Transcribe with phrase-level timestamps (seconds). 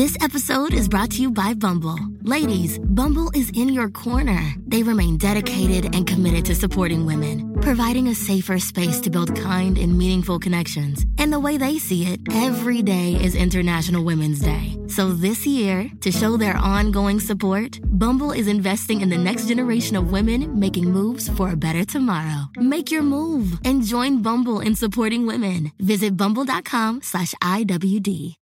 [0.00, 1.98] This episode is brought to you by Bumble.
[2.22, 4.54] Ladies, Bumble is in your corner.
[4.66, 9.76] They remain dedicated and committed to supporting women, providing a safer space to build kind
[9.76, 11.04] and meaningful connections.
[11.18, 14.74] And the way they see it, every day is International Women's Day.
[14.86, 19.96] So this year, to show their ongoing support, Bumble is investing in the next generation
[19.96, 22.48] of women making moves for a better tomorrow.
[22.56, 25.72] Make your move and join Bumble in supporting women.
[25.78, 28.36] Visit bumble.com slash IWD.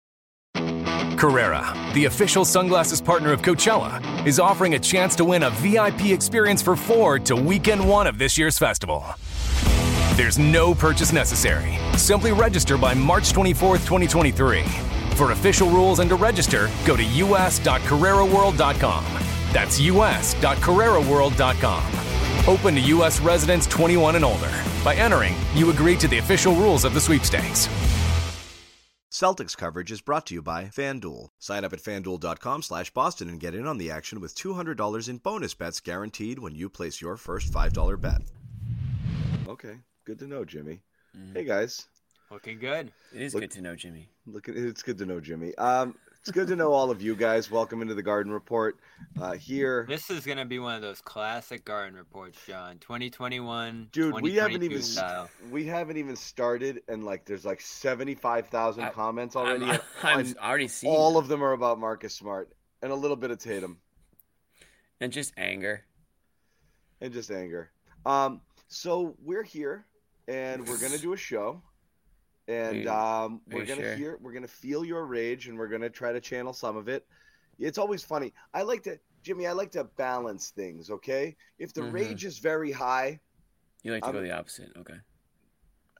[1.17, 6.11] Carrera, the official sunglasses partner of Coachella, is offering a chance to win a VIP
[6.11, 9.05] experience for four to weekend one of this year's festival.
[10.15, 11.77] There's no purchase necessary.
[11.97, 14.63] Simply register by March 24th, 2023.
[15.15, 19.03] For official rules and to register, go to us.carreraworld.com.
[19.51, 21.83] That's us.carreraworld.com.
[22.47, 23.19] Open to U.S.
[23.19, 24.51] residents 21 and older.
[24.83, 27.67] By entering, you agree to the official rules of the sweepstakes.
[29.17, 31.29] Celtics coverage is brought to you by FanDuel.
[31.39, 35.17] Sign up at fanduel.com slash Boston and get in on the action with $200 in
[35.17, 38.21] bonus bets guaranteed when you place your first $5 bet.
[39.47, 40.81] Okay, good to know, Jimmy.
[41.33, 41.87] Hey, guys.
[42.29, 42.91] Looking good.
[43.11, 44.07] It is Look- good to know, Jimmy.
[44.27, 45.55] Look, it's good to know, Jimmy.
[45.55, 45.95] Um,
[46.27, 47.49] it's good to know all of you guys.
[47.49, 48.77] Welcome into the Garden Report.
[49.17, 52.79] Uh, here, This is gonna be one of those classic garden reports, John.
[52.79, 53.87] 2021.
[53.93, 55.29] dude, we haven't even style.
[55.49, 59.79] we haven't even started, and like, there's like 75,000 I- comments I'm, already.
[60.03, 61.19] I'm, already seeing all that.
[61.19, 63.77] of them are about Marcus Smart and a little bit of Tatum.
[64.99, 65.85] and just anger.
[66.99, 67.71] and just anger.
[68.05, 69.85] Um, so we're here,
[70.27, 71.61] and we're gonna do a show,
[72.47, 73.95] and um, we're gonna sure?
[73.95, 77.05] hear, we're gonna feel your rage, and we're gonna try to channel some of it.
[77.59, 78.33] It's always funny.
[78.53, 79.47] I like to, Jimmy.
[79.47, 80.89] I like to balance things.
[80.89, 81.93] Okay, if the Mhm.
[81.93, 83.19] rage is very high,
[83.83, 84.99] You like to go I'm- the opposite, okay?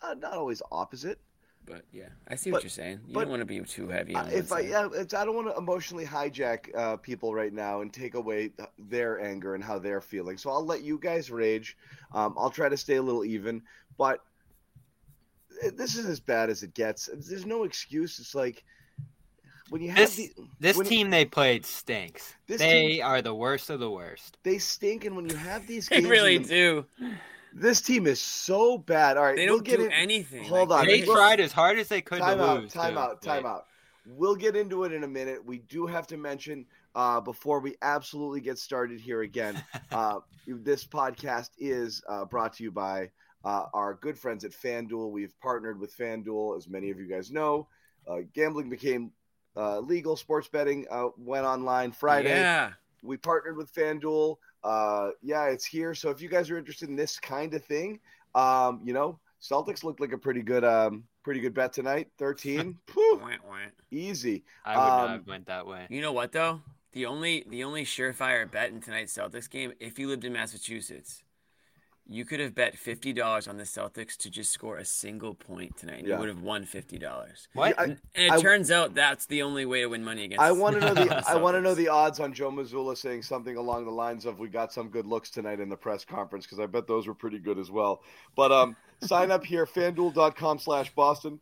[0.02, 1.20] uh, not always opposite.
[1.66, 3.02] But yeah, I see But- what you're saying.
[3.08, 4.16] You but- don't want to be too heavy.
[4.16, 7.82] On if I yeah, it's, I don't want to emotionally hijack uh, people right now
[7.82, 10.38] and take away th- their anger and how they're feeling.
[10.38, 11.76] So I'll let you guys rage.
[12.14, 13.64] Um, I'll try to stay a little even,
[13.98, 14.24] but
[15.76, 17.10] this is as bad as it gets.
[17.14, 18.20] There's no excuse.
[18.20, 18.64] It's like
[19.70, 22.34] when you have This the, this when- team they played stinks.
[22.48, 24.38] This they team- are the worst of the worst.
[24.44, 26.86] They stink, and when you have these they games, in really the- do.
[27.54, 29.18] This team is so bad.
[29.18, 30.44] All right, They we'll don't get do in- anything.
[30.44, 30.86] Hold Like, on.
[30.88, 32.74] They Well- tried as hard as they could time to out, lose.
[32.74, 33.66] time too, out, time but- out.
[34.10, 35.44] We'll get into it in a minute.
[35.44, 39.62] We do have to mention uh, before we absolutely get started here again.
[39.92, 43.10] uh, this podcast is uh, brought to you by
[43.46, 45.12] uh, our good friends at FanDuel.
[45.12, 47.68] We've partnered with FanDuel, as many of you guys know.
[48.08, 49.12] Uh, gambling became
[49.56, 50.16] uh, legal.
[50.16, 52.30] Sports betting uh, went online Friday.
[52.40, 52.72] Yeah.
[53.04, 54.38] We partnered with FanDuel.
[54.64, 55.94] Uh, yeah, it's here.
[55.94, 58.00] So if you guys are interested in this kind of thing,
[58.36, 62.10] um, you know, Celtics looked like a pretty good, um, pretty good bet tonight.
[62.18, 63.58] Thirteen, Whew, Wah, wah.
[63.92, 64.44] easy.
[64.66, 65.86] I would not Um, have went that way.
[65.90, 66.62] You know what though?
[66.94, 71.22] The only the only surefire bet in tonight's Celtics game, if you lived in Massachusetts,
[72.10, 75.76] you could have bet fifty dollars on the Celtics to just score a single point
[75.78, 76.04] tonight.
[76.06, 76.14] Yeah.
[76.16, 77.48] You would have won fifty dollars.
[77.54, 77.76] What?
[77.78, 80.42] Yeah, I- And it I- turns out that's the only way to win money against.
[80.42, 83.24] I want to know the I want to know the odds on Joe Mazzulla saying
[83.24, 86.46] something along the lines of "We got some good looks tonight in the press conference"
[86.46, 88.02] because I bet those were pretty good as well.
[88.36, 91.40] But um, sign up here FanDuel.com/slash/Boston.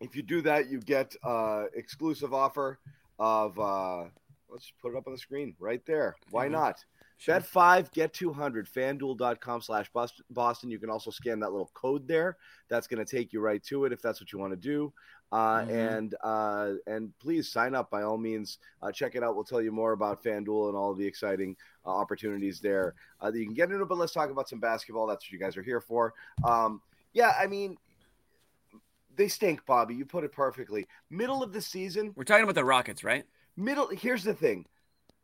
[0.00, 2.78] If you do that, you get uh, exclusive offer
[3.18, 4.04] of uh,
[4.48, 6.16] let's put it up on the screen right there.
[6.30, 6.52] Why Mhm.
[6.52, 6.84] not?
[7.22, 7.36] Sure.
[7.36, 8.66] Bet five, get 200.
[8.68, 9.88] FanDuel.com slash
[10.28, 10.70] Boston.
[10.72, 12.36] You can also scan that little code there.
[12.68, 14.92] That's going to take you right to it if that's what you want to do.
[15.30, 15.68] Uh, Mhm.
[15.96, 18.58] And uh, and please sign up by all means.
[18.82, 19.36] Uh, check it out.
[19.36, 21.56] We'll tell you more about FanDuel and all of the exciting
[21.86, 23.86] uh, opportunities there uh, that you can get into.
[23.86, 25.06] But let's talk about some basketball.
[25.06, 26.14] That's what you guys are here for.
[26.42, 26.82] Um,
[27.12, 27.76] yeah, I mean,
[29.14, 29.94] they stink, Bobby.
[29.94, 30.88] You put it perfectly.
[31.08, 33.24] Middle of the season, We're talking about the Rockets, right?
[33.56, 33.86] middle.
[33.88, 34.66] Here's the thing.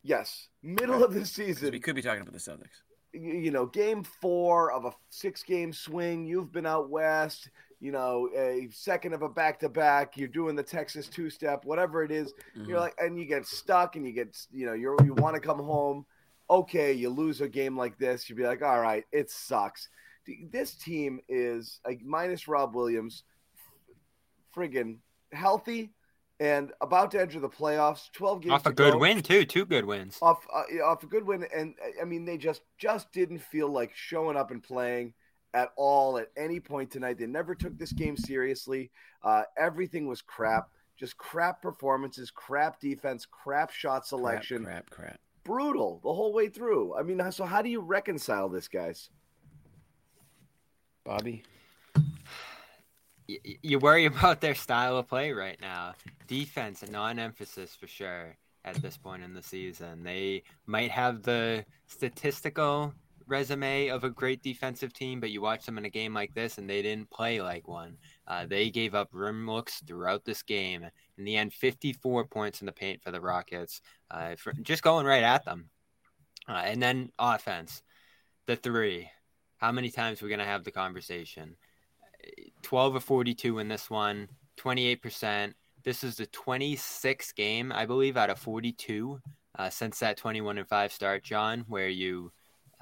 [0.08, 1.70] Yes, middle of the season.
[1.70, 2.80] We could be talking about the Celtics.
[3.12, 6.24] you you know, game four of a six game swing.
[6.24, 10.16] You've been out west, you know, a second of a back to back.
[10.16, 12.32] You're doing the Texas two step, whatever it is.
[12.56, 12.68] Mhm.
[12.68, 15.40] You're like, and you get stuck and you get, you know, you're, you want to
[15.42, 16.06] come home.
[16.48, 18.30] Okay, you lose a game like this.
[18.30, 19.90] You'd be like, all right, it sucks.
[20.50, 23.24] This team is like minus Rob Williams,
[24.56, 25.00] friggin'
[25.32, 25.92] healthy
[26.40, 28.10] and about to enter the playoffs.
[28.12, 29.44] 12 games Off a good go win too.
[29.44, 30.18] Two good wins.
[30.22, 33.92] off uh, off a good win, and I mean they just just didn't feel like
[33.94, 35.14] showing up and playing
[35.54, 37.18] at all at any point tonight.
[37.18, 38.90] They never took this game seriously.
[39.22, 45.20] Uh, everything was crap, just crap performances, crap defense, crap shot selection, Crap, crap, crap.
[45.44, 46.94] brutal the whole way through.
[46.96, 49.10] I mean, so how do you reconcile this, guys?
[51.04, 51.42] Bobby.
[53.28, 55.94] You worry about their style of play right now.
[56.26, 60.02] Defense, a non-emphasis for sure at this point in the season.
[60.02, 62.92] They might have the statistical
[63.26, 66.58] resume of a great defensive team, but you watch them in a game like this
[66.58, 67.96] and they didn't play like one.
[68.26, 70.86] Uh, they gave up rim looks throughout this game.
[71.18, 75.06] In the end, 54 points in the paint for the Rockets, uh, for just going
[75.06, 75.68] right at them.
[76.48, 77.82] Uh, and then offense,
[78.46, 79.10] the three.
[79.58, 81.56] How many times are we going to have the conversation?
[82.62, 84.28] 12 of 42 in this one,
[84.58, 85.54] 28%.
[85.84, 89.20] This is the 26th game, I believe, out of 42
[89.58, 92.32] uh, since that 21 and 5 start, John, where you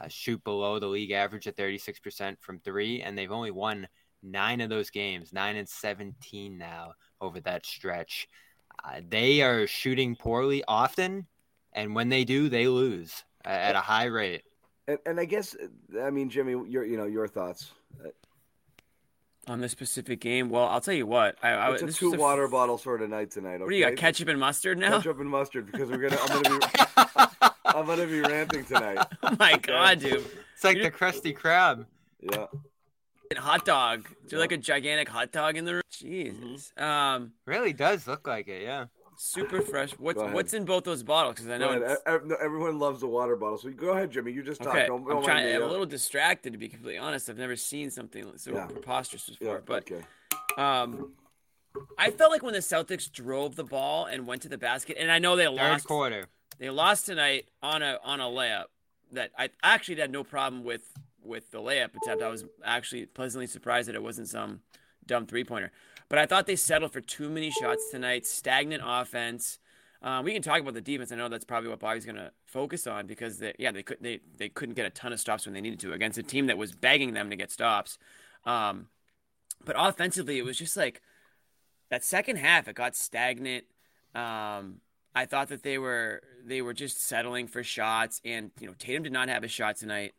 [0.02, 3.88] uh, shoot below the league average at 36% from three, and they've only won
[4.22, 8.28] nine of those games, nine and 17 now over that stretch.
[8.84, 11.26] Uh, they are shooting poorly often,
[11.72, 14.42] and when they do, they lose at a high rate.
[14.88, 15.56] And, and I guess,
[16.00, 17.72] I mean, Jimmy, your you know your thoughts
[19.46, 20.50] on this specific game.
[20.50, 21.36] Well, I'll tell you what.
[21.42, 23.54] I, I it's a two water f- bottle sort of night tonight.
[23.54, 23.64] Okay?
[23.64, 23.96] What do you got?
[23.96, 24.98] Ketchup and mustard now?
[24.98, 26.20] Ketchup and mustard because we're gonna.
[26.20, 26.66] I'm gonna be.
[27.64, 29.06] I'm gonna be ranting tonight.
[29.22, 30.24] Oh my god, dude!
[30.54, 30.84] It's like You're...
[30.84, 31.84] the Krusty Krab.
[32.20, 32.46] Yeah.
[33.36, 34.06] Hot dog.
[34.28, 34.40] Do yeah.
[34.40, 35.82] like a gigantic hot dog in the room?
[35.90, 36.72] Jesus.
[36.78, 36.84] Mm-hmm.
[36.84, 37.32] Um.
[37.44, 38.62] Really does look like it.
[38.62, 38.86] Yeah.
[39.18, 39.92] Super fresh.
[39.98, 41.36] What's what's in both those bottles?
[41.36, 43.58] Because I know everyone loves the water bottle.
[43.58, 44.32] So go ahead, Jimmy.
[44.32, 44.74] You just talk.
[44.74, 44.86] Okay.
[44.86, 45.54] Don't, don't I'm trying.
[45.54, 47.30] I'm a little distracted to be completely honest.
[47.30, 48.66] I've never seen something so yeah.
[48.66, 49.54] preposterous before.
[49.54, 50.04] Yeah, but okay.
[50.56, 51.12] um,
[51.98, 55.10] I felt like when the Celtics drove the ball and went to the basket, and
[55.10, 56.26] I know they Third lost quarter.
[56.58, 58.66] They lost tonight on a on a layup
[59.12, 60.92] that I actually had no problem with
[61.22, 62.22] with the layup attempt.
[62.22, 64.60] I was actually pleasantly surprised that it wasn't some
[65.06, 65.72] dumb three pointer.
[66.08, 68.26] But I thought they settled for too many shots tonight.
[68.26, 69.58] Stagnant offense.
[70.02, 71.10] Um, we can talk about the defense.
[71.10, 73.98] I know that's probably what Bobby's going to focus on because they, yeah, they could
[74.00, 76.46] they they couldn't get a ton of stops when they needed to against a team
[76.46, 77.98] that was begging them to get stops.
[78.44, 78.88] Um,
[79.64, 81.02] but offensively, it was just like
[81.90, 82.68] that second half.
[82.68, 83.64] It got stagnant.
[84.14, 84.80] Um,
[85.14, 89.02] I thought that they were they were just settling for shots, and you know Tatum
[89.02, 90.14] did not have a shot tonight.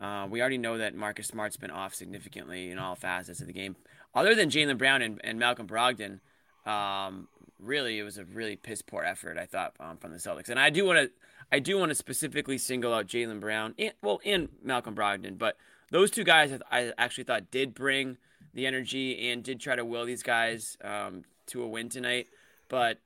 [0.00, 3.52] Uh, we already know that Marcus Smart's been off significantly in all facets of the
[3.52, 3.76] game
[4.14, 6.20] other than Jaylen Brown and, and Malcolm Brogdon,
[6.66, 7.28] um,
[7.58, 10.48] really it was a really piss poor effort I thought um, from the Celtics.
[10.48, 11.10] And I do want to
[11.52, 15.56] I do want to specifically single out Jaylen Brown, and, well, and Malcolm Brogdon, but
[15.90, 18.18] those two guys I actually thought did bring
[18.54, 22.28] the energy and did try to will these guys um, to a win tonight,
[22.68, 22.98] but.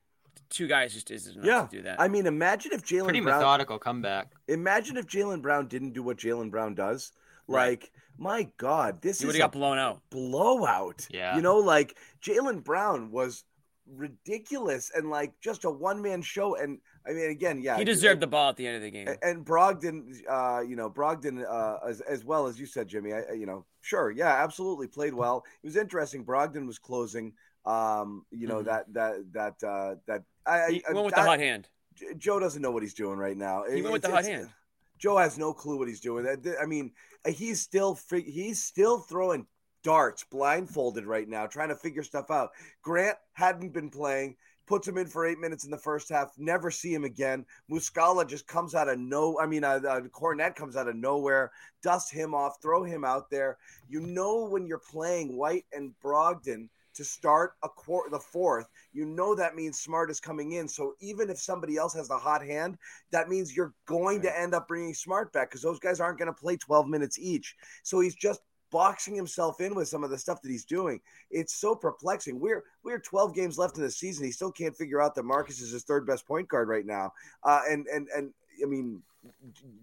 [0.50, 1.66] Two guys just isn't enough yeah.
[1.66, 2.00] to do that.
[2.00, 4.34] I mean, imagine if Jaylen pretty Brown, methodical comeback.
[4.46, 7.12] Imagine if Jaylen Brown didn't do what Jaylen Brown does.
[7.48, 7.82] Right.
[8.18, 10.00] Like my God, this he is got blown out.
[10.10, 11.06] Blowout.
[11.10, 11.36] Yeah.
[11.36, 13.44] You know, like Jaylen Brown was
[13.86, 16.56] ridiculous and like just a one man show.
[16.56, 19.08] And I mean, again, yeah, he deserved the ball at the end of the game.
[19.22, 23.32] And Brogdon, uh, you know, Brogdon, uh, as, as well as you said, Jimmy, I,
[23.32, 25.44] you know, sure, yeah, absolutely played well.
[25.62, 26.24] It was interesting.
[26.24, 27.32] Brogdon was closing.
[27.66, 28.92] Um, you know mm-hmm.
[28.92, 31.66] that that that uh, that I, he went with the hot hand.
[32.18, 33.64] Joe doesn't know what he's doing right now.
[33.64, 34.50] He went with the hot hand.
[35.04, 36.26] Joe has no clue what he's doing.
[36.58, 36.90] I mean,
[37.28, 39.46] he's still he's still throwing
[39.82, 42.52] darts blindfolded right now, trying to figure stuff out.
[42.80, 44.34] Grant hadn't been playing,
[44.66, 46.32] puts him in for eight minutes in the first half.
[46.38, 47.44] Never see him again.
[47.70, 49.38] Muscala just comes out of no.
[49.38, 51.52] I mean, uh, uh, Kornet comes out of nowhere,
[51.82, 53.58] dust him off, throw him out there.
[53.90, 59.04] You know when you're playing White and Brogdon to start a quarter, the fourth, you
[59.04, 60.68] know that means Smart is coming in.
[60.68, 62.78] So even if somebody else has the hot hand,
[63.10, 64.24] that means you're going right.
[64.24, 67.18] to end up bringing Smart back because those guys aren't going to play 12 minutes
[67.18, 67.56] each.
[67.82, 71.00] So he's just boxing himself in with some of the stuff that he's doing.
[71.30, 72.40] It's so perplexing.
[72.40, 74.24] We're we're 12 games left in the season.
[74.24, 77.12] He still can't figure out that Marcus is his third best point guard right now.
[77.42, 78.32] Uh, and and and
[78.62, 79.02] I mean,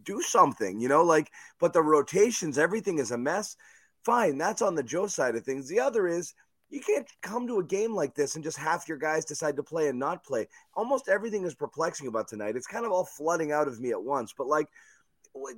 [0.03, 1.31] do something, you know, like.
[1.59, 3.55] But the rotations, everything is a mess.
[4.03, 5.67] Fine, that's on the Joe side of things.
[5.67, 6.33] The other is
[6.71, 9.63] you can't come to a game like this and just half your guys decide to
[9.63, 10.47] play and not play.
[10.73, 12.55] Almost everything is perplexing about tonight.
[12.55, 14.33] It's kind of all flooding out of me at once.
[14.35, 14.67] But like,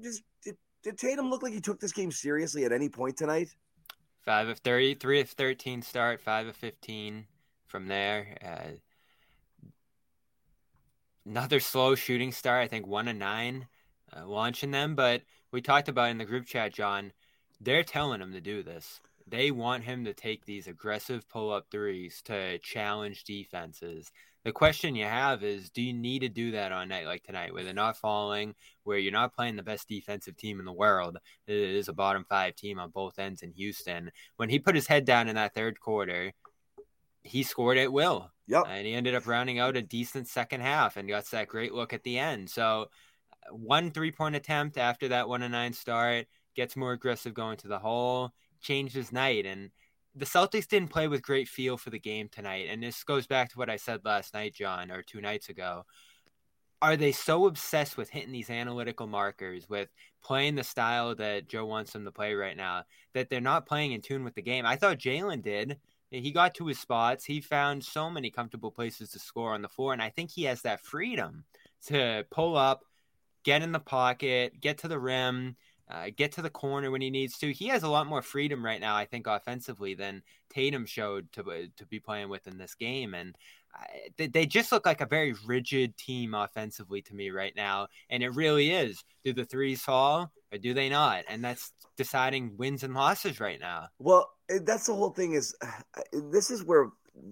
[0.02, 3.56] just, did, did Tatum look like he took this game seriously at any point tonight?
[4.22, 7.28] Five of thirty, three of thirteen start, five of fifteen
[7.68, 8.38] from there.
[8.44, 9.68] Uh,
[11.26, 12.64] another slow shooting start.
[12.64, 13.68] I think one of nine
[14.16, 14.96] uh, launching them.
[14.96, 17.12] But we talked about in the group chat, John.
[17.60, 19.02] They're telling him to do this.
[19.28, 24.12] They want him to take these aggressive pull up threes to challenge defenses.
[24.44, 27.24] The question you have is do you need to do that on a night like
[27.24, 30.74] tonight where they're not falling, where you're not playing the best defensive team in the
[30.74, 31.18] world?
[31.48, 34.12] It is a bottom five team on both ends in Houston.
[34.36, 36.34] When he put his head down in that third quarter,
[37.24, 38.32] he scored at will.
[38.48, 38.66] Yep.
[38.68, 41.94] And he ended up rounding out a decent second half and got that great look
[41.94, 42.50] at the end.
[42.50, 42.88] So,
[43.50, 47.68] one three point attempt after that one and nine start gets more aggressive going to
[47.70, 49.46] the hole changed his night.
[49.46, 49.70] And
[50.16, 52.68] the Celtics didn't play with great feel for the game tonight.
[52.70, 55.86] And this goes back to what I said last night, John, or two nights ago.
[56.82, 59.90] Are they so obsessed with hitting these analytical markers, with
[60.22, 63.94] playing the style that Joe wants them to play right now, that they're not playing
[63.94, 64.66] in tune with the game?
[64.66, 65.78] I thought Jaylen did.
[66.12, 67.26] He got to his spots.
[67.26, 69.94] He found so many comfortable places to score on the floor.
[69.94, 71.46] And I think he has that freedom
[71.88, 72.84] to pull up,
[73.44, 75.56] get in the pocket, get to the rim,
[75.90, 77.52] uh, get to the corner when he needs to.
[77.52, 81.42] He has a lot more freedom right now, I think, offensively than Tatum showed to
[81.52, 83.36] uh, to be playing with in this game, and
[84.18, 87.88] they, they just look like a very rigid team offensively to me right now.
[88.10, 91.24] And it really is: do the threes fall or do they not?
[91.28, 93.88] And that's deciding wins and losses right now.
[94.00, 94.30] Well,
[94.62, 95.34] that's the whole thing.
[95.34, 95.56] Is
[96.14, 96.90] this is where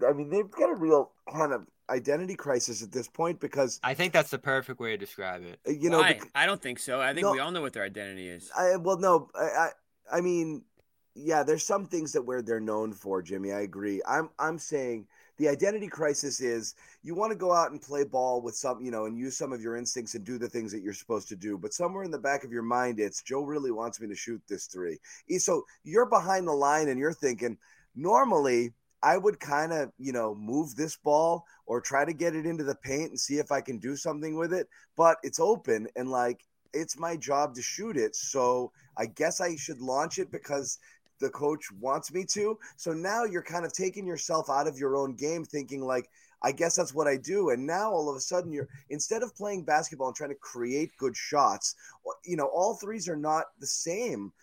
[0.07, 3.93] I mean they've got a real kind of identity crisis at this point because I
[3.93, 5.59] think that's the perfect way to describe it.
[5.79, 6.19] You know, Why?
[6.35, 7.01] I don't think so.
[7.01, 8.51] I think no, we all know what their identity is.
[8.57, 9.69] I, well, no, I, I,
[10.13, 10.63] I mean,
[11.15, 13.51] yeah, there's some things that where they're known for, Jimmy.
[13.51, 14.01] I agree.
[14.07, 15.07] I'm, I'm saying
[15.37, 18.91] the identity crisis is you want to go out and play ball with some, you
[18.91, 21.35] know, and use some of your instincts and do the things that you're supposed to
[21.35, 21.57] do.
[21.57, 24.41] But somewhere in the back of your mind, it's Joe really wants me to shoot
[24.47, 24.99] this three.
[25.39, 27.57] So you're behind the line and you're thinking,
[27.95, 28.71] normally
[29.03, 32.63] I would kind of, you know, move this ball or try to get it into
[32.63, 34.67] the paint and see if I can do something with it.
[34.95, 36.41] But it's open and like
[36.73, 38.15] it's my job to shoot it.
[38.15, 40.77] So I guess I should launch it because
[41.19, 42.57] the coach wants me to.
[42.77, 46.09] So now you're kind of taking yourself out of your own game, thinking like,
[46.43, 47.51] I guess that's what I do.
[47.51, 50.97] And now all of a sudden you're instead of playing basketball and trying to create
[50.97, 51.75] good shots,
[52.25, 54.33] you know, all threes are not the same.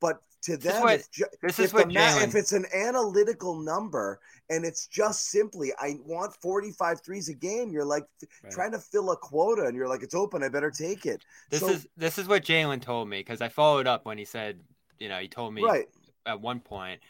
[0.00, 4.64] But to them, what, ju- this is what ma- if it's an analytical number and
[4.64, 8.04] it's just simply I want 45 threes a game, you're like
[8.42, 8.52] right.
[8.52, 11.24] trying to fill a quota, and you're like it's open, I better take it.
[11.50, 14.24] This so, is this is what Jaylen told me because I followed up when he
[14.24, 14.60] said,
[14.98, 15.86] you know, he told me right.
[16.24, 17.00] at one point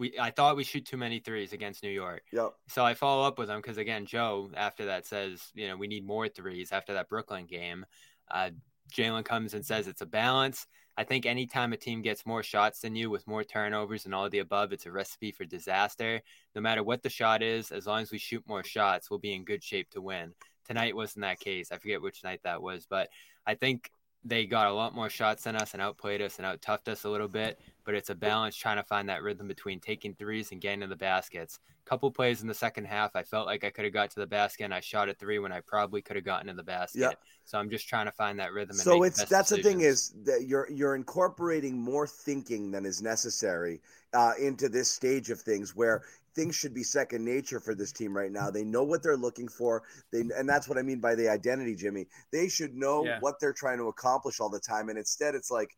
[0.00, 2.22] we I thought we shoot too many threes against New York.
[2.32, 2.54] Yep.
[2.68, 5.86] So I follow up with him because again, Joe after that says, you know, we
[5.86, 7.84] need more threes after that Brooklyn game.
[8.30, 8.50] Uh,
[8.92, 10.66] Jaylen comes and says it's a balance.
[10.96, 14.28] I think anytime a team gets more shots than you with more turnovers and all
[14.28, 16.20] the above, it's a recipe for disaster.
[16.54, 19.34] No matter what the shot is, as long as we shoot more shots, we'll be
[19.34, 20.34] in good shape to win.
[20.66, 21.72] Tonight wasn't that case.
[21.72, 23.08] I forget which night that was, but
[23.46, 23.90] I think
[24.24, 27.04] they got a lot more shots than us and outplayed us and out toughed us
[27.04, 27.58] a little bit.
[27.84, 30.86] But it's a balance trying to find that rhythm between taking threes and getting to
[30.86, 31.58] the baskets.
[31.86, 34.26] Couple plays in the second half, I felt like I could have got to the
[34.26, 37.18] basket and I shot at three when I probably could have gotten to the basket.
[37.46, 38.76] So I'm just trying to find that rhythm.
[38.76, 39.64] so it's that's decisions.
[39.64, 43.80] the thing is that you're you're incorporating more thinking than is necessary
[44.12, 46.02] uh, into this stage of things where
[46.34, 48.50] things should be second nature for this team right now.
[48.50, 49.82] They know what they're looking for.
[50.12, 52.06] They and that's what I mean by the identity, Jimmy.
[52.32, 53.18] They should know yeah.
[53.20, 55.70] what they're trying to accomplish all the time, and instead, it's like.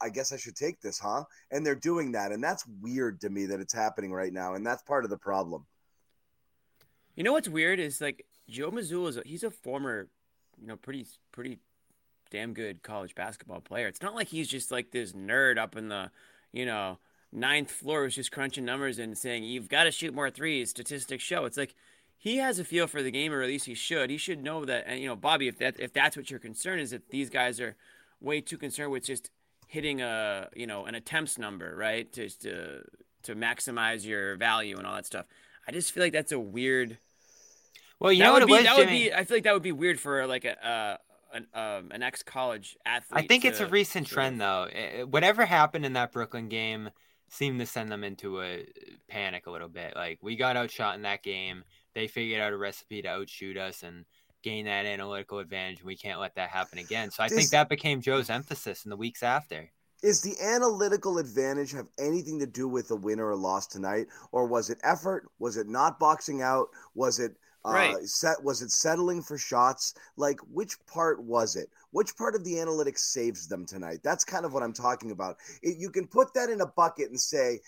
[0.00, 1.24] i guess I should take this, huh?
[1.50, 4.66] And they're doing that, and that's weird to me that it's happening right now, and
[4.66, 5.66] that's part of the problem.
[7.18, 10.08] You know what's weird is like Joe Mazzulla is a, he's a former,
[10.60, 11.58] you know, pretty pretty
[12.30, 13.88] damn good college basketball player.
[13.88, 16.10] It's not like he's just like this nerd up in the,
[16.52, 16.98] you know,
[17.32, 20.70] ninth floor who's just crunching numbers and saying you've got to shoot more threes.
[20.70, 21.74] Statistics show it's like
[22.18, 24.10] he has a feel for the game, or at least he should.
[24.10, 24.84] He should know that.
[24.86, 27.60] And you know, Bobby, if that if that's what your concern is, that these guys
[27.60, 27.76] are
[28.20, 29.30] way too concerned with just
[29.68, 32.12] hitting a you know an attempts number, right?
[32.12, 32.82] Just to
[33.22, 35.26] to maximize your value and all that stuff.
[35.66, 36.98] I just feel like that's a weird.
[38.00, 38.86] Well, you know what it was, that Jimmy?
[38.86, 39.14] would be.
[39.14, 40.66] I feel like that would be weird for like a.
[40.66, 40.96] Uh,
[41.30, 43.24] an, um, an ex-college athlete.
[43.24, 44.66] I think to, it's a recent trend, though.
[45.10, 46.88] Whatever happened in that Brooklyn game,
[47.30, 48.66] seemed to send them into a
[49.08, 49.94] panic a little bit.
[49.96, 51.64] Like we got outshot in that game.
[51.94, 54.04] They figured out a recipe to outshoot us and
[54.42, 55.78] gain that analytical advantage.
[55.78, 57.10] And We can't let that happen again.
[57.10, 59.70] So I think that became Joe's emphasis in the weeks after.
[60.02, 64.46] Is the analytical advantage have anything to do with the win or loss tonight, or
[64.46, 65.26] was it effort?
[65.40, 66.68] Was it not boxing out?
[66.94, 67.32] Was it
[67.64, 68.42] uh, set?
[68.42, 69.94] Was it settling for shots?
[70.16, 71.68] Like which part was it?
[71.90, 74.00] Which part of the analytics saves them tonight?
[74.02, 75.36] That's kind of what I'm talking about.
[75.62, 77.60] It, you can put that in a bucket and say,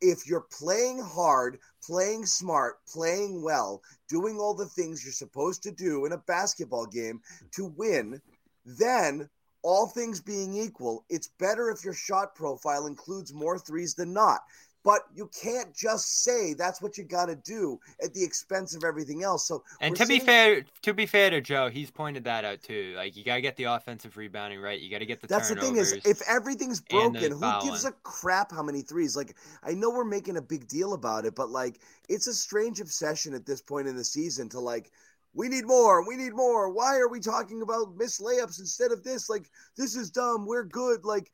[0.00, 5.70] if you're playing hard, playing smart, playing well, doing all the things you're supposed to
[5.70, 7.20] do in a basketball game
[7.52, 8.20] to win,
[8.66, 9.28] then
[9.62, 14.40] all things being equal, it's better if your shot profile includes more threes than not.
[14.84, 18.82] But you can't just say that's what you got to do at the expense of
[18.82, 19.46] everything else.
[19.46, 22.94] So, and to be fair, to be fair to Joe, he's pointed that out too.
[22.96, 24.80] Like you got to get the offensive rebounding right.
[24.80, 25.28] You got to get the.
[25.28, 29.16] That's the thing is, if everything's broken, who gives a crap how many threes?
[29.16, 32.80] Like I know we're making a big deal about it, but like it's a strange
[32.80, 34.90] obsession at this point in the season to like
[35.34, 36.06] we need more.
[36.06, 36.70] We need more.
[36.70, 39.30] Why are we talking about missed layups instead of this?
[39.30, 40.46] Like, this is dumb.
[40.46, 41.04] We're good.
[41.04, 41.32] Like,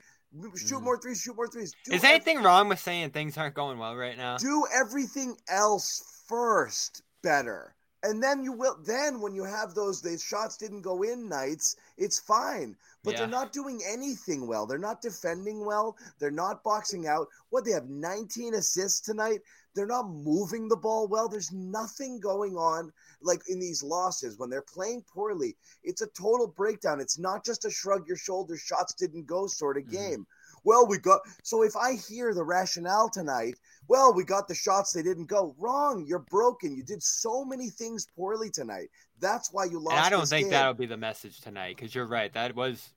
[0.56, 1.20] Shoot more threes.
[1.20, 1.72] Shoot more threes.
[1.84, 4.36] Do Is ev- anything wrong with saying things aren't going well right now?
[4.36, 10.16] do everything else first better and then you will then when you have those the
[10.18, 13.20] shots didn't go in nights it's fine but Yeah.
[13.20, 17.72] they're not doing anything well they're not defending well they're not boxing out what they
[17.72, 19.40] have 19 assists tonight
[19.74, 24.50] they're not moving the ball well there's nothing going on like in these losses when
[24.50, 28.94] they're playing poorly it's a total breakdown it's not just a shrug your shoulders shots
[28.94, 29.90] didn't go sort of Mhm.
[29.92, 30.26] game
[30.64, 33.54] well we got so if i hear the rationale tonight
[33.90, 35.54] well, we got the shots, they didn't go.
[35.58, 36.04] Wrong.
[36.06, 36.76] You're broken.
[36.76, 38.90] You did so many things poorly tonight.
[39.18, 39.96] That's why you lost.
[39.96, 40.50] And I don't think game.
[40.50, 42.30] that'll be the message tonight because you're right.
[42.34, 42.90] That was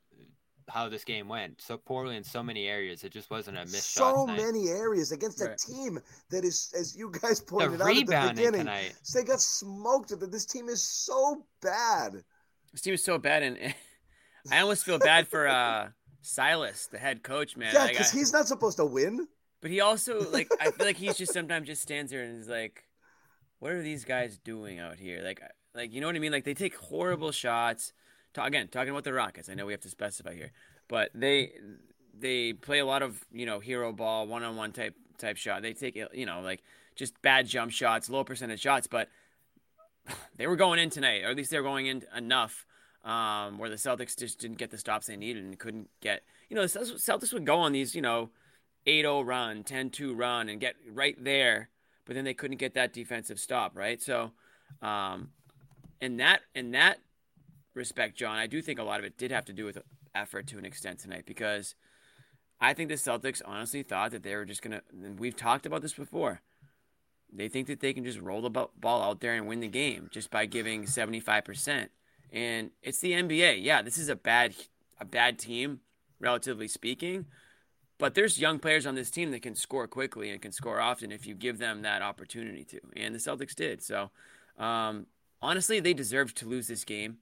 [0.73, 1.61] how this game went.
[1.61, 3.03] So poorly in so many areas.
[3.03, 4.41] It just wasn't a missed so tonight.
[4.41, 5.57] many areas against a Right.
[5.57, 5.99] team
[6.29, 8.93] that is, as you guys The pointed out at the rebounding beginning, tonight.
[9.03, 10.09] so they got smoked.
[10.09, 12.23] That this team is so bad.
[12.71, 13.57] This team is so bad, and
[14.51, 15.89] I almost feel bad for uh,
[16.21, 17.73] Silas, the head coach, man.
[17.73, 19.27] yeah, because he's not supposed to win.
[19.61, 22.47] But he also like I feel like he's just sometimes just stands there and is
[22.47, 22.83] like,
[23.59, 25.41] "What are these guys doing out here?" Like,
[25.75, 26.31] like you know what I mean?
[26.31, 27.93] Like they take horrible shots.
[28.37, 30.51] Again, talking about the Rockets, I know we have to specify here,
[30.87, 31.53] but they
[32.17, 35.61] they play a lot of you know hero ball, one on one type type shot.
[35.61, 36.61] They take you know like
[36.95, 39.09] just bad jump shots, low percentage shots, but
[40.37, 42.65] they were going in tonight, or at least they were going in enough.
[43.03, 46.55] Um, where the Celtics just didn't get the stops they needed and couldn't get, you
[46.55, 48.29] know, the Celtics would go on these, you know,
[48.85, 51.69] 8-0 run, 10-2 run, and get right there,
[52.05, 53.99] but then they couldn't get that defensive stop, right?
[53.99, 54.33] So,
[54.83, 55.29] um,
[55.99, 56.99] in that in that
[57.73, 59.77] respect, John, I do think a lot of it did have to do with
[60.13, 61.75] effort to an extent tonight because
[62.59, 64.81] I think the Celtics honestly thought that they were just gonna.
[64.91, 66.41] And we've talked about this before.
[67.33, 70.09] They think that they can just roll the ball out there and win the game
[70.11, 71.91] just by giving seventy five percent.
[72.31, 73.63] And it's the NBA.
[73.63, 74.53] Yeah, this is a bad
[74.99, 75.79] a bad team,
[76.19, 77.25] relatively speaking.
[77.97, 81.11] But there's young players on this team that can score quickly and can score often
[81.11, 82.79] if you give them that opportunity to.
[82.95, 83.83] And the Celtics did.
[83.83, 84.09] So,
[84.57, 85.05] um,
[85.39, 87.17] honestly, they deserved to lose this game.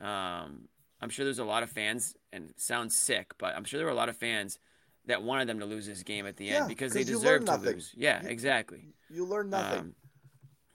[0.00, 0.68] Um,
[1.00, 3.86] I'm sure there's a lot of fans, and it sounds sick, but I'm sure there
[3.86, 4.58] were a lot of fans
[5.06, 7.46] that wanted them to lose this game at the Yeah, end because they you deserved
[7.46, 7.92] to lose.
[7.96, 8.94] Yeah, You- exactly.
[9.10, 9.78] You learn nothing.
[9.80, 9.94] Um,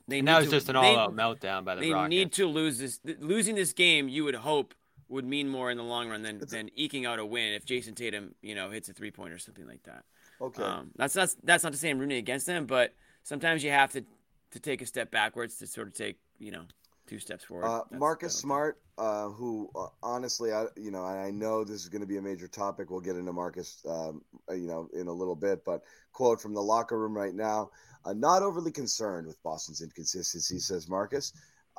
[0.07, 2.09] they And need that was to- just an all-out meltdown by the they Rockets.
[2.09, 2.99] need to lose this.
[3.19, 4.75] Losing this game, you would hope,
[5.07, 7.65] would mean more in the long run than, It's- than eking out a win if
[7.65, 10.05] Jayson Tatum, you know, hits a three pointer or something like that.
[10.41, 10.61] okay.
[10.63, 13.91] Um, that's not that's not to say I'm rooting against them, but sometimes you have
[13.93, 14.05] to
[14.51, 16.65] to take a step backwards to sort of take you know
[17.07, 17.65] two steps forward.
[17.65, 22.01] Uh, Marcus Smart, uh, who uh, honestly, I you know, I know this is going
[22.01, 22.89] to be a major topic.
[22.89, 25.63] We'll get into Marcus, um, uh, you know, in a little bit.
[25.65, 27.71] But quote from the locker room right now:
[28.03, 31.31] uh, "Not overly concerned with Boston's inconsistency," says Marcus.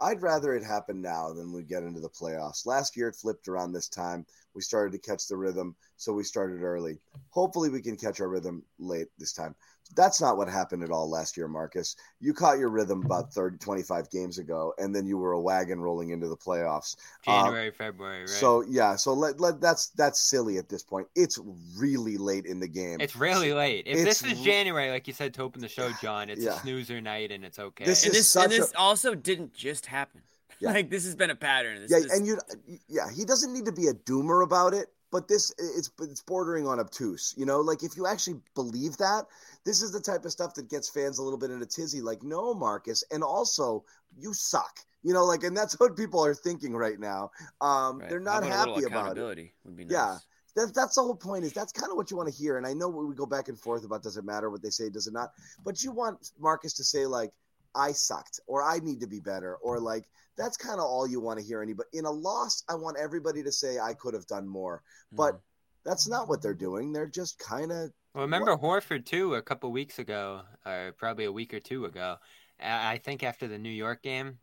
[0.02, 2.64] I'd rather it happen now than we get into the playoffs.
[2.64, 4.24] Last year it flipped around this time.
[4.54, 7.00] We started to catch the rhythm, so we started early.
[7.28, 9.54] Hopefully we can catch our rhythm late this time.
[9.96, 11.96] That's not what happened at all last year, Marcus.
[12.20, 15.80] You caught your rhythm about 30, 25 games ago, and then you were a wagon
[15.80, 16.96] rolling into the playoffs.
[17.26, 18.28] Um, January, February, right?
[18.28, 21.06] So yeah, so let, let that's that's silly at this point.
[21.16, 21.38] It's
[21.76, 23.00] really late in the game.
[23.00, 23.86] it's really late.
[23.86, 26.56] If it's this is January, like you said to open the show, John, it's Yeah.
[26.56, 27.84] a snoozer night and it's okay.
[27.84, 30.22] This and is this and this a- also didn't just happen.
[30.60, 30.72] Yeah.
[30.74, 31.80] Like this has been a pattern.
[31.80, 32.38] This, yeah, and you
[32.86, 36.66] yeah, he doesn't need to be a doomer about it, but this it's it's bordering
[36.66, 37.34] on obtuse.
[37.36, 39.26] You know, like if you actually believe that,
[39.64, 42.00] this is the type of stuff that gets fans a little bit in a tizzy.
[42.00, 43.84] Like, no, Marcus, and also
[44.16, 44.80] you suck.
[45.02, 47.30] You know, like, and that's what people are thinking right now.
[47.60, 48.08] Um, right.
[48.08, 49.50] They're not about happy about it.
[49.64, 49.92] Would be nice.
[49.92, 50.16] Yeah.
[50.56, 52.66] That, that's the whole point is that's kind of what you want to hear and
[52.66, 55.06] i know we go back and forth about does it matter what they say does
[55.06, 55.30] it not
[55.64, 57.30] but you want marcus to say like
[57.76, 60.06] i sucked or i need to be better or like
[60.40, 62.96] that's kind of all you want to hear any but in a loss i want
[62.98, 65.40] everybody to say i could have done more but Mhm.
[65.84, 69.70] that's not what they're doing they're just kind of Well, remember Horford too a couple
[69.70, 72.16] weeks ago, or probably a week or two ago.
[72.58, 74.38] I I think after the New York game,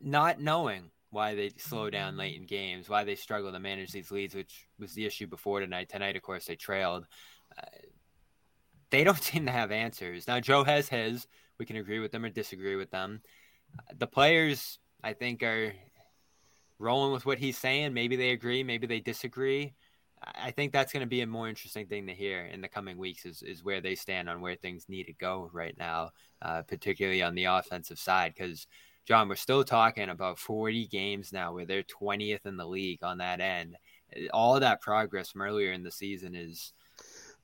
[0.00, 4.10] not knowing why they slow down late in games, why they struggle to manage these
[4.10, 5.88] leads, which was the issue before tonight.
[5.88, 7.06] Tonight, of course, they trailed.
[7.56, 7.62] Uh,
[8.90, 10.26] they don't seem to have answers.
[10.26, 11.26] Now, Joe has his.
[11.58, 13.20] We can agree with them or disagree with them.
[13.98, 15.72] The players, I think, are
[16.78, 17.94] rolling with what he's saying.
[17.94, 19.74] Maybe they agree, maybe they disagree.
[20.36, 22.96] I think that's going to be a more interesting thing to hear in the coming
[22.96, 26.10] weeks is, is where they stand on where things need to go right now,
[26.42, 28.34] uh, particularly on the offensive side.
[28.36, 28.68] Because,
[29.04, 33.18] John, we're still talking about 40 games now where they're 20th in the league on
[33.18, 33.76] that end.
[34.32, 36.72] All that progress from earlier in the season is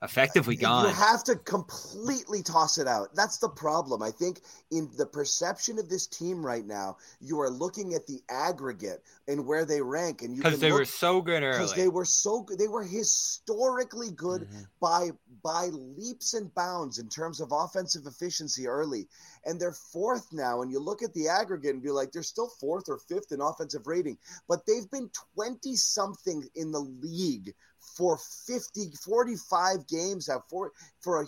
[0.03, 0.87] effectively gone.
[0.87, 3.15] You have to completely toss it out.
[3.15, 4.03] That's the problem.
[4.03, 8.21] I think in the perception of this team right now, you are looking at the
[8.29, 11.53] aggregate and where they rank, and you because they look, were so good early.
[11.53, 12.59] Because they were so good.
[12.59, 14.63] They were historically good mm-hmm.
[14.81, 15.11] by
[15.43, 19.09] by leaps and bounds in terms of offensive efficiency early,
[19.45, 20.63] and they're fourth now.
[20.63, 23.41] And you look at the aggregate and be like, they're still fourth or fifth in
[23.41, 27.55] offensive rating, but they've been twenty something in the league
[27.97, 31.27] for 50 45 games for for a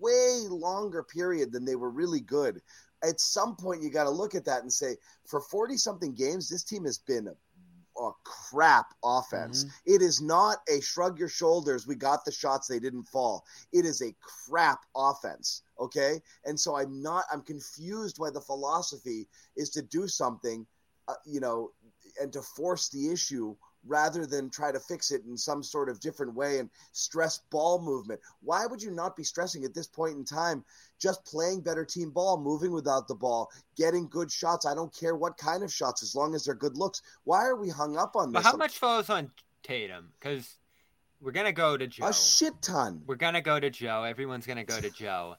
[0.00, 2.60] way longer period than they were really good
[3.04, 6.48] at some point you got to look at that and say for 40 something games
[6.48, 7.28] this team has been
[7.98, 9.64] a crap offense.
[9.64, 9.94] Mm-hmm.
[9.94, 13.44] It is not a shrug your shoulders, we got the shots, they didn't fall.
[13.72, 15.62] It is a crap offense.
[15.78, 16.20] Okay.
[16.44, 20.66] And so I'm not, I'm confused why the philosophy is to do something,
[21.08, 21.70] uh, you know,
[22.20, 26.00] and to force the issue rather than try to fix it in some sort of
[26.00, 28.20] different way and stress ball movement.
[28.40, 30.64] Why would you not be stressing at this point in time
[30.98, 34.66] just playing better team ball, moving without the ball, getting good shots?
[34.66, 37.02] I don't care what kind of shots as long as they're good looks.
[37.24, 38.42] Why are we hung up on this?
[38.42, 39.30] But how much falls on
[39.62, 40.12] Tatum?
[40.18, 40.56] Because
[41.20, 42.06] we're gonna go to Joe.
[42.06, 43.02] A shit ton.
[43.06, 44.04] We're gonna go to Joe.
[44.04, 45.36] Everyone's gonna go to Joe.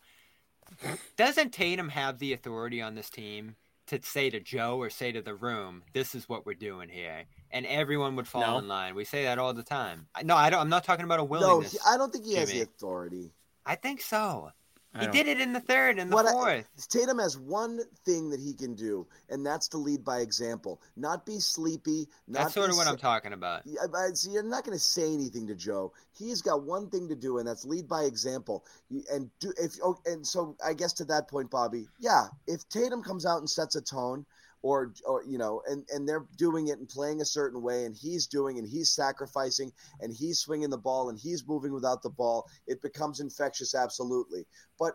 [1.17, 3.55] Doesn't Tatum have the authority on this team
[4.01, 7.25] to say to Joe or say to the room, "This is what we're doing here,"
[7.51, 8.57] and everyone would fall no.
[8.57, 8.95] in line.
[8.95, 10.07] We say that all the time.
[10.23, 10.59] No, I don't.
[10.59, 11.73] I'm not talking about a willingness.
[11.73, 12.41] No, I don't think he Jimmy.
[12.41, 13.31] has the authority.
[13.65, 14.51] I think so.
[14.99, 16.47] He did it in the third and the what fourth.
[16.47, 20.81] I, Tatum has one thing that he can do, and that's to lead by example.
[20.95, 22.07] Not be sleepy.
[22.27, 23.63] Not that's sort of what I'm talking about.
[23.65, 23.81] Yeah,
[24.13, 25.93] so you're not going to say anything to Joe.
[26.11, 28.65] He's got one thing to do, and that's lead by example.
[29.11, 33.01] And do if oh, and so I guess to that point, Bobby, yeah, if Tatum
[33.01, 34.25] comes out and sets a tone–
[34.63, 37.95] or or you know and and they're doing it and playing a certain way and
[37.95, 42.09] he's doing and he's sacrificing and he's swinging the ball and he's moving without the
[42.09, 44.47] ball it becomes infectious absolutely.
[44.79, 44.93] But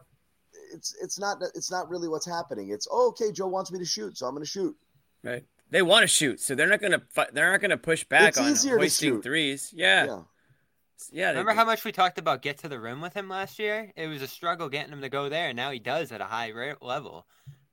[0.72, 2.70] it's it's not it's not really what's happening.
[2.70, 4.74] It's oh, okay joe wants me to shoot so i'm going to shoot.
[5.22, 5.44] Right.
[5.70, 7.02] They want to shoot so they're not going to
[7.32, 9.70] they're not going to push back it's on hoisting threes.
[9.72, 10.06] Yeah.
[10.06, 10.20] Yeah.
[11.12, 13.92] Yeah, remember how much we talked about get to the rim with him last year?
[13.94, 16.24] It was a struggle getting him to go there, and now he does at a
[16.24, 16.52] high
[16.82, 17.24] level.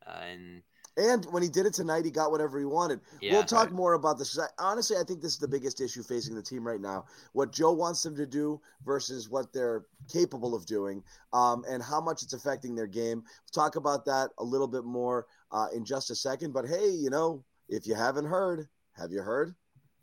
[0.05, 0.61] Uh, and
[0.97, 3.01] and when he did it tonight, he got whatever he wanted.
[3.21, 3.73] Yeah, we'll talk right.
[3.73, 4.37] more about this.
[4.57, 7.05] Honestly, I think this is the biggest issue facing the team right now.
[7.33, 11.03] What Joe wants them to do versus what they're capable of doing,
[11.33, 13.23] um, and how much it's affecting their game.
[13.25, 16.53] We'll talk about that a little bit more uh, in just a second.
[16.53, 19.55] But hey, you know, if you haven't heard, have you heard?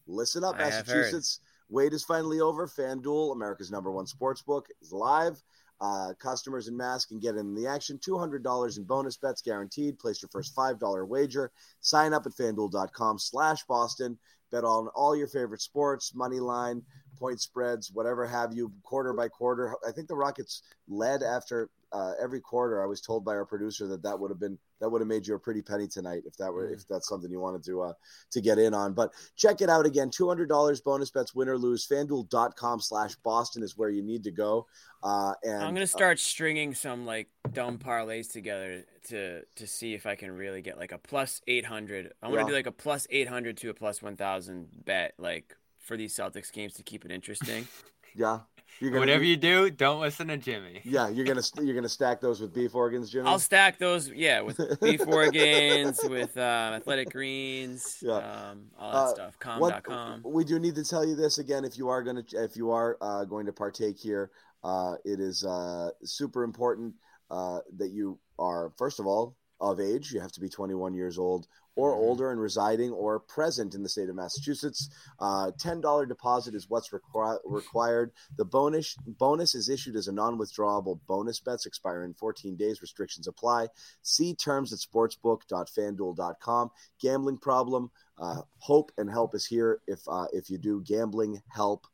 [0.06, 1.40] Listen up, I Massachusetts.
[1.68, 2.66] Wait is finally over.
[2.66, 5.42] FanDuel, America's number one sports book, is live.
[5.82, 7.98] Uh, customers in Mass can get in the action.
[7.98, 9.98] $200 in bonus bets guaranteed.
[9.98, 11.50] Place your first $5 wager.
[11.80, 14.16] Sign up at fanduel.com slash Boston.
[14.52, 16.82] Bet on all your favorite sports, money line,
[17.18, 19.74] point spreads, whatever have you, quarter by quarter.
[19.86, 22.80] I think the Rockets led after uh, every quarter.
[22.80, 25.24] I was told by our producer that that would have been that would have made
[25.24, 27.92] you a pretty penny tonight if that were if that's something you wanted to uh,
[28.32, 28.92] to get in on.
[28.92, 30.10] But check it out again.
[30.10, 31.86] Two hundred dollars bonus bets, win or lose.
[31.86, 34.66] FanDuel.com slash Boston is where you need to go.
[35.04, 39.94] Uh, and I'm gonna uh, start stringing some like dumb parlays together to to see
[39.94, 42.12] if I can really get like a plus eight hundred.
[42.20, 42.48] I'm gonna yeah.
[42.48, 46.14] do like a plus eight hundred to a plus one thousand bet like for these
[46.14, 47.68] Celtics games to keep it interesting.
[48.16, 48.40] yeah.
[48.80, 50.80] Gonna, Whatever you do, don't listen to Jimmy.
[50.84, 53.28] Yeah, you're gonna you're gonna stack those with beef organs, Jimmy.
[53.28, 58.14] I'll stack those, yeah, with beef organs, with uh, athletic greens, yeah.
[58.50, 59.38] um, all that uh, stuff.
[59.38, 60.22] Com.com.
[60.24, 61.64] We do need to tell you this again.
[61.64, 64.30] If you are gonna if you are uh, going to partake here,
[64.64, 66.94] uh, it is uh, super important
[67.30, 70.12] uh, that you are first of all of age.
[70.12, 71.46] You have to be 21 years old
[71.76, 72.02] or mm-hmm.
[72.02, 74.90] older and residing or present in the state of Massachusetts.
[75.20, 78.10] Uh, $10 deposit is what's requ- required.
[78.36, 82.82] The bonus bonus is issued as a non-withdrawable bonus bets expire in 14 days.
[82.82, 83.68] Restrictions apply.
[84.02, 86.70] See terms at sportsbook.fanduel.com.
[87.00, 87.90] Gambling problem.
[88.18, 91.86] Uh, hope and help is here if uh, if you do gambling help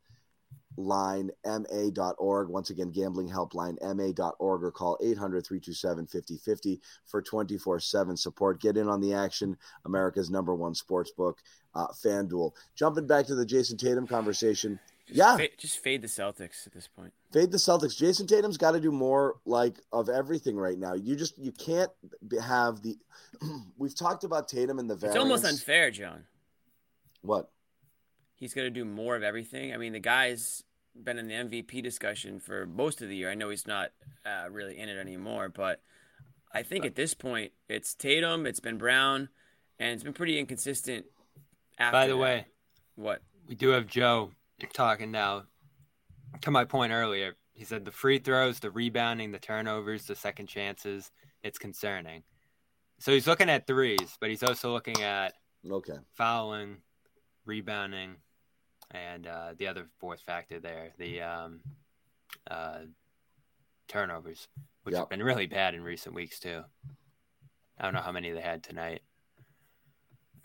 [0.78, 8.60] line ma.org once again gambling helpline ma.org or call 800-327-5050 for 24-7 support.
[8.60, 9.56] Get in on the action.
[9.84, 11.40] America's number one sports book
[11.74, 12.52] uh, fanduel.
[12.74, 14.78] Jumping back to the Jayson tatum conversation.
[15.06, 15.36] Just yeah.
[15.36, 17.12] fade, just fade the celtics at this point.
[17.32, 17.96] Fade the celtics.
[17.96, 20.94] Jayson tatum's got to do more like of everything right now.
[20.94, 21.90] You just you can't
[22.42, 22.96] have the
[23.78, 25.16] we've talked about tatum and the variance.
[25.16, 26.24] it's almost unfair john.
[27.22, 27.50] What?
[28.34, 29.74] He's going to do more of everything.
[29.74, 30.62] I mean, the guy's
[31.02, 33.30] been in the MVP discussion for most of the year.
[33.30, 33.90] I know he's not
[34.26, 35.80] uh, really in it anymore, but
[36.52, 39.28] I think at this point it's Tatum, it's been Brown,
[39.78, 41.06] and it's been pretty inconsistent.
[41.78, 42.22] By the that.
[42.22, 42.46] way,
[42.96, 44.32] what we do have Joe
[44.72, 45.44] talking now.
[46.42, 50.46] To my point earlier, he said the free throws, the rebounding, the turnovers, the second
[50.46, 51.10] chances,
[51.42, 52.22] it's concerning.
[52.98, 55.34] So he's looking at threes, but he's also looking at
[55.68, 55.96] Okay.
[56.14, 56.78] fouling,
[57.46, 58.16] rebounding,
[58.90, 61.60] and uh, the other fourth factor there, the um,
[62.50, 62.78] uh,
[63.88, 64.48] turnovers,
[64.84, 65.00] which Yep.
[65.02, 66.62] have been really bad in recent weeks too.
[67.78, 69.02] I don't know how many they had tonight.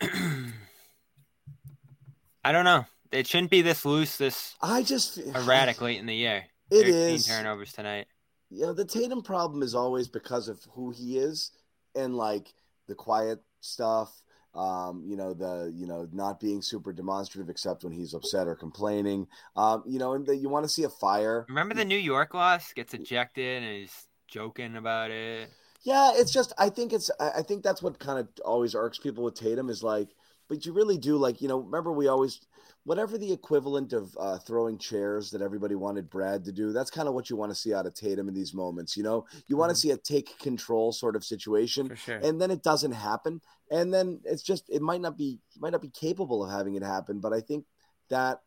[2.44, 2.84] I don't know.
[3.10, 6.44] It shouldn't be this loose, this I just erratic late in the year.
[6.70, 7.26] It 13 is.
[7.26, 8.06] turnovers tonight.
[8.50, 11.50] you know the Tatum problem is always because of who he is
[11.94, 12.52] and like
[12.88, 14.22] the quiet stuff
[14.54, 18.54] um you know the you know not being super demonstrative except when he's upset or
[18.54, 21.98] complaining um you know and the, you want to see a fire Remember the New
[21.98, 22.72] York loss?
[22.72, 25.50] Gets ejected and he's joking about it.
[25.82, 28.98] yeah it's just i think it's i I think that's what kind of always irks
[28.98, 30.08] people with tatum is like
[30.48, 32.40] but you really do like you know remember we always
[32.84, 37.08] whatever the equivalent of uh, throwing chairs that everybody wanted brad to do that's kind
[37.08, 39.56] of what you want to see out of tatum in these moments you know you
[39.56, 39.80] want to Mhm.
[39.80, 42.16] see a take control sort of situation sure.
[42.22, 45.82] and then it doesn't happen and then it's just it might not be might not
[45.82, 47.64] be capable of having it happen but i think
[48.10, 48.42] that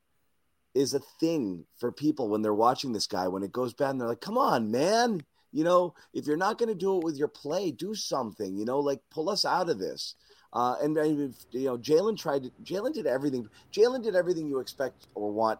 [0.76, 4.00] is a thing for people when they're watching this guy when it goes bad and
[4.02, 5.19] they're like come on man
[5.52, 8.65] you know if you're not going to do it with your play do something you
[8.65, 10.13] know like pull us out of this
[10.54, 15.08] uh, and you know Jaylen tried to, Jaylen did everything Jaylen did everything you expect
[15.16, 15.60] or want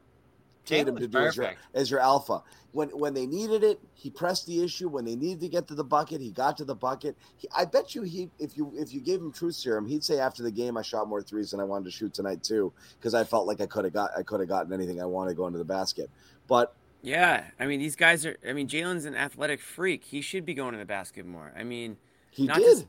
[0.65, 2.43] Tatum to do as your, as your alpha.
[2.73, 4.89] When when they needed it, he pressed the issue.
[4.89, 7.15] When they needed to get to the bucket, he got to the bucket.
[7.38, 10.19] He, I bet you he if you if you gave him truth serum, he'd say
[10.19, 13.13] after the game, I shot more threes than I wanted to shoot tonight too, because
[13.13, 15.54] I felt like I could have got I could have gotten anything I wanted going
[15.54, 16.10] to the basket.
[16.50, 18.38] But Yeah, I mean these guys are.
[18.47, 20.04] I mean Jaylen's an athletic freak.
[20.04, 21.54] He should be going to the basket more.
[21.58, 21.95] I mean,
[22.32, 22.65] he Not did.
[22.65, 22.88] just-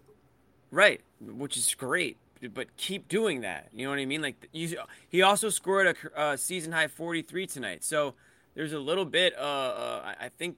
[0.71, 2.17] right, which is great.
[2.55, 3.69] But keep doing that.
[3.73, 4.23] You know what I mean?
[4.23, 4.79] Like you,
[5.09, 7.83] he also scored a uh, season high 43 tonight.
[7.83, 8.15] So
[8.55, 9.35] there's a little bit.
[9.37, 10.57] Uh, uh, I- think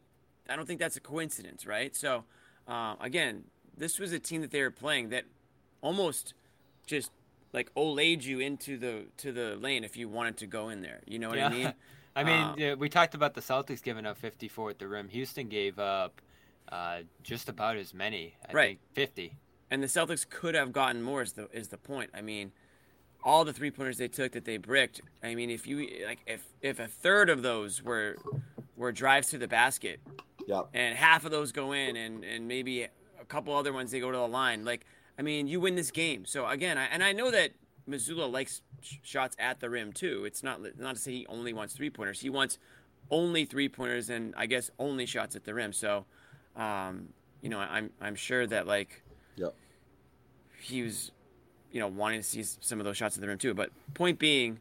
[0.49, 1.97] I don't think that's a coincidence, right?
[1.97, 2.25] So
[2.69, 3.45] uh, again,
[3.77, 5.25] this was a team that they were playing that
[5.81, 6.35] almost
[6.87, 7.11] just
[7.55, 11.01] like olayed you into the to the lane if you wanted to go in there.
[11.07, 11.73] You know what I mean?
[12.17, 15.09] I mean, Um, yeah, we talked about the Celtics giving up 54 at the rim.
[15.09, 16.21] Houston gave up
[16.71, 18.35] uh, just about as many.
[18.49, 18.79] I Right.
[18.95, 19.37] think 50.
[19.71, 21.23] And the Celtics could have gotten more.
[21.23, 22.11] Is the is the point?
[22.13, 22.53] I mean,
[23.23, 25.01] all the three pointers they took that they bricked.
[25.23, 28.17] I mean, if you like, if if a third of those were
[28.77, 30.01] were drives to the basket,
[30.47, 30.69] Yep.
[30.75, 34.11] and half of those go in, and and maybe a couple other ones they go
[34.11, 34.65] to the line.
[34.65, 34.85] Like,
[35.19, 36.25] I mean, you win this game.
[36.25, 37.53] So again, I, and I know that
[37.89, 40.25] Mazzulla likes sh- shots at the rim too.
[40.25, 42.21] It's not not to say he only wants three pointers.
[42.21, 42.59] He wants
[43.09, 45.73] only three pointers, and I guess only shots at the rim.
[45.73, 46.07] So,
[46.57, 49.03] um, you know, I'm I'm sure that like
[49.37, 49.55] Yep.
[50.61, 51.13] he was,
[51.73, 53.55] you know, wanting to see some of those shots in the rim too.
[53.55, 54.61] But point being,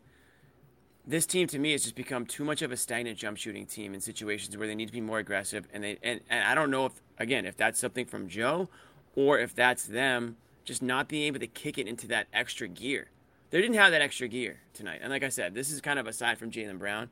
[1.05, 3.93] this team to me has just become too much of a stagnant jump shooting team
[3.93, 5.67] in situations where they need to be more aggressive.
[5.73, 8.69] And they and, and I don't know if again if that's something from Joe,
[9.15, 13.09] or if that's them just not being able to kick it into that extra gear.
[13.49, 14.99] They didn't have that extra gear tonight.
[15.01, 17.09] And like I said, this is kind of aside from Jaylen Brown.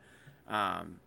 [0.48, 1.00] Um,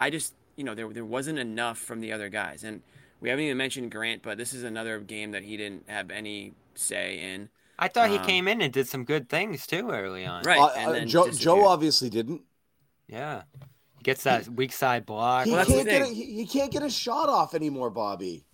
[0.00, 2.82] I just you know there there wasn't enough from the other guys, and
[3.20, 6.54] we haven't even mentioned Grant, but this is another game that he didn't have any
[6.74, 7.48] say in.
[7.78, 10.42] I thought he Um, came in and did some good things too early on.
[10.44, 10.58] Right.
[10.58, 11.30] Uh, and uh, Joe.
[11.30, 12.42] Joe obviously didn't.
[13.08, 13.42] Yeah.
[13.98, 15.44] He gets that weak side block.
[15.46, 18.44] He Well, can't get a, he, he can't get a shot off anymore, Bobby.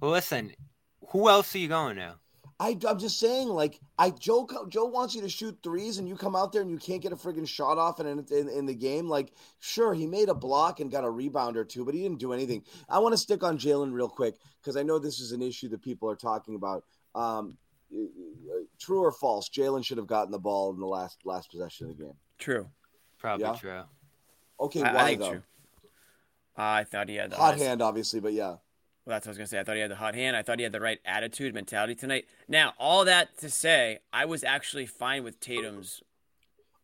[0.00, 0.52] Well, listen,
[1.08, 2.16] who else are you going to?
[2.60, 6.16] I, I'm just saying, like, I Joe Joe wants you to shoot threes, and you
[6.16, 8.74] come out there and you can't get a friggin' shot off in, in in the
[8.74, 9.08] game.
[9.08, 12.18] Like, sure, he made a block and got a rebound or two, but he didn't
[12.18, 12.64] do anything.
[12.88, 15.68] I want to stick on Jaylen real quick because I know this is an issue
[15.68, 16.84] that people are talking about.
[17.14, 17.56] Um,
[18.78, 19.48] true or false?
[19.48, 22.14] Jaylen should have gotten the ball in the last last possession of the game.
[22.38, 22.68] True.
[23.18, 23.54] Probably Yeah.
[23.54, 23.82] true.
[24.60, 25.30] Okay, I, why I think though?
[25.30, 25.42] true.
[26.56, 28.56] I thought he had the Hot highest- hand, obviously, but yeah.
[29.08, 29.58] Well, that's what I was gonna say.
[29.58, 30.36] I thought he had the hot hand.
[30.36, 32.26] I thought he had the right attitude, mentality tonight.
[32.46, 36.02] Now, all that to say, I was actually fine with Tatum's.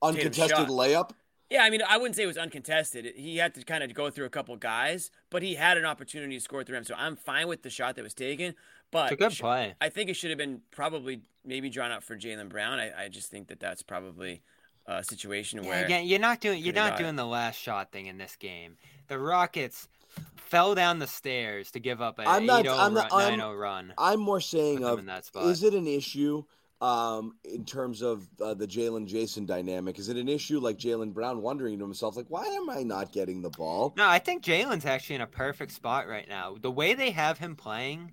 [0.01, 0.69] Uncontested shot.
[0.69, 1.11] layup.
[1.51, 3.13] Yeah, I mean, I wouldn't say it was uncontested.
[3.15, 6.35] He had to kind of go through a couple guys, but he had an opportunity
[6.37, 6.85] to score through him.
[6.85, 8.55] So I'm fine with the shot that was taken.
[8.91, 9.75] But It's a good sh- play.
[9.83, 12.79] I think it should have been probably maybe drawn out for Jaylen Brown.
[12.79, 14.41] I, I just think that that's probably
[14.87, 17.03] a situation Yeah, where again, you're not doing you're not got it.
[17.05, 18.77] doing the last shot thing in this game.
[19.09, 19.89] The Rockets
[20.37, 23.57] fell down the stairs to give up an I'm not- 8-0 I'm not- run, I'm-
[23.57, 23.95] run.
[23.99, 25.47] I'm more saying of in that spot.
[25.47, 26.45] is it an issue
[26.81, 29.99] um, in terms of uh, the Jaylen Jayson dynamic?
[29.99, 33.11] Is it an issue like Jaylen Brown wondering to himself, like, why am I not
[33.11, 33.95] getting the ball?
[33.97, 36.57] No, I think Jaylen's actually in a perfect spot right now.
[36.61, 38.13] The way they have him playing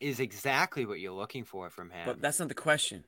[0.00, 2.02] is exactly what you're looking for from him.
[2.04, 3.04] But that's not the question,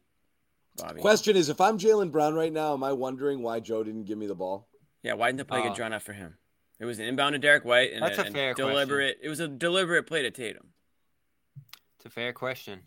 [0.76, 1.00] Bobby.
[1.00, 4.16] Question is, if I'm Jaylen Brown right now, am I wondering why Joe didn't give
[4.18, 4.68] me the ball?
[5.02, 5.64] yeah, why didn't the play Oh.
[5.64, 6.36] get drawn out for him?
[6.82, 9.18] It was an inbound to Derrick White, and That's a and fair deliberate.
[9.22, 10.70] It was a deliberate play to Tatum.
[11.96, 12.80] It's a fair question.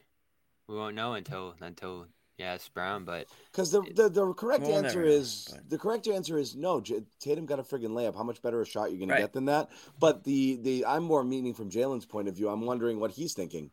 [0.67, 4.99] We won't know until until yes Brown, but Because the, the the correct We'll answer
[4.99, 6.81] never know, is but- the correct answer is no.
[6.81, 8.17] J- Tatum got a friggin' layup.
[8.17, 9.17] How much better a shot you're going Right.
[9.19, 9.69] to get than that?
[9.97, 12.49] But the the I'm more meaning from Jaylen's point of view.
[12.49, 13.71] I'm wondering what he's thinking.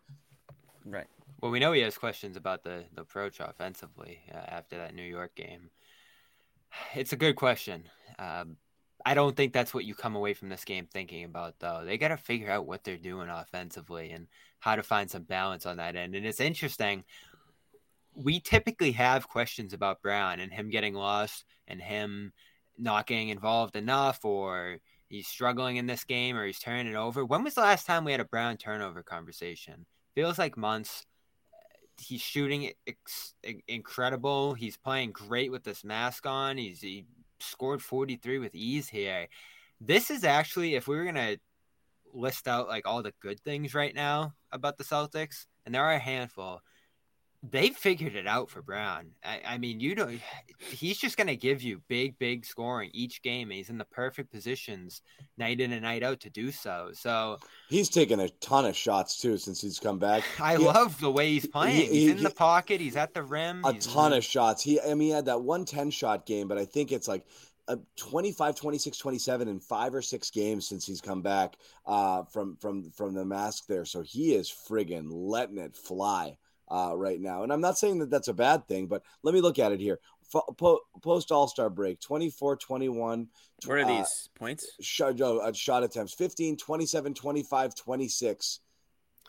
[0.85, 1.09] Right.
[1.41, 5.03] well, we know he has questions about the, the approach offensively uh, after that New
[5.03, 5.71] York game.
[6.95, 7.89] It's a good question.
[8.21, 8.57] Um,
[9.05, 11.83] I don't think that's what you come away from this game thinking about, though.
[11.85, 14.27] They got to figure out what they're doing offensively and
[14.61, 16.15] how to find some balance on that end.
[16.15, 17.05] And it's interesting.
[18.15, 22.33] We typically have questions about Brown and him getting lost and him
[22.79, 27.25] not getting involved enough or he's struggling in this game or he's turning it over.
[27.25, 29.87] When was the last time we had a Brown turnover conversation?
[30.15, 31.07] Feels like months.
[31.99, 33.35] He's shooting ex-
[33.69, 34.55] incredible.
[34.55, 36.57] He's playing great with this mask on.
[36.57, 37.07] He's he
[37.43, 39.29] scored 43 with ease here.
[39.81, 41.37] This is actually, if we were gonna
[42.13, 45.95] list out like all the good things right now about the Celtics, and there are
[45.95, 46.61] a handful,
[47.43, 49.11] they figured it out for Brown.
[49.25, 50.21] I, I mean, you don't.
[50.59, 53.51] He's just gonna give you big, big scoring each game.
[53.51, 55.03] And he's in the perfect positions
[55.37, 56.91] night in and night out to do so.
[56.93, 60.23] So He's taken a ton of shots too since he's come back.
[60.41, 61.75] I He- love the way he's playing.
[61.77, 62.81] he- he's in he- the pocket.
[62.81, 63.65] He's at the rim.
[63.65, 64.63] a ton of shots.
[64.63, 67.25] He, I mean, he had that 110 shot game, but I think it's like
[67.69, 71.55] a 25, 26, 27 in five or six games since he's come back
[71.87, 73.85] uh, from from from the mask there.
[73.85, 76.37] So he is friggin' letting it fly
[76.73, 77.43] uh, right now.
[77.43, 79.81] And I'm not saying that that's a bad thing, but let me look at it
[79.81, 80.01] here.
[80.33, 83.29] Po- Post All Star break 24, 21.
[83.67, 84.67] What are uh, these points?
[84.81, 88.61] shot, uh, shot attempts 15 27 25 26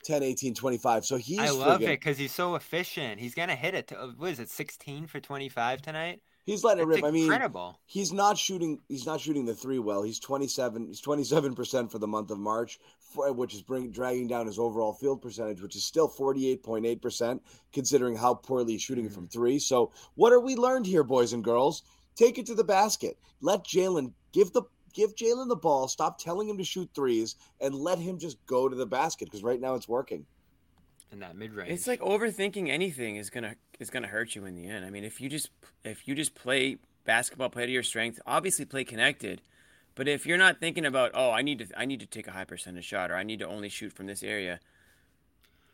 [0.05, 3.19] 10 18 25 so he's I love friggin- it because he's so efficient.
[3.19, 3.87] He's gonna hit it.
[3.87, 4.49] To, what is it?
[4.49, 6.21] 16 for 25 tonight.
[6.45, 7.03] He's letting it rip.
[7.03, 7.79] I mean incredible.
[7.85, 10.03] he's not shooting he's not shooting the three well.
[10.03, 14.47] He's 27 he's 27% for the month of march for, which is bring, dragging down
[14.47, 17.39] his overall field percentage which is still 48.8%
[17.71, 19.13] considering how poorly he's shooting Mm-hmm.
[19.13, 19.59] from three.
[19.59, 21.83] So what are we learned here boys and girls?
[22.15, 23.17] Take it to the basket.
[23.41, 25.87] Let Jaylen give the give Jaylen the ball.
[25.87, 29.43] Stop telling him to shoot threes and let him just go to the basket because
[29.43, 30.25] right now it's working
[31.13, 31.71] in that mid range.
[31.71, 34.85] It's like overthinking anything is gonna is gonna hurt you in the end.
[34.85, 35.49] I mean, if you just
[35.85, 39.41] if you just play basketball, play to your strength, obviously play connected.
[39.95, 42.31] But if you're not thinking about, oh, I need to I need to take a
[42.31, 44.59] high percentage shot or I need to only shoot from this area,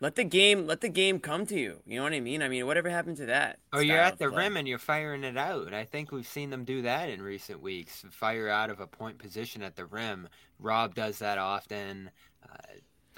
[0.02, 1.82] let the game let the game come to you.
[1.86, 2.41] You know what I mean?
[2.41, 3.60] I mean, whatever happened to that?
[3.73, 4.43] Oh, you're at the play?
[4.43, 5.73] rim and you're firing it out.
[5.73, 8.04] I think we've seen them do that in recent weeks.
[8.12, 10.28] Fire out of a point position at the rim.
[10.60, 12.12] Rob does that often.
[12.43, 12.73] Uh,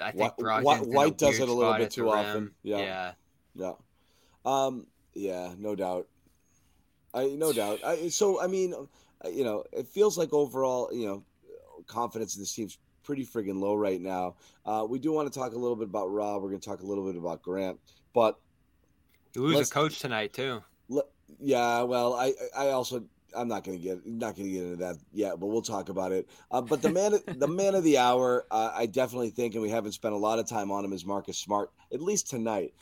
[0.06, 2.52] I think Whi- Brogdon's Whi- White does it a little bit too often.
[2.62, 2.78] Yeah.
[2.78, 3.12] yeah.
[3.54, 3.72] Yeah.
[4.44, 4.86] Um.
[5.14, 5.54] Yeah.
[5.58, 6.08] No doubt.
[7.14, 7.80] I no doubt.
[7.84, 8.74] I so I mean,
[9.24, 11.24] uh, you know, it feels like overall, you know,
[11.86, 14.36] confidence in this team's pretty friggin' low right now.
[14.64, 16.42] Uh, we do want to talk a little bit about Rob.
[16.42, 17.78] We're going to talk a little bit about Grant,
[18.14, 18.38] but
[19.34, 20.62] You lose a coach tonight too.
[21.40, 23.04] yeah, well, I I also
[23.36, 25.88] I'm not going to get not going to get into that yet, but we'll talk
[25.88, 26.28] about it.
[26.50, 29.70] Uh, but the man the man of the hour, uh, I definitely think, and we
[29.70, 32.74] haven't spent a lot of time on him, is Marcus Smart, at least tonight.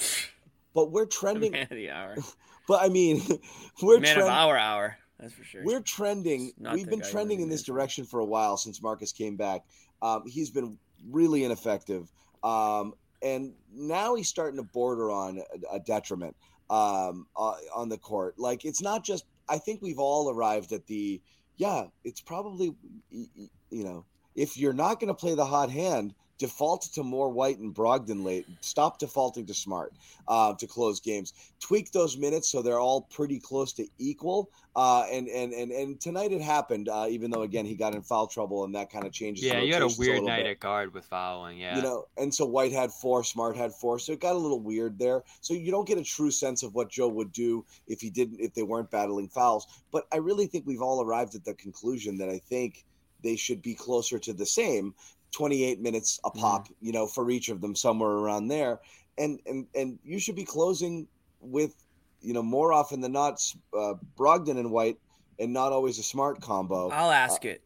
[0.75, 1.53] But we're trending.
[1.53, 2.17] man of the hour,
[2.69, 3.23] But I mean,
[3.83, 4.97] we're man trend- of our hour.
[5.19, 5.65] That's for sure.
[5.65, 6.53] We're trending.
[6.59, 9.65] We've been trending in this direction for a while since Marcus came back.
[10.01, 10.79] Um, he's been
[11.11, 12.11] really ineffective,
[12.43, 16.37] um, and now he's starting to border on a, a detriment
[16.71, 18.39] um, uh, on the court.
[18.39, 19.25] Like it's not just.
[19.51, 21.21] I think we've all arrived at the.
[21.57, 22.75] Yeah, it's probably
[23.11, 27.59] you know if you're not going to play the hot hand, default to more White
[27.59, 28.47] and Brogdon late.
[28.61, 29.93] Stop defaulting to Smart
[30.27, 31.33] uh, to close games.
[31.61, 34.51] Tweak those minutes so they're all pretty close to equal.
[34.75, 36.89] Uh, and and and and tonight it happened.
[36.89, 39.43] Uh, even though again he got in foul trouble and that kind of changes.
[39.43, 41.61] the Yeah, you had a weird little night bit at guard with fouling.
[41.61, 41.77] Yeah.
[41.77, 44.61] you know and so white had four smart had four so it got a little
[44.61, 48.01] weird there so you don't get a true sense of what joe would do if
[48.01, 51.45] he didn't if they weren't battling fouls but i really think we've all arrived at
[51.45, 52.85] the conclusion that i think
[53.23, 54.95] they should be closer to the same
[55.33, 58.81] 28 minutes a pop you know for each of them somewhere around there.
[59.19, 61.07] And and and you should be closing
[61.41, 61.75] with
[62.21, 63.41] you know more often than not
[63.77, 64.99] uh, brogdon and white
[65.39, 66.91] and not always a smart combo.
[66.91, 67.63] I'll ask it.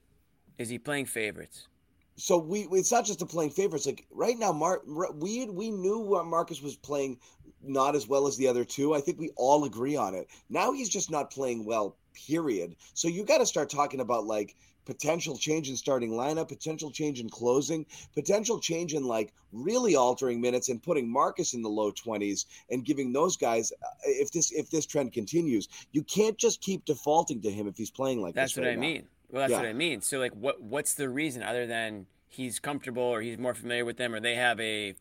[0.58, 1.68] Is he playing favorites?
[2.16, 5.98] so we it's not just the playing favorites like right now Mar- we we knew
[5.98, 7.18] what Marcus was playing
[7.66, 8.94] not as well as the other two.
[8.94, 10.28] I think we all agree on it.
[10.50, 11.96] Now he's just not playing well
[12.26, 12.76] period.
[12.94, 14.54] So you got to start talking about like
[14.84, 20.40] potential change in starting lineup potential change in closing potential change in like really altering
[20.40, 24.52] minutes and putting Marcus in the low 20s and giving those guys uh, if this
[24.52, 28.34] if this trend continues you can't just keep defaulting to him if he's playing like
[28.34, 28.80] That's what right I now.
[28.80, 29.06] mean.
[29.30, 29.58] Well, that's Yeah.
[29.58, 30.00] what I mean.
[30.00, 33.96] So like, what what's the reason other than he's comfortable or he's more familiar with
[33.96, 34.94] them or they have a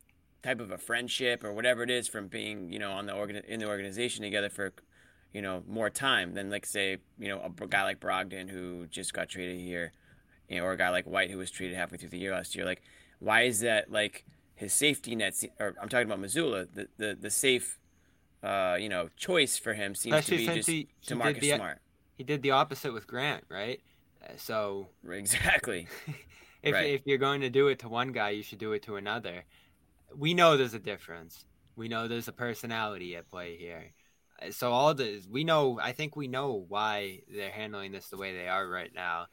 [0.43, 3.37] type of a friendship or whatever it is from being you know on the organ
[3.47, 4.73] in the organization together for
[5.33, 9.13] you know more time than like say you know a guy like Brogdon who just
[9.13, 9.91] got traded here,
[10.49, 12.55] you know, or a guy like White who was traded halfway through the year last
[12.55, 12.65] year.
[12.65, 12.81] Like,
[13.19, 14.25] why is that like
[14.55, 15.33] his safety net?
[15.59, 17.79] Or I'm talking about Mazzulla, the the the safe.
[18.41, 21.55] Uh, you know, choice for him seems Especially to be just he- to Marcus the-
[21.55, 21.79] Smart.
[22.17, 23.79] He did the opposite with Grant, right?
[24.21, 25.87] Uh, So Exactly.
[26.61, 26.89] if Right.
[26.93, 29.45] if you're going to do it to one guy, you should do it to another.
[30.13, 31.45] We know there's a difference.
[31.77, 33.93] We know there's a personality at play here.
[34.51, 35.79] So all the we know.
[35.81, 39.27] I think we know why they're handling this the way they are right now.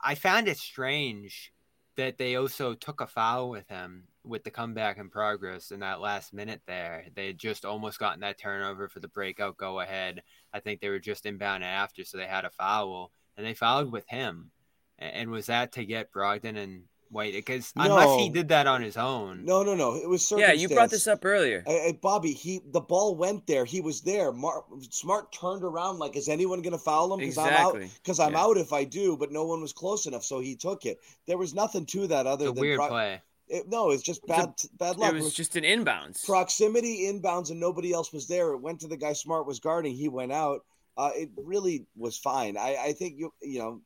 [0.00, 1.52] I found it strange
[1.96, 6.00] that they also took a foul with him with the comeback in progress in that
[6.00, 7.06] last minute there.
[7.14, 10.22] They had just almost gotten that turnover for the breakout go ahead.
[10.52, 13.92] I think they were just inbound after, so they had a foul, and they fouled
[13.92, 14.50] with him.
[14.98, 17.34] And was that to get Brogdon and White?
[17.34, 19.94] Because unless he did that on his own, No, no, no.
[19.96, 20.48] It was certainly.
[20.48, 21.62] Yeah, you brought this up earlier.
[21.66, 23.64] Hey, hey, Bobby, he the ball went there.
[23.64, 24.32] He was there.
[24.32, 27.20] Mar- Smart turned around like, is anyone going to foul him?
[27.20, 27.74] Because I'm out.
[27.76, 27.90] Exactly.
[28.02, 28.40] Because I'm Yeah.
[28.42, 29.16] out if I do.
[29.16, 30.98] But no one was close enough, so he took it.
[31.26, 33.22] There was nothing to that other it's a than weird pro- play.
[33.48, 35.12] It, no, it's just was a- bad bad luck.
[35.12, 36.24] It was just an inbounds.
[36.24, 38.52] proximity inbounds and nobody else was there.
[38.52, 39.94] It went to the guy Smart was guarding.
[39.94, 40.64] He went out.
[40.96, 42.56] Uh, it really was fine.
[42.56, 43.80] I, I think you you know,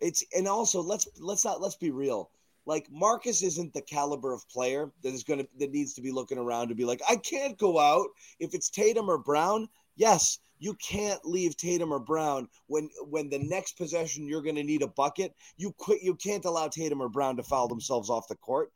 [0.00, 2.30] it's and also let's let's not let's be real.
[2.66, 6.38] Like Marcus isn't the caliber of player that is gonna that needs to be looking
[6.38, 8.08] around to be like I can't go out
[8.38, 9.68] if it's Tatum or Brown.
[9.96, 14.62] Yes, you can't leave Tatum or Brown when when the next possession you're going to
[14.62, 15.34] need a bucket.
[15.56, 16.02] You quit.
[16.02, 18.70] You can't allow Tatum or Brown to foul themselves off the court.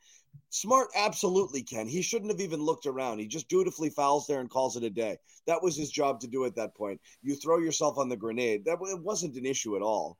[0.50, 1.86] Smart absolutely can.
[1.86, 3.20] He shouldn't have even looked around.
[3.20, 5.18] He just dutifully fouls there and calls it a day.
[5.46, 7.00] That was his job to do at that point.
[7.22, 8.64] You throw yourself on the grenade.
[8.64, 10.18] That it wasn't an issue at all.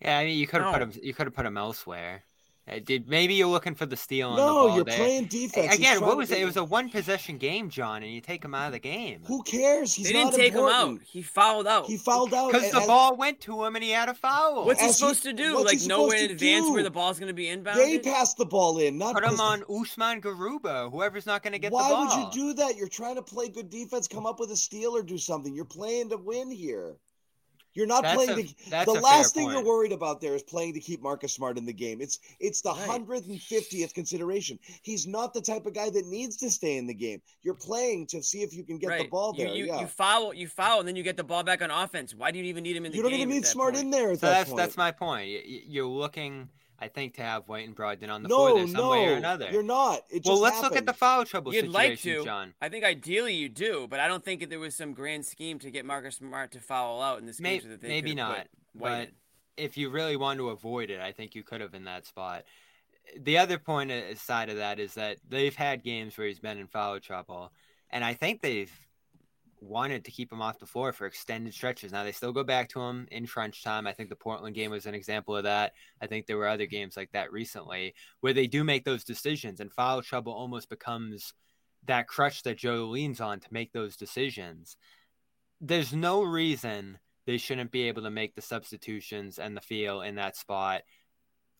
[0.00, 0.86] Yeah, I mean, you could have No.
[0.86, 1.02] put him.
[1.02, 2.24] You could have put him elsewhere.
[2.68, 4.96] Uh, did maybe you're looking for the steal on the No, ball you're there.
[4.96, 5.74] playing defense.
[5.74, 6.34] Again, what was it?
[6.34, 8.78] get- It was a one possession game, John, and you take him out of the
[8.78, 9.92] game Who cares?
[9.94, 11.00] He's they didn't not take him out.
[11.04, 11.86] He fouled out.
[11.86, 14.66] He fouled out because the ball went to him and he had a foul.
[14.66, 15.56] What's he As he- supposed to do?
[15.64, 16.72] Like know supposed in advance do?
[16.74, 17.74] where the ball's going to be inbounded?
[17.76, 21.54] They passed the ball in, not Put him pos- on Usman Garuba, whoever's not going
[21.54, 22.06] to get Why the ball.
[22.06, 22.76] How would you do that?
[22.76, 25.54] You're trying to play good defense, come up with a steal or do something.
[25.54, 26.96] You're playing to win here.
[27.74, 28.70] You're not That's playing a- to.
[28.70, 31.32] that's the a last fair thing you're worried about there is playing to keep Marcus
[31.32, 32.00] Smart in the game.
[32.00, 34.58] It's it's the hundred and fiftieth consideration.
[34.82, 37.22] He's not the type of guy that needs to stay in the game.
[37.42, 39.02] You're playing to see if you can get right.
[39.02, 39.54] the ball You- there.
[39.54, 39.80] You, yeah.
[39.82, 42.14] you foul, you foul, and then you get the ball back on offense.
[42.14, 43.04] Why do you even need him in the game?
[43.04, 43.20] You don't game?
[43.28, 43.84] even need Smart point?
[43.84, 44.56] in there at So that that's point.
[44.58, 45.28] that's my point.
[45.28, 46.48] Y- y- You're looking,
[46.80, 49.06] I think, to have White and Brogdon on the no, floor there some no, way
[49.06, 49.50] or another.
[49.52, 50.02] you're not.
[50.08, 52.24] It well, let's look at the foul trouble You'd like situation, to.
[52.24, 52.54] John.
[52.60, 55.58] I think ideally you do, but I don't think that there was some grand scheme
[55.58, 57.62] to get Marcus Smart to foul out in this May- game.
[57.62, 59.14] so that they maybe not, but in.
[59.58, 62.44] if you really want to avoid it, I think you could have in that spot.
[63.18, 66.58] The other point a- side of that is that they've had games where he's been
[66.58, 67.52] in foul trouble,
[67.90, 68.72] and I think they've
[69.60, 71.92] wanted to keep him off the floor for extended stretches.
[71.92, 73.86] Now they still go back to him in crunch time.
[73.86, 75.72] I think the Portland game was an example of that.
[76.00, 79.60] I think there were other games like that recently where they do make those decisions,
[79.60, 81.34] and foul trouble almost becomes
[81.86, 84.76] that crutch that Joe leans on to make those decisions.
[85.60, 90.16] There's no reason they shouldn't be able to make the substitutions and the feel in
[90.16, 90.82] that spot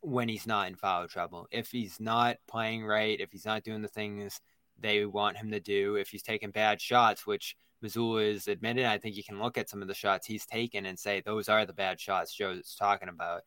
[0.01, 1.47] when he's not in foul trouble.
[1.51, 4.41] If he's not playing right, if he's not doing the things
[4.79, 8.99] they want him to do, if he's taking bad shots, which Mazzulla is admitted, I
[8.99, 11.65] think you can look at some of the shots he's taken and say those are
[11.67, 13.43] the bad shots Joe's talking about.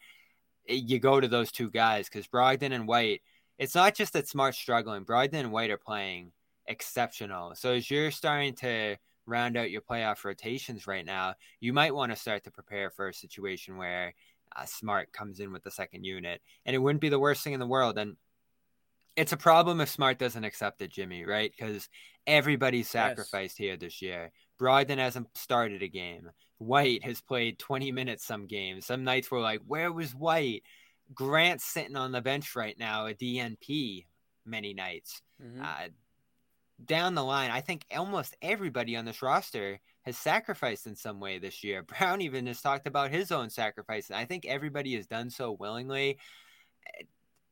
[0.67, 3.21] You go to those two guys because Brogdon and White,
[3.57, 5.05] it's not just that Smart's struggling.
[5.05, 6.31] Brogdon and White are playing
[6.67, 7.55] exceptional.
[7.55, 12.11] So as you're starting to round out your playoff rotations right now, you might want
[12.11, 14.13] to start to prepare for a situation where
[14.55, 17.53] uh, Smart comes in with the second unit, and it wouldn't be the worst thing
[17.53, 17.97] in the world.
[17.97, 18.17] And
[19.15, 21.51] it's a problem if Smart doesn't accept it, Jimmy, right?
[21.55, 21.89] Because
[22.25, 24.31] everybody's sacrificed here this year.
[24.59, 26.29] Brogdon hasn't started a game.
[26.57, 28.85] White has played 20 minutes some games.
[28.85, 30.63] Some nights we're like, where was White?
[31.13, 34.05] Grant's sitting on the bench right now, a DNP
[34.45, 35.21] many nights.
[35.41, 35.61] Mhm.
[35.61, 35.89] Uh,
[36.85, 41.39] down the line, I think almost everybody on this roster has sacrificed in some way
[41.39, 41.83] this year.
[42.11, 44.09] Brown even has talked about his own sacrifice.
[44.09, 46.17] and I think everybody has done so willingly.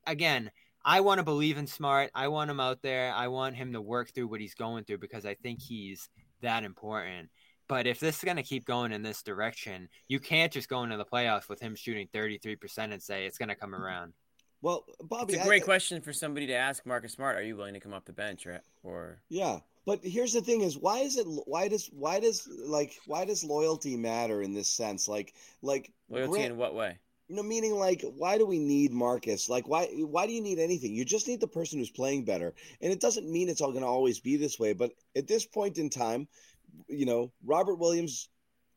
[0.08, 0.52] Again,
[0.84, 2.12] I want to believe in Smart.
[2.16, 3.14] I want him out there.
[3.14, 6.10] I want him to work through what he's going through because I think he's
[6.42, 7.30] that important.
[7.68, 10.84] But if this is going to keep going in this direction, you can't just go
[10.84, 13.84] into the playoffs with him shooting 33% and say it's going to come mm-hmm.
[13.84, 14.14] around.
[14.62, 17.38] Well, Bobby, It's a great question for somebody to ask Marcus Smart.
[17.38, 20.62] Are you willing to come off the bench or or Yeah, but here's the thing:
[20.62, 21.26] is why is it?
[21.26, 25.08] Why does why does like why does loyalty matter in this sense?
[25.08, 27.00] Like like loyalty Grant- in what way?
[27.32, 29.48] You know, meaning like, why do we need Marcus?
[29.48, 30.94] Like, why why do you need anything?
[30.94, 33.84] You just need the person who's playing better, and it doesn't mean it's all going
[33.84, 34.74] to always be this way.
[34.74, 36.28] But at this point in time,
[36.90, 38.28] you know, Robert Williams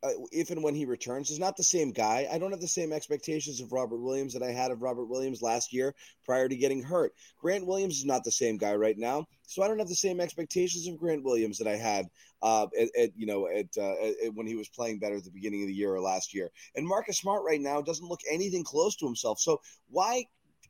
[0.04, 2.28] uh, if and when he returns, is not the same guy.
[2.30, 5.40] I don't have the same expectations of Robert Williams that I had of Robert Williams
[5.40, 5.94] last year
[6.26, 7.14] prior to getting hurt.
[7.40, 10.20] Grant Williams is not the same guy right now, so I don't have the same
[10.20, 12.06] expectations of Grant Williams that I had
[12.44, 13.94] uh, at, at, you know at, uh,
[14.26, 16.50] at, when he was playing better at the beginning of the year or last year.
[16.76, 19.40] And Marcus Smart right now doesn't look anything close to himself.
[19.40, 20.26] So why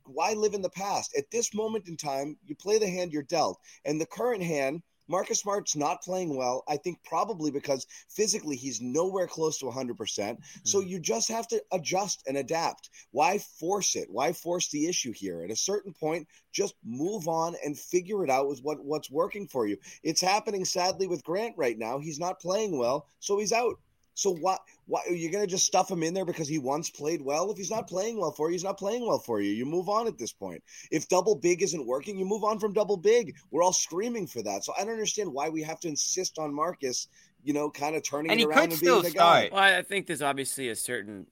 [0.07, 1.15] why live in the past?
[1.19, 4.83] At this moment in time, you play the hand you're dealt, and the current hand
[5.09, 6.65] Marcus Smart's not playing well.
[6.69, 9.97] I think probably because physically he's nowhere close to 100%.
[9.97, 10.89] percent So hmm.
[10.89, 12.91] you just have to adjust and adapt.
[13.11, 14.09] Why force it?
[14.11, 15.43] Why force the issue here?
[15.43, 19.49] At a certain point, just move on and figure it out with what, what's working
[19.49, 19.77] for you.
[20.03, 21.99] It's happening sadly with Grant right now.
[21.99, 23.79] He's not playing well, so he's out.
[24.15, 26.91] So why why are you going to just stuff him in there because he once
[26.91, 27.51] played well?
[27.51, 29.51] If he's not playing well for you, he's not playing well for you.
[29.51, 30.63] You move on at this point.
[30.91, 33.37] If double big isn't working, you move on from double big.
[33.51, 34.65] We're all screaming for that.
[34.65, 37.09] So I don't understand why we have to insist on Marcus,
[37.43, 39.49] you know, kind of turning and it around and being the guy.
[39.51, 41.27] Well, I think there's obviously a certain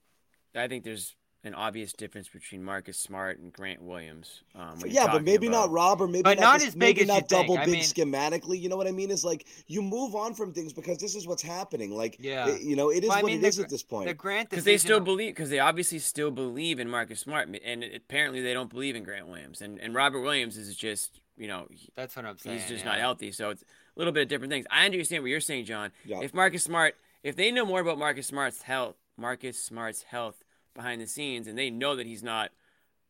[0.54, 1.14] I think there's
[1.44, 4.42] an obvious difference between Marcus Smart and Grant Williams.
[4.54, 5.66] Um, yeah, but maybe about...
[5.66, 7.66] not Rob, or maybe but not, not as maybe big not as double think.
[7.66, 7.82] big I mean...
[7.82, 8.60] schematically.
[8.60, 9.10] You know what I mean?
[9.10, 11.90] Is like you move on from things because this is what's happening.
[11.90, 13.82] Like, yeah, it, you know, it is well, what mean, it the, is at this
[13.82, 14.06] point.
[14.06, 17.84] The Grant because they still believe because they obviously still believe in Marcus Smart, and
[17.84, 19.62] apparently they don't believe in Grant Williams.
[19.62, 21.66] And and Robert Williams is just you know
[21.96, 22.60] that's what I'm saying.
[22.60, 22.92] He's just yeah.
[22.92, 24.66] not healthy, so it's a little bit of different things.
[24.70, 25.90] I understand what you're saying, John.
[26.04, 26.20] Yeah.
[26.20, 30.44] If Marcus Smart, if they know more about Marcus Smart's health, Marcus Smart's health
[30.74, 32.50] behind the scenes, and they know that he's not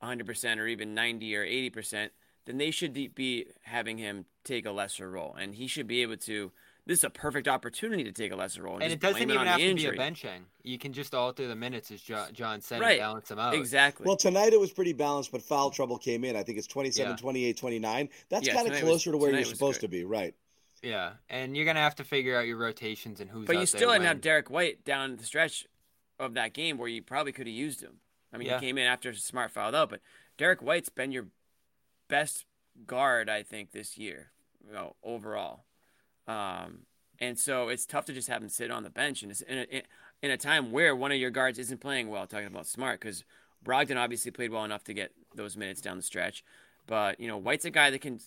[0.03, 2.11] 100% or even 90 or 80%,
[2.45, 5.37] then they should be having him take a lesser role.
[5.39, 6.53] And he should be able to.
[6.85, 8.75] This is a perfect opportunity to take a lesser role.
[8.75, 9.97] And, and it doesn't even it have to injury.
[9.97, 10.41] be a benching.
[10.65, 12.93] You can just alter the minutes, as John said, right.
[12.95, 13.55] and balance them out.
[13.55, 14.05] Exactly.
[14.05, 16.35] Well, tonight it was pretty balanced, but foul trouble came in.
[16.35, 17.17] I think it's 27, Yeah.
[17.17, 18.09] 28, 29.
[18.31, 19.87] That's Yeah, kind of closer was- to where you're supposed good.
[19.87, 20.35] to be, right?
[20.83, 23.47] Yeah, and you're gonna have to figure out your rotations and who's.
[23.47, 24.09] But out you still didn't when.
[24.09, 25.65] have Derrick White down the stretch
[26.23, 27.99] of that game where you probably could have used him.
[28.33, 28.59] I mean, Yeah.
[28.61, 30.01] he came in after Smart fouled out, but
[30.39, 31.27] Derrick White's been your
[32.09, 32.45] best
[32.87, 34.31] guard, I think, this year,
[34.66, 35.64] you know, overall.
[36.27, 36.87] Um,
[37.18, 39.59] and so it's tough to just have him sit on the bench in a, in
[39.70, 39.83] a,
[40.23, 42.27] in a time where one of your guards isn't playing well.
[42.27, 43.25] Talking about Smart, because
[43.64, 46.43] Brogdon obviously played well enough to get those minutes down the stretch,
[46.87, 48.20] but you know, White's a guy that can.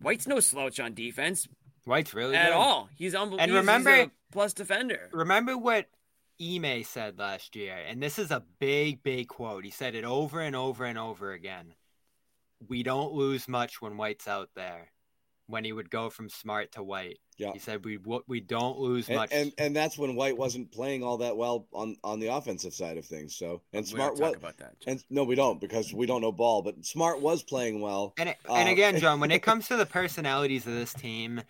[0.00, 1.48] White's no slouch on defense
[1.84, 2.54] White's really at good.
[2.54, 2.88] all.
[2.96, 3.42] He's unbelievable.
[3.42, 5.08] And remember- plus defender.
[5.12, 5.86] Remember what
[6.40, 9.64] Ime said last year, and this is a big, big quote.
[9.64, 11.74] He said it over and over and over again.
[12.68, 14.90] We don't lose much when White's out there.
[15.46, 17.52] When he would go from Smart to White, Yeah.
[17.54, 19.30] he said we we don't lose And, much.
[19.32, 22.98] and and that's when White wasn't playing all that well on on the offensive side
[22.98, 23.34] of things.
[23.34, 24.74] So and We Smart don't talk was about that.
[24.86, 26.60] and no, we don't because we don't know ball.
[26.60, 28.12] But Smart was playing well.
[28.18, 31.40] And, Uh, and again, John, when it comes to the personalities of this team,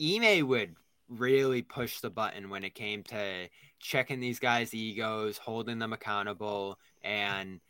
[0.00, 0.76] Ime would
[1.08, 3.48] really push the button when it came to
[3.78, 7.60] checking these guys' egos, holding them accountable, and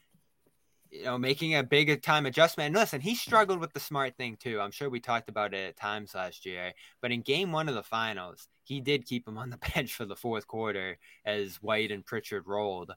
[0.90, 2.68] you know making a big time adjustment.
[2.68, 4.60] And listen, he struggled with the smart thing too.
[4.60, 6.72] I'm sure we talked about it at times last year.
[7.00, 10.04] But in Game One of the Finals, he did keep him on the bench for
[10.04, 12.92] the fourth quarter as White and Pritchard rolled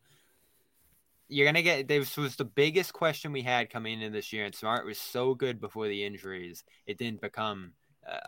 [1.30, 4.56] you're gonna get this was the biggest question we had coming into this year, and
[4.56, 7.74] Smart was so good before the injuries, it didn't become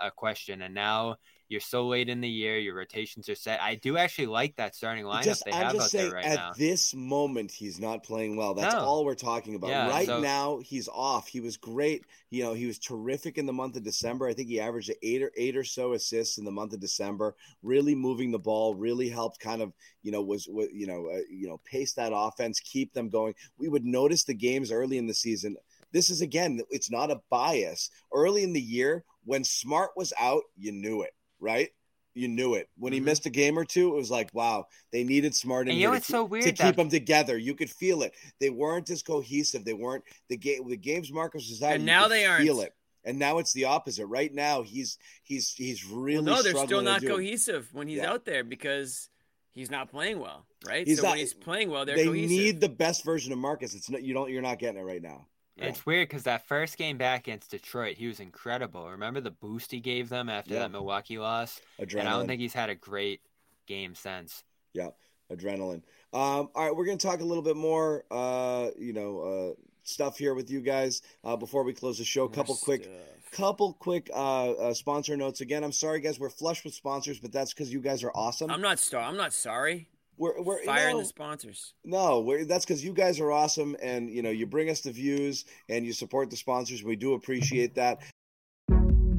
[0.02, 0.62] a question.
[0.62, 1.18] And now
[1.50, 3.62] you're so late in the year, your rotations are set.
[3.62, 6.16] I do actually like that starting lineup just, they I'm have just out saying, there
[6.16, 6.52] right at now.
[6.56, 8.54] this moment, he's not playing well.
[8.54, 8.82] That's No.
[8.82, 9.72] all we're talking about.
[9.72, 11.28] Yeah, right so- now, he's off.
[11.28, 12.06] He was great.
[12.30, 14.28] You know, he was terrific in the month of December.
[14.28, 17.36] I think he averaged eight or eight or so assists in the month of December.
[17.64, 18.76] Really moving the ball.
[18.76, 19.40] Really helped.
[19.40, 19.74] Kind of,
[20.04, 23.34] you know, was, was you know, uh, you know, pace that offense, keep them going.
[23.58, 25.58] We would notice the games early in the season.
[25.92, 27.90] This is again, it's not a bias.
[28.14, 31.70] Early in the year, when Smart was out, you knew it, right?
[32.16, 32.70] You knew it.
[32.78, 33.04] When he Mhm.
[33.06, 35.82] missed a game or two, it was like, wow, they needed Smart in And you
[35.82, 37.38] here know to what's keep- so to weird keep them together.
[37.38, 38.14] You could feel it.
[38.40, 39.64] They weren't as cohesive.
[39.64, 40.68] They weren't the game.
[40.68, 41.76] The games Marcus was out.
[41.76, 42.44] And now they aren't.
[42.44, 42.74] Feel it.
[43.06, 44.08] And now it's the opposite.
[44.08, 47.10] Right now, he's he's he's really Well, no, they're still struggling to not do it.
[47.12, 48.12] cohesive when he's Yeah.
[48.12, 49.10] out there because
[49.54, 50.86] he's not playing well, right?
[50.86, 52.30] He's so not- when he's playing well, they're They cohesive.
[52.30, 53.74] need the best version of Marcus.
[53.76, 55.28] It's not you don't you're not getting it right now.
[55.62, 58.90] It's weird because that first game back against Detroit, he was incredible.
[58.90, 60.60] Remember the boost he gave them after Yeah.
[60.62, 61.60] that Milwaukee loss?
[61.80, 62.00] Adrenaline.
[62.00, 63.22] And I don't think he's had a great
[63.68, 64.44] game since.
[64.74, 64.90] Yeah,
[65.32, 65.82] adrenaline.
[66.14, 69.62] Um, all right, we're going to talk a little bit more, uh, you know, uh,
[69.84, 72.22] stuff here with you guys uh, before we close the show.
[72.22, 73.32] More couple quick, stuff.
[73.32, 75.42] couple quick uh, uh, sponsor notes.
[75.42, 78.50] Again, I'm sorry, guys, we're flush with sponsors, but that's because you guys are awesome.
[78.52, 79.02] I'm not star.
[79.02, 79.88] I'm not sorry.
[80.20, 81.74] We're we're firing no, the sponsors.
[81.86, 84.92] No, we're, that's because you guys are awesome, and you know you bring us the
[84.92, 86.84] views and you support the sponsors.
[86.84, 88.02] We do appreciate that.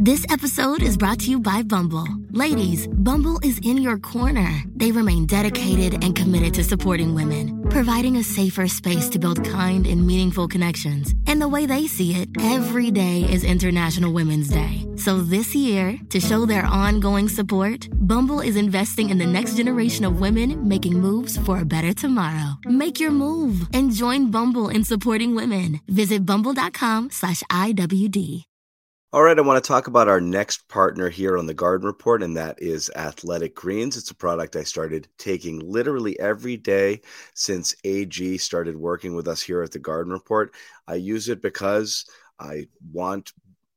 [0.03, 2.07] This episode is brought to you by Bumble.
[2.31, 4.51] Ladies, Bumble is in your corner.
[4.75, 9.87] They remain dedicated and committed to supporting women, providing a safer space to build kind
[9.87, 11.15] and meaningful connections.
[11.27, 14.87] And the way they see it, every day is International Women's Day.
[14.97, 20.07] So this year, to show their ongoing support, Bumble is investing in the next generation
[20.07, 22.59] of women making moves for a better tomorrow.
[22.65, 25.79] Make your move and join Bumble in supporting women.
[25.89, 28.47] Visit bumble.com slash IWD.
[29.13, 32.23] All right, I want to talk about our next partner here on the Garden Report,
[32.23, 33.97] and that is Athletic Greens.
[33.97, 37.01] It's a product I started taking literally every day
[37.35, 40.55] since AG started working with us here at the Garden Report.
[40.87, 42.05] I use it because
[42.39, 43.33] I want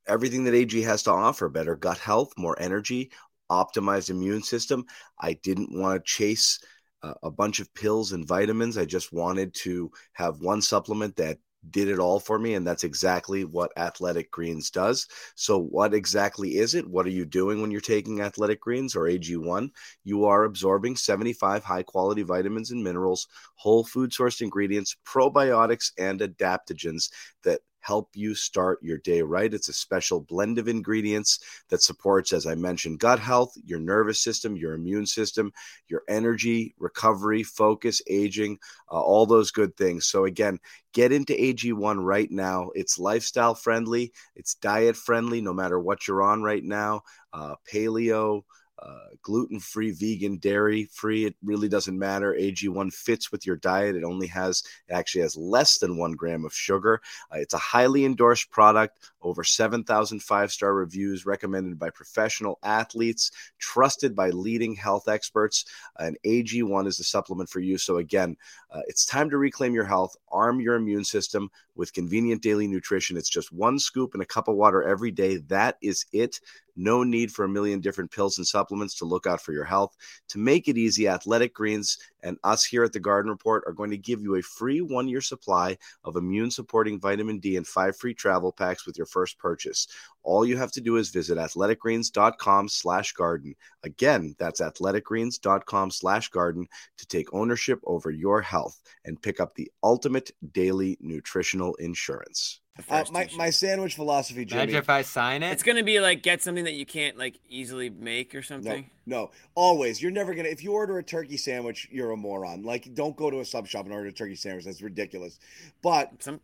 [0.07, 3.09] everything that AG has to offer better gut health, more energy,
[3.49, 4.85] optimized immune system.
[5.19, 6.59] I didn't want to chase
[7.01, 8.77] a bunch of pills and vitamins.
[8.77, 11.39] I just wanted to have one supplement that
[11.71, 15.07] did it all for me and that's exactly what athletic greens does.
[15.35, 16.87] So what exactly is it?
[16.87, 19.69] What are you doing when you're taking athletic greens or ag1
[20.03, 26.19] you are absorbing 75 high quality vitamins and minerals whole food sourced ingredients probiotics and
[26.19, 27.09] adaptogens
[27.43, 29.53] that help you start your day right.
[29.53, 34.23] It's a special blend of ingredients that supports, as I mentioned, gut health, your nervous
[34.23, 35.51] system, your immune system,
[35.89, 38.57] your energy, recovery, focus, aging,
[38.89, 40.05] uh, all those good things.
[40.07, 40.59] So, again,
[40.93, 42.71] get into AG1 right now.
[42.73, 47.03] It's lifestyle friendly, it's diet friendly, no matter what you're on right now.
[47.33, 48.43] Uh, paleo,
[48.83, 51.25] uh, gluten free, vegan, dairy free.
[51.25, 52.33] It really doesn't matter.
[52.33, 53.95] AG1 fits with your diet.
[53.95, 57.01] It only has, it actually has less than one gram of sugar.
[57.31, 63.31] Uh, it's a highly endorsed product, over 7,000 five star reviews, recommended by professional athletes,
[63.57, 65.65] trusted by leading health experts.
[65.99, 67.77] and AG1 is the supplement for you.
[67.77, 68.35] So, again,
[68.69, 73.17] uh, it's time to reclaim your health, arm your immune system with convenient daily nutrition.
[73.17, 75.37] It's just one scoop in a cup of water every day.
[75.37, 76.39] That is it.
[76.75, 79.95] No need for a million different pills and supplements to look out for your health.
[80.29, 83.91] To make it easy, Athletic Greens and us here at the Garden Report are going
[83.91, 87.95] to give you a free one year supply of immune supporting vitamin D and five
[87.97, 89.87] free travel packs with your first purchase.
[90.23, 93.55] All you have to do is visit athleticgreens.com slash garden.
[93.83, 96.67] Again, that's athleticgreens.com slash garden
[96.97, 102.61] to take ownership over your health and pick up the ultimate daily nutritional insurance.
[102.89, 104.63] Uh, my, my sandwich philosophy, Jimmy.
[104.63, 105.51] Imagine if I sign it.
[105.51, 108.89] It's gonna be like get something that you can't like easily make or something.
[109.05, 110.01] No, no, always.
[110.01, 110.49] You're never gonna.
[110.49, 112.63] If you order a turkey sandwich, you're a moron.
[112.63, 114.65] Like, don't go to a sub shop and order a turkey sandwich.
[114.65, 115.39] That's ridiculous.
[115.83, 116.39] But some,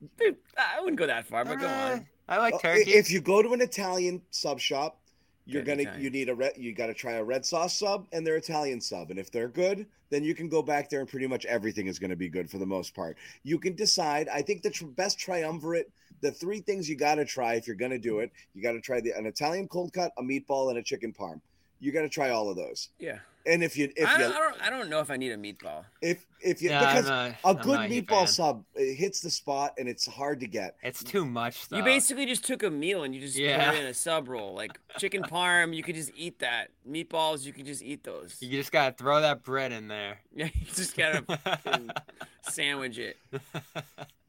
[0.55, 1.45] I wouldn't go that far.
[1.45, 2.07] But uh, go on.
[2.27, 2.91] I like turkey.
[2.91, 4.98] If you go to an Italian sub shop,
[5.53, 8.25] you're gonna you need a red you got to try a red sauce sub and
[8.25, 11.27] their Italian sub, and if they're good, then you can go back there and pretty
[11.27, 13.17] much everything is going to be good for the most part.
[13.43, 14.27] You can decide.
[14.29, 15.91] I think the tr- best triumvirate
[16.21, 18.31] the three things you got to try if you're going to do it.
[18.53, 21.41] You got to try the an Italian cold cut, a meatball, and a chicken parm.
[21.79, 22.89] You got to try all of those.
[22.99, 23.19] Yeah.
[23.45, 25.37] And if you, if I, you, I don't, I don't know if I need a
[25.37, 25.85] meatball.
[26.01, 30.05] If if you, yeah, because a, a good meatball sub hits the spot and it's
[30.05, 30.75] hard to get.
[30.83, 31.67] It's too much.
[31.67, 31.77] Though.
[31.77, 33.69] You basically just took a meal and you just yeah.
[33.69, 35.75] put it in a sub roll, like chicken parm.
[35.75, 36.69] You could just eat that.
[36.89, 38.37] Meatballs, you could just eat those.
[38.41, 40.19] You just gotta throw that bread in there.
[40.35, 41.23] Yeah, you just gotta
[42.41, 43.17] sandwich it.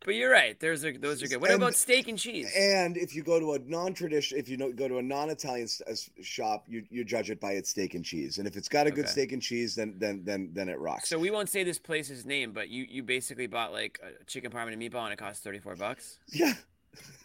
[0.05, 0.59] But you're right.
[0.59, 1.41] There's a, those are good.
[1.43, 2.51] What and, about steak and cheese?
[2.57, 5.93] And if you go to a non-tradition, if you go to a non-Italian uh,
[6.23, 8.39] shop, you you judge it by its steak and cheese.
[8.39, 11.09] And if it's got a good steak and cheese, then then then then it rocks.
[11.09, 14.51] So we won't say this place's name, but you you basically bought like a chicken
[14.51, 16.19] parm and a meatball, and it cost thirty four bucks.
[16.29, 16.55] Yeah.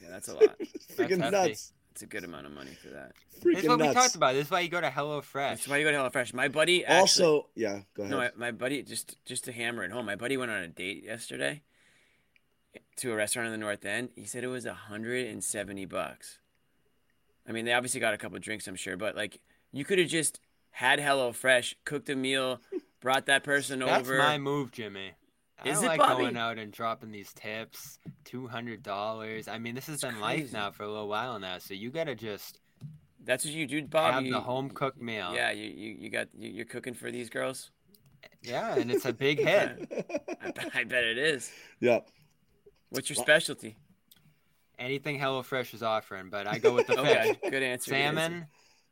[0.01, 0.59] Yeah, that's a lot.
[0.95, 1.73] Freaking that's nuts.
[1.91, 3.13] It's a good amount of money for that.
[3.41, 3.89] Freaking That's what nuts.
[3.89, 4.33] we talked about.
[4.33, 5.33] This is why you go to HelloFresh.
[5.33, 6.33] That's why you go to HelloFresh.
[6.33, 8.11] My buddy actually, also, yeah, go ahead.
[8.11, 10.05] No, my, my buddy just just to hammer it home.
[10.05, 11.61] My buddy went on a date yesterday
[12.97, 14.09] to a restaurant in the North End.
[14.15, 16.39] He said it was 170 bucks.
[17.47, 19.39] I mean, they obviously got a couple drinks, I'm sure, but like
[19.71, 20.39] you could have just
[20.71, 22.59] had HelloFresh, cooked a meal,
[23.01, 24.17] brought that person That's over.
[24.17, 25.11] That's my move, Jimmy.
[25.63, 26.23] Is I it like Bobby?
[26.23, 29.47] going out and dropping these tips, two hundred dollars.
[29.47, 32.15] I mean, this has been life now for a little while now, so you gotta
[32.15, 32.59] just.
[33.23, 34.13] That's what you do, Bob.
[34.13, 35.31] Have you, the home cooked meal.
[35.33, 37.71] Yeah, you, you, you got you, you're cooking for these girls.
[38.43, 39.87] Yeah, and it's a big hit.
[40.41, 41.51] I, I bet it is.
[41.79, 41.99] Yeah.
[42.95, 43.77] What's your specialty?
[44.77, 47.51] Anything HelloFresh is offering, but I go with the okay, fish.
[47.51, 47.91] good answer.
[47.91, 48.31] Salmon.
[48.31, 48.47] Good answer.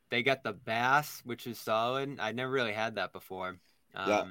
[0.09, 2.19] They got the bass, which is solid.
[2.19, 3.57] I never really had that before.
[3.95, 4.25] Um, Yeah.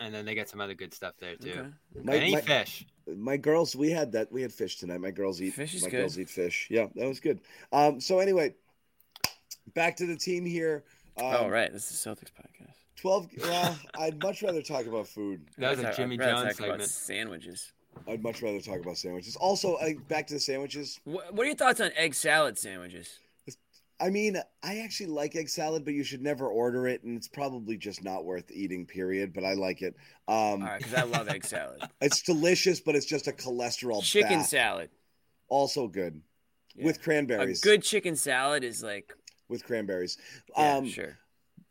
[0.00, 1.50] And then they got some other good stuff there too.
[1.50, 1.68] Okay.
[2.02, 2.84] My- Any my- fish.
[3.16, 4.32] My girls, we had that.
[4.32, 4.98] We had fish tonight.
[5.00, 5.98] My girls eat Fish is my good.
[5.98, 6.66] girls eat fish.
[6.70, 7.40] Yeah, that was good.
[7.70, 8.54] Um, so anyway,
[9.74, 10.84] back to the team here.
[11.18, 12.72] Um, oh right, this is Celtics podcast.
[12.96, 13.28] 12.
[13.42, 15.42] Well, I'd much rather talk about food.
[15.58, 16.90] That was a Jimmy I'd Jones talk about segment.
[16.90, 17.72] sandwiches.
[18.06, 19.36] I'd much rather talk about sandwiches.
[19.36, 21.00] Also, I, back to the sandwiches.
[21.04, 23.18] What, what are your thoughts on egg salad sandwiches?
[24.00, 27.28] I mean, I actually like egg salad, but you should never order it, and it's
[27.28, 28.84] probably just not worth eating.
[28.86, 29.32] Period.
[29.32, 29.94] But I like it.
[30.26, 31.80] Um, All right, because I love egg salad.
[32.00, 34.02] It's delicious, but it's just a cholesterol.
[34.02, 34.48] Chicken bath.
[34.48, 34.90] salad.
[35.48, 36.20] also good
[36.74, 36.86] Yeah.
[36.86, 37.60] with A cranberries.
[37.60, 39.14] good chicken salad is like,
[39.48, 40.18] with cranberries.
[40.58, 41.16] yeah, um, sure.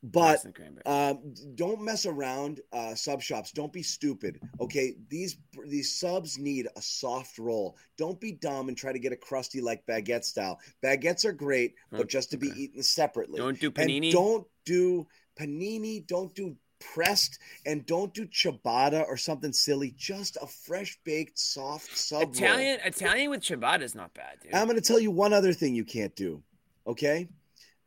[0.05, 0.85] But Less than cranberry.
[0.85, 2.59] um, don't mess around.
[2.73, 3.51] Uh, sub shops.
[3.53, 4.39] Don't be stupid.
[4.59, 5.37] Okay, these
[5.67, 7.77] these subs need a soft roll.
[7.97, 10.59] Don't be dumb and try to get a crusty like baguette style.
[10.83, 13.37] Baguettes are great, but Don't- just to be eaten separately.
[13.37, 14.11] Don't do And panini.
[14.11, 15.07] don't do
[15.39, 16.05] panini.
[16.05, 19.93] Don't do pressed, and don't do ciabatta or something silly.
[19.95, 22.31] Just a fresh baked soft sub roll.
[22.33, 24.53] Italian Italian with ciabatta is not bad, dude.
[24.53, 26.43] I'm going to tell you one other thing you can't do.
[26.85, 27.29] Okay,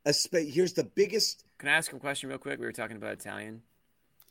[0.07, 1.43] a spa- here's the biggest.
[1.59, 2.59] Can I ask a question real quick?
[2.61, 3.63] We were talking about Italian.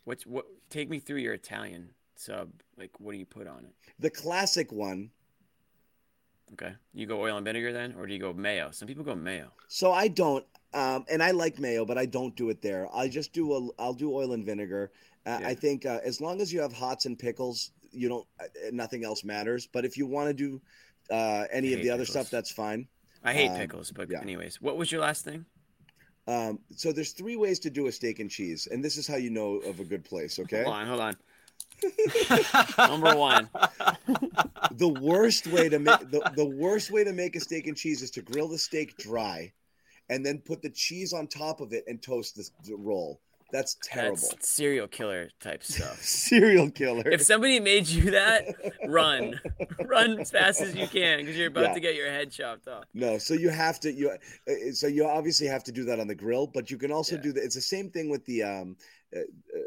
[0.03, 0.45] What's what?
[0.69, 2.49] Take me through your Italian sub.
[2.77, 3.73] Like, what do you put on it?
[3.99, 5.11] The classic one.
[6.53, 8.69] Okay, you go oil and vinegar then, or do you go mayo?
[8.71, 9.51] Some people go mayo.
[9.67, 10.45] So I don't,
[10.75, 12.87] um, and I like mayo, but I don't do it there.
[12.93, 13.81] I just do a.
[13.81, 14.91] I'll do oil and vinegar.
[15.25, 15.47] Uh, Yeah.
[15.47, 18.27] I think uh, as long as you have hots and pickles, you don't.
[18.39, 19.65] Uh, nothing else matters.
[19.65, 20.61] But if you want to do
[21.09, 22.87] uh, any of the other stuff, that's fine.
[23.23, 24.21] I hate Um, pickles, but yeah.
[24.21, 25.45] anyways, what was your last thing?
[26.27, 29.15] Um, so there's three ways to do a steak and cheese, and this is how
[29.15, 30.39] you know of a good place.
[30.39, 30.63] Okay.
[30.63, 31.17] Hold on, hold on.
[32.77, 33.49] Number one,
[34.71, 38.01] the worst way to make the, the worst way to make a steak and cheese
[38.01, 39.51] is to grill the steak dry
[40.09, 43.19] and then put the cheese on top of it and toast the, the roll
[43.51, 46.01] that's terrible that's serial killer type stuff.
[46.01, 48.45] serial killer If somebody made you that,
[48.87, 49.39] run,
[49.85, 51.73] run as fast as you can because you're about Yeah.
[51.73, 52.85] to get your head chopped off.
[52.93, 56.07] no so you have to you uh, so you obviously have to do that on
[56.07, 57.21] the grill but you can also Yeah.
[57.21, 58.75] do that it's the same thing with the um
[59.15, 59.59] uh, uh,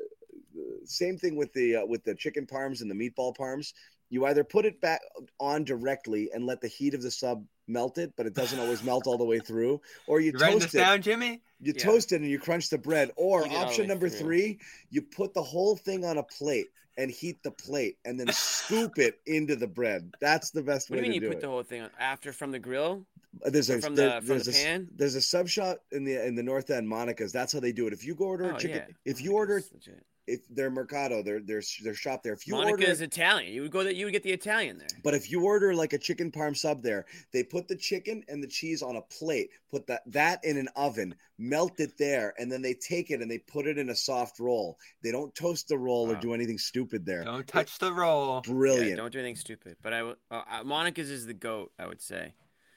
[0.85, 3.74] same thing with the uh, with the chicken parms and the meatball parms
[4.11, 5.01] you either put it back
[5.39, 8.83] on directly and let the heat of the sub melt it but it doesn't always
[8.83, 11.43] melt all the way through or you You writing toast this it down, Jimmy?
[11.61, 11.85] You Yeah.
[11.85, 13.11] toast it and you crunch the bread.
[13.16, 14.19] Or Heat it all the option number through.
[14.19, 14.59] three,
[14.91, 16.66] you put the whole thing on a plate
[16.97, 20.12] and heat the plate and then scoop it into the bread.
[20.21, 20.97] That's the best way.
[20.99, 21.47] What do way you mean to you do put it.
[21.47, 23.05] the whole thing on after from the grill?
[23.45, 24.89] Uh, there's a from there- the- from there's the a s- pan?
[24.97, 27.33] there's a sub shop in the in the North End, Monica's.
[27.33, 27.93] That's how they do it.
[27.93, 28.95] If you go order a Oh, chicken, yeah.
[29.05, 30.05] if you order legit.
[30.29, 32.35] If their Mercato, their their their shop there.
[32.35, 33.53] If you Monica order is Italian.
[33.53, 34.89] You would go that you would get the Italian there.
[35.03, 38.43] But if you order like a chicken parm sub there, they put the chicken and
[38.43, 42.53] the cheese on a plate, put that that in an oven, melt it there, and
[42.53, 44.79] then they take it and they put it in a soft roll.
[45.03, 47.24] They don't toast the roll or do anything stupid there.
[47.24, 48.43] Don't touch the roll.
[48.43, 48.91] Brilliant.
[48.91, 49.76] Yeah, don't do anything stupid.
[49.83, 51.72] But I, would- uh, uh, Monica's is the goat.
[51.79, 52.35] I would say.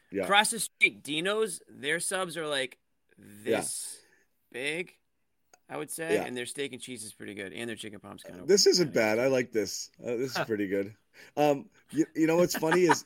[0.09, 0.23] Yeah.
[0.23, 2.77] Across the street, Dino's, their subs are like
[3.17, 3.97] this
[4.51, 4.93] big.
[5.71, 6.25] I would say, Yeah.
[6.25, 8.47] and their steak and cheese is pretty good, and their chicken parm's kind of.
[8.47, 9.17] This isn't bad.
[9.19, 9.89] I like this.
[10.03, 10.93] Uh, this is pretty good.
[11.37, 13.05] Um, you, you know what's funny is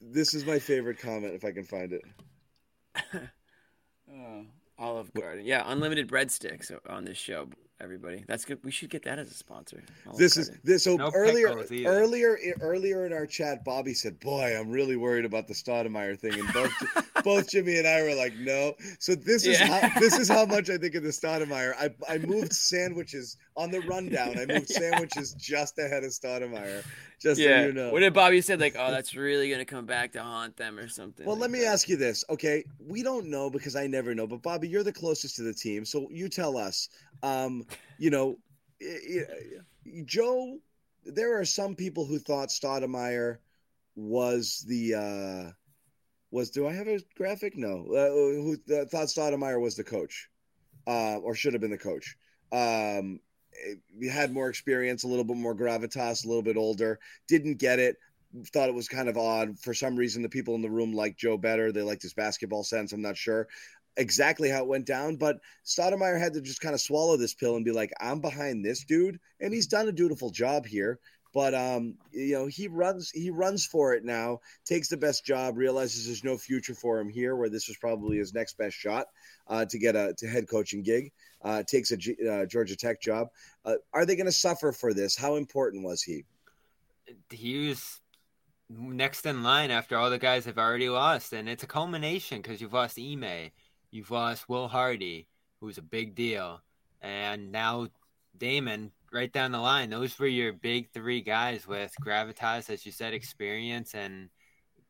[0.00, 2.02] this is my favorite comment if I can find it.
[4.10, 4.46] Oh,
[4.78, 7.48] Olive Garden, yeah, unlimited breadsticks on this show.
[7.80, 8.58] Everybody, that's good.
[8.64, 9.80] We should get that as a sponsor.
[10.04, 10.82] Olive This is this.
[10.82, 15.46] So No earlier, earlier, earlier in our chat, Bobby said, "Boy, I'm really worried about
[15.46, 16.72] the Stoudamire thing," and both
[17.24, 20.70] both Jimmy and I were like, "No." So this is how, this is how much
[20.70, 21.72] I think of the Stoudamire.
[21.78, 24.36] I I moved sandwiches on the rundown.
[24.36, 26.84] I moved sandwiches just ahead of Stoudamire,
[27.20, 27.60] just yeah.
[27.60, 27.92] so you know.
[27.92, 28.58] What did Bobby said?
[28.58, 31.24] Like, oh, that's really gonna come back to haunt them or something.
[31.24, 31.66] Well, like let me that.
[31.66, 32.24] ask you this.
[32.28, 35.54] Okay, we don't know because I never know, but Bobby, you're the closest to the
[35.54, 36.88] team, so you tell us.
[37.22, 37.66] Um,
[37.98, 38.38] you know,
[40.04, 40.58] Joe,
[41.04, 43.38] there are some people who thought Stoudamire
[43.96, 45.50] was the uh
[46.30, 47.56] was do I have a graphic?
[47.56, 47.86] No.
[47.86, 50.28] Uh, who uh, thought Stoudamire was the coach.
[50.86, 52.16] Uh or should have been the coach.
[52.52, 53.20] Um
[53.98, 57.78] he had more experience, a little bit more gravitas, a little bit older, didn't get
[57.78, 57.96] it
[58.52, 59.58] thought it was kind of odd.
[59.58, 61.72] For some reason, the people in the room liked Joe better.
[61.72, 62.92] They liked his basketball sense.
[62.92, 63.48] I'm not sure
[63.98, 67.56] exactly how it went down, but Stoudamire had to just kind of swallow this pill
[67.56, 69.20] and be like, I'm behind this dude.
[69.40, 70.98] And he's done a dutiful job here.
[71.34, 75.58] But um, you know, he runs he runs for it now, takes the best job,
[75.58, 79.08] realizes there's no future for him here, where this was probably his next best shot
[79.46, 81.12] uh, to get a to head coaching gig.
[81.42, 83.28] Uh, takes a G, uh, Georgia Tech job.
[83.64, 85.16] Uh, are they going to suffer for this?
[85.16, 86.24] How important was he?
[87.30, 88.00] he was
[88.68, 92.60] next in line after all the guys have already lost, and it's a culmination because
[92.60, 93.50] you've lost Ime,
[93.90, 95.26] you've lost Will Hardy,
[95.60, 96.62] who's a big deal,
[97.00, 97.88] and now
[98.36, 99.90] Damon right down the line.
[99.90, 104.28] Those were your big three guys with gravitas, as you said, experience and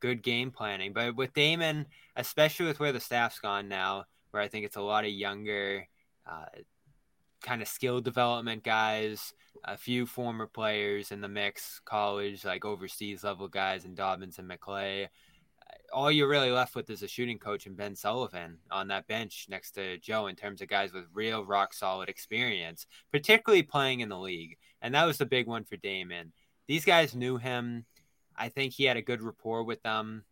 [0.01, 0.93] good game planning.
[0.93, 1.87] But with Damon,
[2.17, 5.87] especially with where the staff's gone now, where I think it's a lot of younger.
[6.27, 6.47] Uh,
[7.43, 9.33] kind of skill development guys,
[9.65, 14.49] a few former players in the mix, college, like overseas level guys, and Dobbins and
[14.49, 15.09] MacLeay.
[15.93, 19.47] All you're really left with is a shooting coach and Ben Sullivan on that bench
[19.49, 24.09] next to Joe in terms of guys with real rock solid experience, particularly playing in
[24.09, 24.59] the league.
[24.83, 26.33] And that was the big one for Damon.
[26.67, 27.87] These guys knew him.
[28.37, 30.25] I think he had a good rapport with them.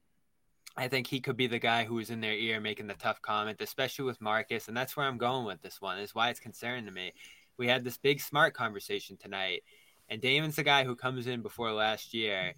[0.77, 3.23] I think he could be the guy who was in their ear making the tough
[3.23, 4.69] comment, especially with Marcus.
[4.69, 7.13] And that's where I'm going with this one, is why it's concerning to me.
[7.57, 9.63] We had this big smart conversation tonight,
[10.11, 12.55] and Damon's the guy who comes in before last year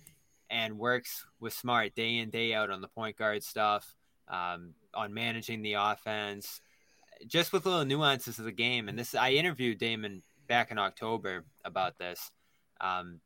[0.51, 3.95] and works with Smart day in, day out on the point guard stuff,
[4.29, 6.61] um, on managing the offense,
[7.27, 8.89] just with little nuances of the game.
[8.89, 12.31] And this, I interviewed Damon back in October about this.
[12.81, 13.21] Um,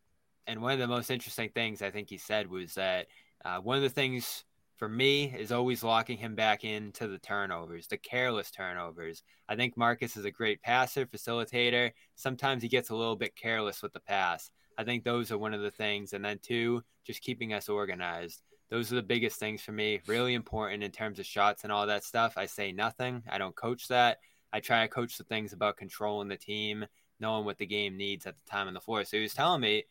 [0.47, 3.07] and one of the most interesting things I think he said was that
[3.45, 4.45] uh, one of the things
[4.77, 9.23] for me is always locking him back into the turnovers, the careless turnovers.
[9.49, 11.93] I think Marcus is a great passer, facilitator.
[12.17, 14.51] Sometimes he gets a little bit careless with the pass.
[14.79, 16.13] I think those are one of the things.
[16.13, 18.43] And then, two, just keeping us organized.
[18.71, 20.01] Those are the biggest things for me.
[20.07, 22.35] Really important in terms of shots and all that stuff.
[22.37, 23.23] I say nothing.
[23.31, 24.19] I don't coach that.
[24.53, 26.87] I try to coach the things about controlling the team,
[27.21, 29.05] knowing what the game needs at the time on the floor.
[29.05, 29.85] So he was telling me,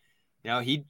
[0.43, 0.85] you know, he'd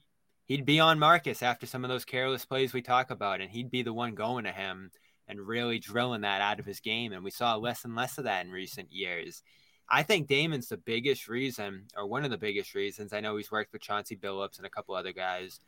[0.46, 3.70] he'd be on Marcus after some of those careless plays we talk about, and he'd
[3.70, 4.90] be the one going to him
[5.28, 7.12] and really drilling that out of his game.
[7.12, 9.42] And we saw less and less of that in recent years.
[9.88, 13.12] I think Damon's the biggest reason, or one of the biggest reasons.
[13.12, 15.60] I know he's worked with Chauncey Billups and a couple other guys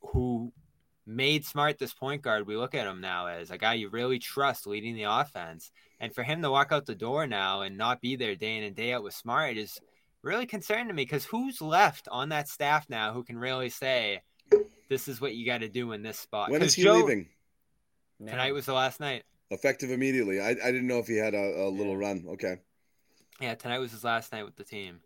[0.00, 0.52] who
[1.06, 2.46] made Smart this point guard.
[2.46, 5.70] We look at him now as a guy you really trust leading the offense.
[5.98, 8.64] And for him to walk out the door now and not be there day in
[8.64, 9.80] and day out with Smart is–
[10.26, 14.20] really concerning to me because who's left on that staff now who can really say
[14.90, 16.50] this is what you got to do in this spot?
[16.50, 17.28] When is he Joe, leaving?
[18.18, 19.22] Tonight was the last night.
[19.50, 20.40] Effective immediately.
[20.40, 22.08] I, I didn't know if he had a, a little yeah.
[22.08, 22.24] run.
[22.30, 22.56] Okay.
[23.40, 25.00] Yeah, tonight was his last night with the team.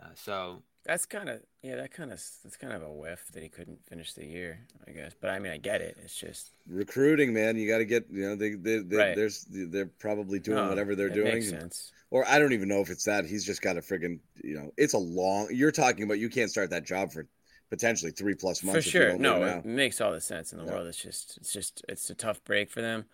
[0.00, 3.42] Uh, so that's kind of yeah, that kind of that's kind of a whiff that
[3.42, 5.12] he couldn't finish the year, I guess.
[5.18, 5.96] But I mean, I get it.
[6.02, 7.56] It's just recruiting, man.
[7.56, 9.16] You got to get you know they they, they right.
[9.16, 11.34] there's they're probably doing no, whatever they're doing.
[11.34, 13.26] Makes sense or I don't even know if it's that.
[13.26, 15.48] He's just got a friggin' you know, it's a long.
[15.50, 17.26] You're talking about you can't start that job for
[17.70, 18.84] potentially three plus months.
[18.84, 20.72] For sure, no, it makes all the sense in the yeah.
[20.72, 20.86] world.
[20.86, 23.06] It's just, it's just, it's a tough break for them.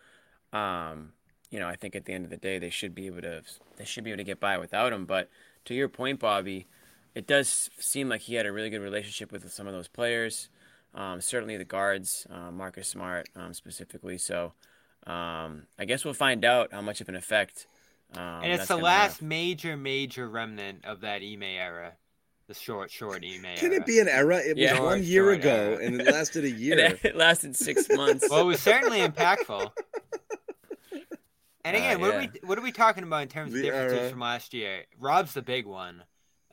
[0.52, 1.12] Um,
[1.52, 3.42] you know, I think at the end of the day, they should be able to,
[3.76, 5.04] they should be able to get by without him.
[5.04, 5.30] But
[5.66, 6.66] to your point, Bobby,
[7.14, 10.48] it does seem like he had a really good relationship with some of those players.
[10.94, 14.18] Um, certainly the guards, uh, Marcus Smart um, specifically.
[14.18, 14.54] So
[15.06, 17.68] um, I guess we'll find out how much of an effect
[18.16, 19.28] um, and it's the last have...
[19.28, 21.92] major, major remnant of that Ime era.
[22.48, 23.56] The short, short Ime Can era.
[23.56, 24.38] Can it be an era?
[24.38, 24.80] It was yeah.
[24.80, 25.86] one year ago, era.
[25.86, 26.78] and it lasted a year.
[26.78, 28.26] it, it, lasted six months.
[28.28, 29.70] well, it was certainly impactful.
[31.64, 32.14] And again, uh, what, yeah.
[32.14, 34.10] are we, what are we talking about in terms the of differences era.
[34.10, 34.84] from last year?
[34.98, 36.02] Rob's the big one.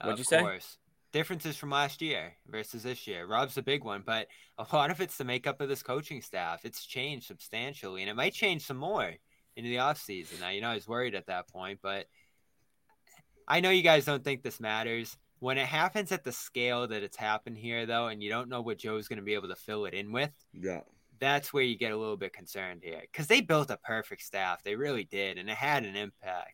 [0.01, 0.39] What'd you say?
[0.39, 0.77] Course.
[1.11, 3.25] Differences from last year versus this year.
[3.25, 6.63] Rob's the big one, but a lot of it's the makeup of this coaching staff.
[6.63, 9.13] It's changed substantially, and it might change some more
[9.55, 10.39] into the offseason.
[10.39, 12.05] Now, you know, I was worried at that point, but
[13.47, 15.17] I know you guys don't think this matters.
[15.39, 18.61] When it happens at the scale that it's happened here, though, and you don't know
[18.61, 20.81] what Joe's going to be able to fill it in with, yeah,
[21.19, 24.63] that's where you get a little bit concerned here because they built a perfect staff.
[24.63, 26.53] They really did, and it had an impact.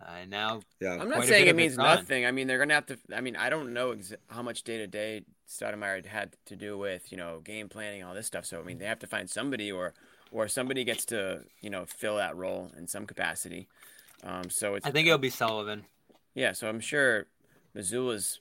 [0.00, 2.24] Uh, and now, yeah, I'm not saying it means nothing.
[2.24, 2.98] I mean, they're going to have to.
[3.12, 6.78] I mean, I don't know ex- how much day to day Stoudamire had to do
[6.78, 8.44] with you know game planning, all this stuff.
[8.44, 9.94] So I mean, they have to find somebody or
[10.30, 13.68] or somebody gets to you know fill that role in some capacity.
[14.22, 15.84] Um, so it's I think it'll be Sullivan.
[16.34, 17.26] Yeah, so I'm sure
[17.76, 18.40] Mazzulla's.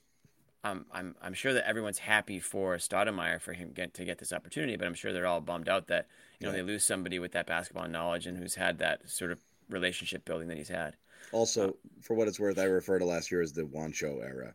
[0.64, 4.34] I'm I'm I'm sure that everyone's happy for Stoudamire for him get to get this
[4.34, 6.08] opportunity, but I'm sure they're all bummed out that
[6.40, 6.62] you know yeah.
[6.62, 9.40] they lose somebody with that basketball knowledge and who's had that sort of
[9.70, 10.96] relationship building that he's had.
[11.32, 14.54] Also, uh, for what it's worth, I refer to last year as the Juancho era.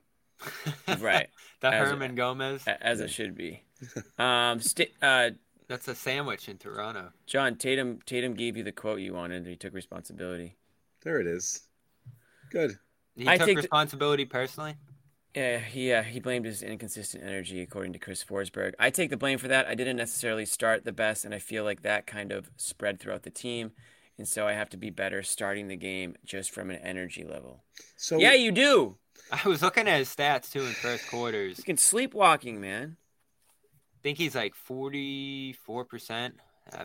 [0.98, 1.28] right,
[1.60, 3.62] the as Hernangomez, as it should be.
[4.16, 5.30] Um, st- uh,
[5.66, 7.08] that's a sandwich in Toronto.
[7.26, 9.44] John Tatum Tatum gave you the quote you wanted.
[9.44, 10.54] He took responsibility.
[11.02, 11.62] There it is.
[12.50, 12.78] Good.
[13.16, 14.76] He I took responsibility personally.
[15.34, 18.74] Yeah, he uh, he blamed his inconsistent energy, according to Chris Forsberg.
[18.78, 19.66] I take the blame for that.
[19.66, 23.22] I didn't necessarily start the best, and I feel like that kind of spread throughout
[23.22, 23.72] the team,
[24.18, 27.64] and so I have to be better starting the game just from an energy level.
[27.96, 28.98] So yeah, you do.
[29.32, 31.56] I was looking at his stats too in first quarters.
[31.56, 32.98] You can sleepwalking, man
[34.02, 35.54] I think he's like 44%.
[36.10, 36.28] Uh,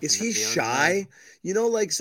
[0.02, 1.08] is he shy?
[1.44, 1.92] You know, like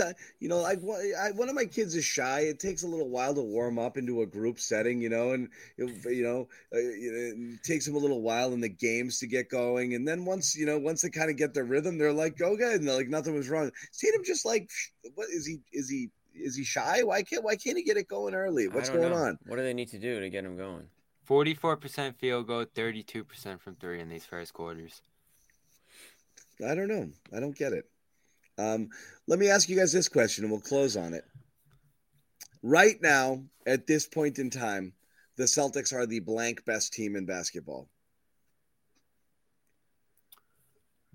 [0.41, 2.41] you know, like one of my kids is shy.
[2.41, 5.49] It takes a little while to warm up into a group setting, you know, and
[5.77, 9.95] you know, uh, it takes them a little while in the games to get going.
[9.95, 12.57] And then once you know, once they kind of get their rhythm, they're like, "Go
[12.57, 14.71] good," and they're like, "Nothing was wrong." Tatum just like,
[15.15, 15.61] what is he?
[15.73, 16.11] Is he?
[16.39, 17.03] is he shy?
[17.03, 18.69] Why can't why can't he get it going early?
[18.69, 19.17] What's going know.
[19.17, 19.39] on?
[19.47, 20.85] What do they need to do to get him going?
[21.29, 25.03] 44% field goal, 32% from three in these first quarters.
[26.65, 27.11] I don't know.
[27.35, 27.85] I don't get it.
[28.59, 28.89] Um,
[29.27, 31.25] let me ask you guys this question, and we'll close on it.
[32.63, 34.93] Right now, at this point in time,
[35.37, 37.89] the Celtics are the blank best team in basketball.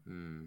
[0.06, 0.46] Hmm.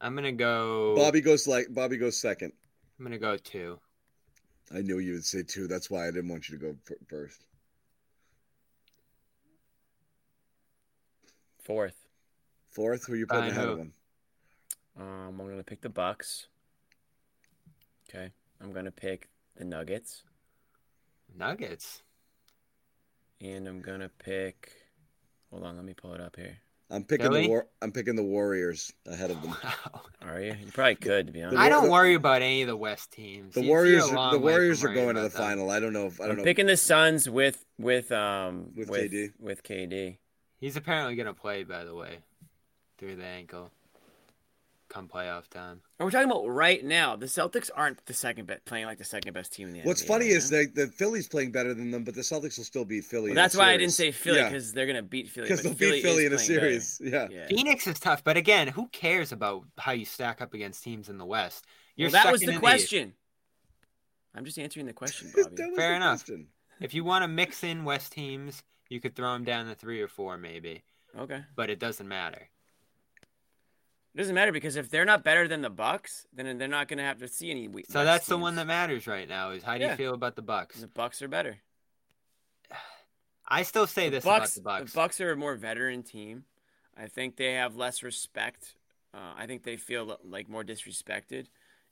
[0.00, 0.96] I'm gonna go.
[0.96, 2.52] Bobby goes like Bobby goes second.
[2.98, 3.78] I'm gonna go two.
[4.74, 5.66] I knew you would say two.
[5.66, 6.76] That's why I didn't want you to go
[7.08, 7.44] first.
[11.62, 11.99] Fourth.
[12.80, 13.70] Fourth, who are you putting Fine, ahead who?
[13.72, 13.92] of them?
[14.98, 16.46] Um, I'm gonna pick the Bucks.
[18.08, 18.30] Okay.
[18.58, 20.22] I'm gonna pick the Nuggets,
[21.36, 22.02] Nuggets.
[23.42, 24.72] and I'm gonna pick.
[25.50, 26.56] Hold on, let me pull it up here.
[26.90, 27.42] I'm picking Philly?
[27.42, 27.66] the war.
[27.82, 29.54] I'm picking the Warriors ahead of them.
[29.64, 30.00] Wow.
[30.22, 30.54] Are you?
[30.64, 31.58] You probably could, to be honest.
[31.60, 33.54] I don't worry about any of the West teams.
[33.54, 34.08] The You- Warriors.
[34.10, 35.38] The Warriors are going to the them.
[35.38, 35.70] final.
[35.70, 36.44] I don't know if I don't I'm know.
[36.44, 39.32] picking the Suns with with um With with KD.
[39.38, 40.16] with KD.
[40.58, 42.18] He's apparently gonna play, by the way,
[43.00, 43.72] through the ankle.
[44.88, 45.80] Come playoff time.
[46.00, 47.14] And we're talking about right now.
[47.14, 50.02] The Celtics aren't the second best, playing like the second best team in the What's
[50.02, 50.58] NBA funny right is now.
[50.58, 53.30] that the Phillies playing better than them, but the Celtics will still beat Philly.
[53.30, 54.16] Well, in a that's why I didn't say series.
[54.16, 54.48] Philly Yeah.
[54.48, 55.46] because they're gonna beat Philly.
[55.48, 57.00] because they'll beat Philly in a series.
[57.02, 57.28] Yeah.
[57.30, 57.46] Yeah.
[57.46, 61.18] Phoenix is tough, but again, who cares about how you stack up against teams in
[61.18, 61.64] the West?
[61.94, 62.60] You're Well, that was the in East.
[62.60, 63.12] question.
[64.34, 65.56] I'm just answering the question, Bobby.
[65.76, 66.24] Fair the enough.
[66.24, 66.48] question.
[66.80, 70.00] If you want to mix in West teams, you could throw them down to three
[70.00, 70.82] or four, maybe,
[71.16, 71.44] okay.
[71.54, 72.48] but it doesn't matter.
[74.14, 77.04] It doesn't matter because if they're not better than the Bucks, then they're not gonna
[77.04, 77.68] have to see any.
[77.88, 79.50] So that's the one that matters right now.
[79.50, 80.80] Is how do you feel about the Bucks?
[80.80, 81.58] The Bucks are better.
[83.46, 84.92] I still say The this Bucks, about the Bucks.
[84.92, 86.44] the Bucks are a more veteran team.
[86.96, 88.74] I think they have less respect.
[89.12, 91.46] Uh, I think they feel like more disrespected,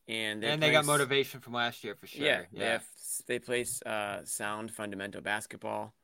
[0.06, 2.24] and and they got motivation from last year for sure.
[2.24, 2.84] Yeah, they have
[3.26, 5.94] they play uh, sound fundamental basketball,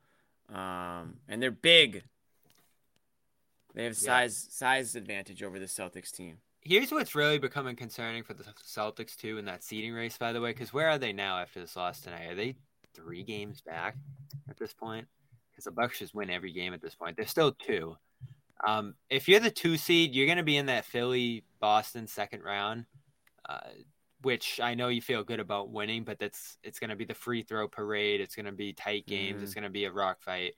[0.48, 2.02] um, and they're big.
[3.74, 4.06] They have Yeah.
[4.06, 6.38] size size advantage over the Celtics team.
[6.60, 10.40] Here's what's really becoming concerning for the Celtics too in that seeding race, by the
[10.40, 12.26] way, because where are they now after this loss tonight?
[12.30, 12.56] Are they
[12.94, 13.96] three games back
[14.48, 15.06] at this point?
[15.50, 17.16] Because the Bucks just win every game at this point.
[17.16, 17.96] They're still two.
[18.66, 22.42] Um, if you're the two seed, you're going to be in that Philly Boston second
[22.42, 22.86] round,
[23.46, 23.60] uh,
[24.22, 27.14] which I know you feel good about winning, but that's it's going to be the
[27.14, 28.20] free throw parade.
[28.22, 29.42] It's going to be tight games.
[29.42, 30.54] It's going to be a rock fight.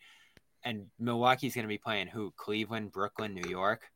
[0.67, 2.35] And Milwaukee's going to be playing who?
[2.37, 3.91] Cleveland, Brooklyn, New York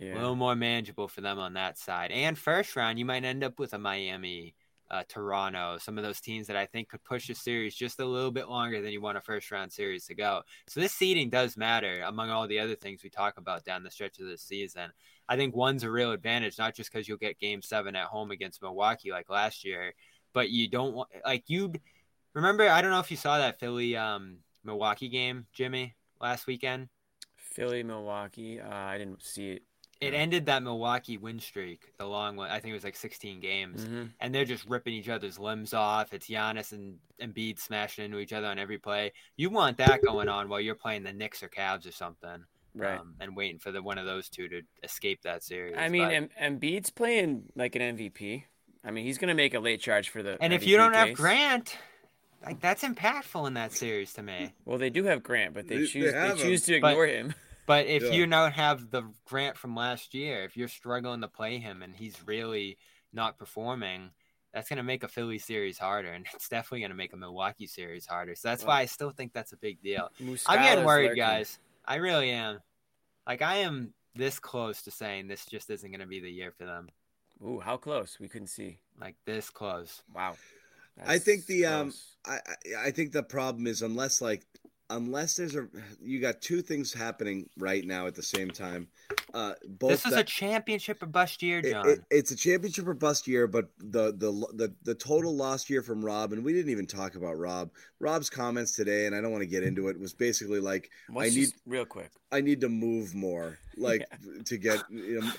[0.00, 2.10] a little more manageable for them on that side.
[2.10, 4.54] And first round, you might end up with a Miami,
[4.90, 8.04] uh, Toronto, some of those teams that I think could push the series just a
[8.04, 10.42] little bit longer than you want a first round series to go.
[10.66, 13.90] So this seeding does matter among all the other things we talk about down the
[13.90, 14.90] stretch of this season.
[15.28, 18.30] I think one's a real advantage, not just because you'll get game seven at home
[18.30, 19.94] against Milwaukee like last year,
[20.32, 21.72] but you don't want, like, you
[22.34, 26.88] remember, I don't know if you saw that Philly um, Milwaukee game, Jimmy, last weekend.
[27.36, 28.60] Philly, Milwaukee.
[28.60, 29.62] Uh, I didn't see it.
[30.00, 32.50] It ended that Milwaukee win streak, the long one.
[32.50, 34.10] I think it was like 16 games, Mhm.
[34.20, 36.12] and they're just ripping each other's limbs off.
[36.12, 39.12] It's Giannis and Embiid smashing into each other on every play.
[39.36, 42.44] You want that going on while you're playing the Knicks or Cavs or something,
[42.74, 42.98] Right.
[42.98, 45.76] um, and waiting for the one of those two to escape that series.
[45.78, 48.44] I mean, But- em- Embiid's playing like an MVP.
[48.82, 50.36] I mean, he's gonna make a late charge for the.
[50.42, 51.14] and if you don't have.
[51.14, 51.78] Grant,
[52.44, 54.52] like that's impactful in that series to me.
[54.64, 56.46] well, they do have Grant, but they They- they choose they, have him.
[56.46, 57.34] choose to But- ignore him.
[57.66, 58.10] But if Yeah.
[58.10, 61.96] you don't have the Grant from last year, if you're struggling to play him and
[61.96, 62.76] he's really
[63.10, 64.10] not performing,
[64.52, 67.16] that's going to make a Philly series harder, and it's definitely going to make a
[67.16, 68.34] Milwaukee series harder.
[68.34, 70.10] So that's why I still think that's a big deal.
[70.46, 71.22] I'm getting worried, lurking.
[71.22, 71.58] guys.
[71.86, 72.60] I really am.
[73.26, 76.52] Like I am this close to saying this just isn't going to be the year
[76.52, 76.90] for them.
[77.42, 78.18] Ooh, how close?
[78.20, 78.78] We couldn't see.
[79.00, 80.02] Like this close.
[80.14, 80.36] Wow.
[81.04, 81.92] I think the um.
[82.26, 84.46] I I- I think the problem is unless like
[84.90, 85.66] unless there's a
[86.00, 88.86] you got two things happening right now at the same time.
[89.32, 91.88] Uh, both this is that- a championship or bust year, John.
[91.88, 95.82] it- it's a championship or bust year, but the, the the the total lost year
[95.82, 97.70] from Rob, and we didn't even talk about Rob.
[97.98, 101.32] Rob's comments today, and I don't want to get into it, was basically like Let's
[101.34, 102.10] I need real quick.
[102.30, 104.06] I need to move more, like
[104.46, 105.32] to get you know,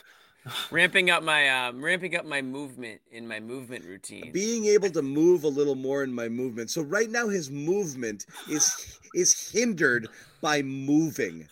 [0.71, 4.31] ramping up my um, ramping up my movement in my movement routine.
[4.31, 6.69] being able to move a little more in my movement.
[6.69, 10.07] So right now his movement is is hindered
[10.41, 11.47] by moving.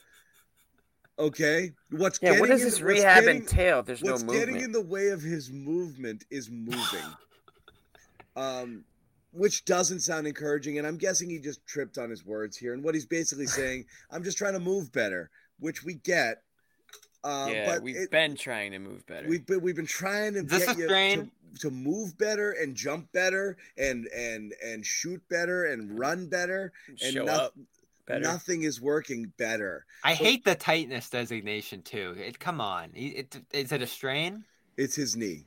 [1.20, 3.80] Okay, what's yeah, what getting does this what's rehab getting- entail?
[3.80, 4.46] if There's no what's movement.
[4.48, 7.06] getting in the way of his movement is moving
[8.36, 8.84] um
[9.32, 12.84] which doesn't sound encouraging and i'm guessing he just tripped on his words here and
[12.84, 15.30] what he's basically saying i'm just trying to move better
[15.60, 16.42] which we get
[17.24, 19.28] Uh, yeah, but we've it- been trying to move better.
[19.28, 23.12] We've been we've been trying to this get you to, to move better and jump
[23.12, 27.54] better and and and shoot better and run better and Show noth- up
[28.06, 28.20] better.
[28.22, 29.86] nothing is working better.
[30.04, 32.16] I hate the tightness designation too.
[32.18, 34.44] It, come on, it, it, is it a strain?
[34.76, 35.46] It's his knee.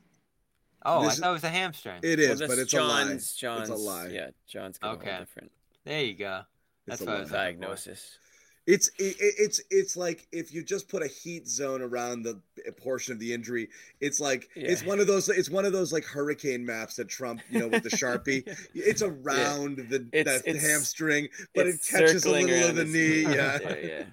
[0.83, 1.99] Oh, This I thought it was a hamstring.
[2.03, 4.07] It Well, but it's John's, a John's, it's a lie.
[4.07, 5.17] Yeah, John's got a Okay.
[5.19, 5.51] different
[5.83, 6.41] there you go.
[6.85, 7.35] That's a what I was looking for.
[7.61, 8.17] diagnosis.
[8.67, 12.39] It's it, it- it's it's like if you just put a heat zone around the
[12.73, 13.69] portion of the injury,
[14.01, 17.41] it's like it's one of those it's one of those like hurricane maps that Trump
[17.49, 18.43] you know with the sharpie.
[18.75, 23.21] It's around the It's- that it's- hamstring, but it catches a little of the knee.
[23.23, 24.03] Yeah, yeah, yeah.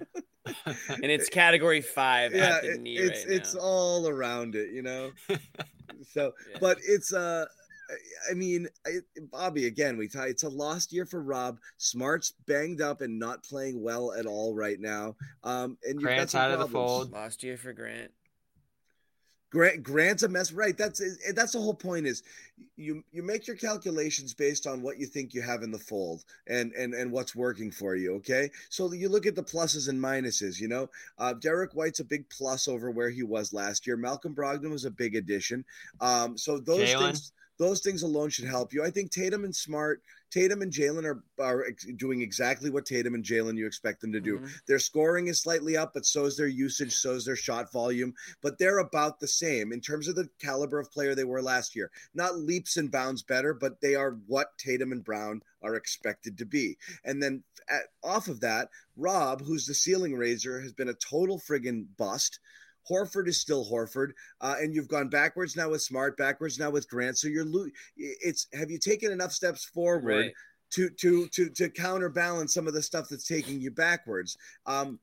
[0.89, 3.61] And it's category five yeah, at the it- knee it's right it's now.
[3.61, 5.11] all around it, you know.
[6.13, 6.57] So, Yeah.
[6.61, 7.45] but it's uh
[8.29, 8.97] I mean, I,
[9.31, 9.67] Bobby.
[9.67, 11.59] Again, we t- it's a lost year for Rob.
[11.77, 15.15] Smart's banged up and not playing well at all right now.
[15.43, 17.11] Um, and you've got Grant's some out of the fold.
[17.11, 18.11] Lost year for Grant.
[19.55, 20.77] Grant Grant's a mess, right?
[20.77, 21.01] That's
[21.33, 22.05] that's the whole point.
[22.05, 22.23] Is
[22.75, 26.25] you you make your calculations based on what you think you have in the fold
[26.47, 28.15] and and and what's working for you.
[28.15, 30.59] Okay, so you look at the pluses and minuses.
[30.59, 33.95] You know, uh, Derrick White's a big plus over where he was last year.
[33.95, 35.63] Malcolm Brogdon was a big addition.
[36.01, 36.99] Um, so those Jaylen?
[36.99, 38.83] things those things alone should help you.
[38.83, 43.23] I think Tatum and Smart, Tatum and Jaylen are are doing exactly what Tatum and
[43.23, 44.39] Jaylen you expect them to do.
[44.39, 44.51] Mhm.
[44.67, 48.13] Their scoring is slightly up, but so is their usage, so is their shot volume.
[48.41, 51.75] But they're about the same in terms of the caliber of player they were last
[51.75, 51.91] year.
[52.13, 56.45] Not leaps and bounds better, but they are what Tatum and Brown are expected to
[56.45, 56.77] be.
[57.03, 61.39] And then at, off of that, Rob, who's the ceiling raiser, has been a total
[61.39, 62.39] friggin' bust.
[62.89, 64.11] Horford is still Horford,
[64.41, 67.17] uh, and you've gone backwards now with Smart, backwards now with Grant.
[67.17, 70.33] So you're lo- it's have you taken enough steps forward Right.
[70.71, 74.37] to to to to counterbalance some of the stuff that's taking you backwards.
[74.65, 74.99] Um,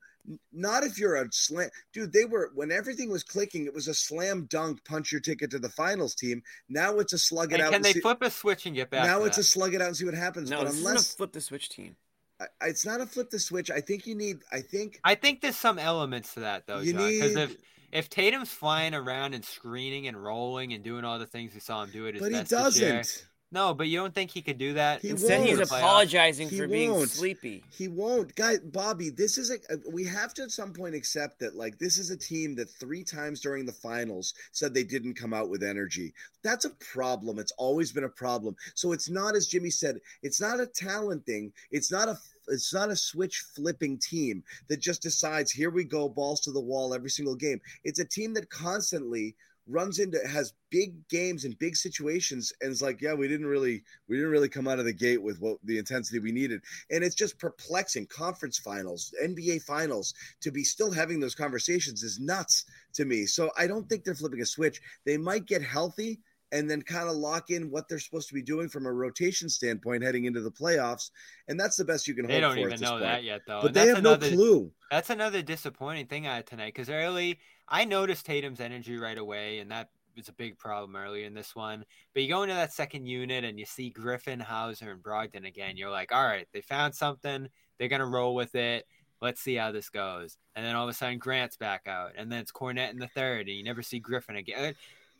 [0.53, 2.13] not if you're a slam, dude.
[2.13, 3.65] They were when everything was clicking.
[3.65, 6.41] It was a slam dunk, punch your ticket to the finals team.
[6.69, 7.67] Now it's a slug it And out.
[7.71, 9.05] can and they see, flip a switch and get back?
[9.05, 10.49] now to it's a slug it out and see what happens.
[10.49, 11.97] No, but this unless isn't a flip the switch team.
[12.39, 14.37] I, it's not a flip the switch, I think you need.
[14.51, 17.07] I think I think there's some elements to that though, you John.
[17.09, 17.41] Because need.
[17.41, 17.57] if
[17.93, 21.83] if Tatum's flying around and screening and rolling and doing all the things we saw
[21.83, 23.27] him do at his But he best this year- doesn't.
[23.51, 25.01] no, but you don't think he could do that?
[25.03, 25.49] He Instead, won't.
[25.49, 25.77] he's in the playoffs?
[25.79, 27.09] apologizing He for being won't.
[27.11, 27.63] sleepy.
[27.69, 28.57] He won't, guy.
[28.57, 29.55] Bobby, this is a.
[29.71, 32.69] Uh, we have to at some point accept that, like, this is a team that
[32.71, 36.13] three times during the finals said they didn't come out with energy.
[36.43, 37.37] That's a problem.
[37.37, 38.55] It's always been a problem.
[38.73, 41.53] So it's not, as Jimmy said, it's not a talent thing.
[41.69, 42.17] It's not a.
[42.47, 46.61] It's not a switch flipping team that just decides here we go balls to the
[46.61, 47.59] wall every single game.
[47.83, 49.35] It's a team that constantly
[49.67, 53.81] runs into has big games and big situations and is like yeah we didn't really
[54.09, 56.61] we didn't really come out of the gate with what the intensity we needed.
[56.91, 58.07] And it's just perplexing.
[58.07, 63.25] Conference finals nba finals to be still having those conversations is nuts to me.
[63.25, 64.81] So i don't think they're flipping a switch.
[65.05, 66.19] They might get healthy
[66.53, 69.49] and then kind of lock in what they're supposed to be doing from a rotation
[69.49, 71.09] standpoint heading into the playoffs
[71.49, 73.03] and that's the best you can They hope don't for even at this know point.
[73.03, 73.59] that yet, though.
[73.61, 76.89] but and they have another, no clue That's another disappointing thing I had tonight because
[76.89, 81.33] early I noticed Tatum's energy right away, and that was a big problem early in
[81.33, 81.83] this one.
[82.13, 85.75] But you go into that second unit and you see Griffin, Hauser, and Brogdon again.
[85.75, 87.47] You're like, all right, they found something.
[87.79, 88.85] They're gonna roll with it.
[89.21, 90.37] Let's see how this goes.
[90.55, 93.07] And then all of a sudden, Grant's back out, and then it's Kornet in the
[93.07, 94.75] third, and you never see Griffin again.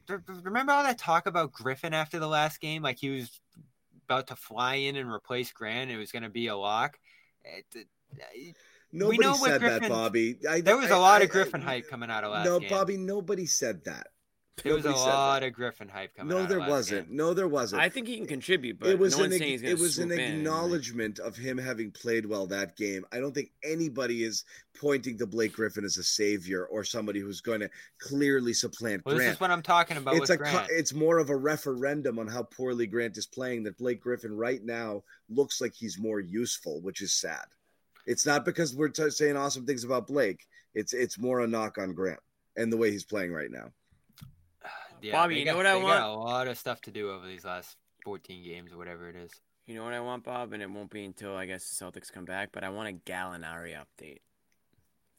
[0.07, 2.81] Remember all that talk about Griffin after the last game?
[2.81, 3.39] Like he was
[4.05, 5.91] about to fly in and replace Grant.
[5.91, 6.97] It was going to be a lock.
[7.45, 7.87] Eh, it,
[8.33, 8.55] it,
[8.91, 11.89] nobody know what said that bobby I, there was a a lot of Griffin hype
[11.89, 12.53] coming out of last game.
[12.53, 12.69] no game.
[12.69, 14.07] bobby nobody said that
[14.63, 15.13] there was a nobody said that.
[15.17, 16.37] lot of Griffin hype coming out.
[16.37, 17.07] No, of there last wasn't.
[17.07, 17.17] game.
[17.17, 17.81] No, there wasn't.
[17.81, 19.75] I think he can contribute, but it was no an one's ag- saying he's it
[19.77, 20.33] to was an swoop in.
[20.37, 23.03] acknowledgement of him having played well that game.
[23.11, 24.43] I don't think anybody is
[24.79, 27.69] pointing to Blake Griffin as a savior or somebody who's going to
[27.99, 29.35] clearly supplant Well, this Grant.
[29.35, 30.67] is what I'm talking about it's with a co- Grant.
[30.71, 34.63] it's more of a referendum on how poorly Grant is playing that Blake Griffin right
[34.63, 37.45] now looks like he's more useful, which is sad.
[38.05, 40.45] It's not because we're t- saying awesome things about Blake.
[40.75, 42.19] It's it's more a knock on Grant
[42.57, 43.71] and the way he's playing right now.
[45.03, 46.03] Yeah, Bobby, they you know got- what I they got want?
[46.03, 49.31] a lot of stuff to do over these last 14 games or whatever it is.
[49.67, 50.51] You know what I want, Bob?
[50.53, 52.49] And it won't be until I guess the Celtics come back.
[52.51, 54.19] But I want a Gallinari update.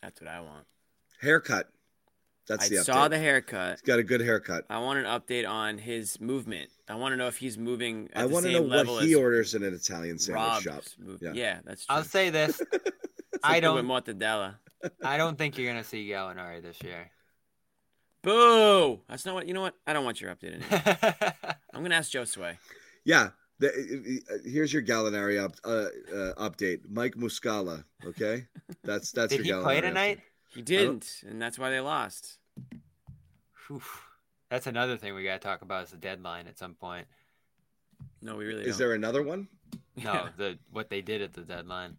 [0.02, 0.66] That's what I want.
[1.20, 1.68] Haircut.
[2.46, 2.84] That's I the update.
[2.84, 3.70] saw the haircut.
[3.80, 4.66] He's got a good haircut.
[4.68, 6.68] I want an update on his movement.
[6.90, 8.10] I want to know if he's moving.
[8.12, 10.82] At I want to know what he orders in an Italian sandwich Rob's shop.
[10.98, 11.36] movement.
[11.36, 11.42] Yeah.
[11.54, 11.58] Yeah.
[11.64, 11.96] that's true.
[11.96, 12.60] I'll say this:
[13.42, 14.56] I I don't don't, with mortadella.
[15.02, 17.10] I don't think you're gonna see Gallinari this year.
[18.24, 19.00] Boo!
[19.08, 19.46] That's not what.
[19.46, 19.74] You know what?
[19.86, 20.54] I don't want your update.
[20.60, 21.32] Anymore.
[21.72, 22.56] I'm gonna ask Josue.
[23.04, 23.30] Yeah.
[23.60, 26.80] The, here's your Gallinari up, uh, uh, update.
[26.90, 27.84] Mike Muscala.
[28.04, 28.46] Okay,
[28.82, 29.82] that's that's Did he your Gallinari play update.
[29.82, 30.20] tonight?
[30.48, 32.38] He didn't, and that's why they lost.
[33.68, 33.82] Whew.
[34.50, 37.06] That's another thing we got to talk about is the deadline at some point.
[38.22, 38.78] No, we really Is don't.
[38.78, 39.48] there another one?
[39.96, 40.28] No, Yeah.
[40.36, 41.96] the what they did at the deadline.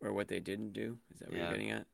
[0.00, 0.98] or what they didn't do?
[1.12, 1.42] Is that what Yeah.
[1.44, 1.86] you're getting at?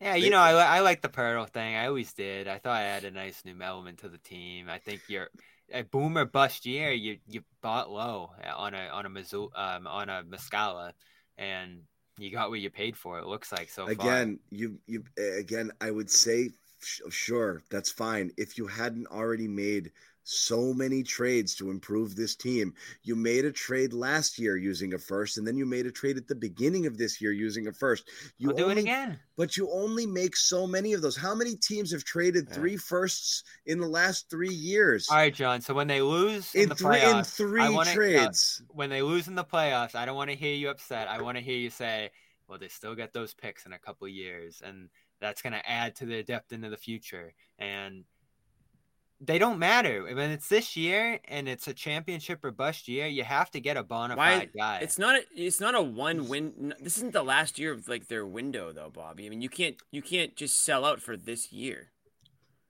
[0.00, 1.76] Yeah, you know, I, I like the Poeltl thing.
[1.76, 2.48] I always did.
[2.48, 4.68] I thought I had a nice new element to the team.
[4.70, 5.28] I think you're
[5.72, 6.90] a boomer bust year.
[6.90, 10.92] You you bought low on a on a Mizzou, um on a Muscala,
[11.36, 11.82] and
[12.18, 13.18] you got what you paid for.
[13.18, 13.92] It looks like so far.
[13.92, 15.04] Again, you you
[15.38, 15.70] again.
[15.80, 16.50] I would say,
[16.82, 18.30] sh- sure, that's fine.
[18.38, 19.92] If you hadn't already made
[20.30, 24.98] so many trades to improve this team, you made a trade last year using a
[24.98, 27.72] first, and then you made a trade at the beginning of this year using a
[27.72, 28.08] first.
[28.38, 29.18] You We'll do only, it again.
[29.36, 31.16] but you only make so many of those.
[31.16, 32.54] How many teams have traded Yeah.
[32.54, 35.08] three firsts in the last three years?
[35.10, 35.60] All right, John.
[35.60, 38.62] So when they lose in, in the three in three I wanna, uh, trades.
[38.68, 41.08] when they lose in the playoffs, I don't want to hear you upset.
[41.08, 42.10] I want to hear you say,
[42.46, 44.90] "Well, they still get those picks in a couple years, and
[45.20, 48.04] that's going to add to their depth into the future." And
[49.20, 53.06] they don't matter when it's this year and it's a championship or bust year.
[53.06, 54.78] You have to get a bona Why- fide guy.
[54.80, 55.16] It's not.
[55.16, 56.74] A, it's not a one win.
[56.80, 59.26] This isn't the last year of like their window, though, Bobby.
[59.26, 59.76] I mean, you can't.
[59.90, 61.90] You can't just sell out for this year.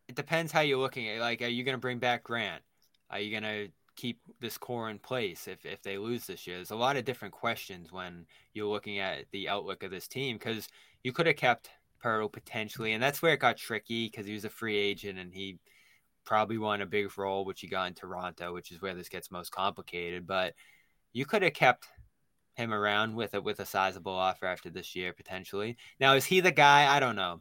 [0.08, 1.16] it depends how you're looking at.
[1.18, 1.20] it.
[1.20, 2.62] Like, are you going to bring back Grant?
[3.10, 6.56] Are you going to keep this core in place if if they lose this year?
[6.56, 10.36] There's a lot of different questions when you're looking at the outlook of this team
[10.36, 10.68] because
[11.04, 11.70] you could have kept
[12.02, 15.32] Pearl potentially, and that's where it got tricky because he was a free agent and
[15.32, 15.58] he
[16.24, 19.30] probably won a big role, which he got in Toronto, which is where this gets
[19.30, 20.26] most complicated.
[20.26, 20.54] But
[21.12, 21.88] you could have kept
[22.54, 25.76] him around with a with a sizable offer after this year potentially.
[25.98, 26.94] Now, is he the guy?
[26.94, 27.40] I don't know.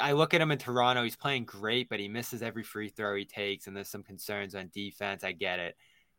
[0.00, 1.02] I look at him in Toronto.
[1.02, 4.54] He's playing great, but he misses every free throw he takes, and there's some concerns
[4.54, 5.24] on defense.
[5.24, 5.76] I get it,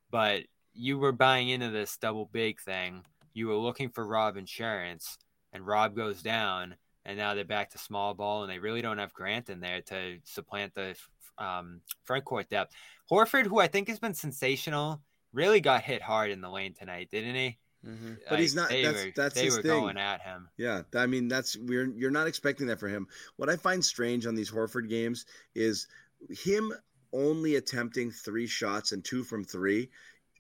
[0.09, 0.43] but
[0.73, 3.03] you were buying into this double big thing.
[3.33, 5.17] You were looking for Rob insurance,
[5.53, 6.75] and Rob goes down,
[7.05, 9.81] and now they're back to small ball, and they really don't have Grant in there
[9.81, 10.95] to supplant the
[11.37, 12.73] um, front court depth.
[13.09, 15.01] Horford, who I think has been sensational,
[15.33, 17.57] really got hit hard in the lane tonight, didn't he?
[17.87, 18.13] Mm-hmm.
[18.29, 19.71] But he's not- They that's- were, that's they his were thing.
[19.71, 20.47] going at him.
[20.57, 23.07] Yeah, I mean that's we're you're not expecting that for him.
[23.37, 25.25] What I find strange on these Horford games
[25.55, 25.87] is
[26.29, 26.71] him
[27.11, 29.89] only attempting three shots and two from three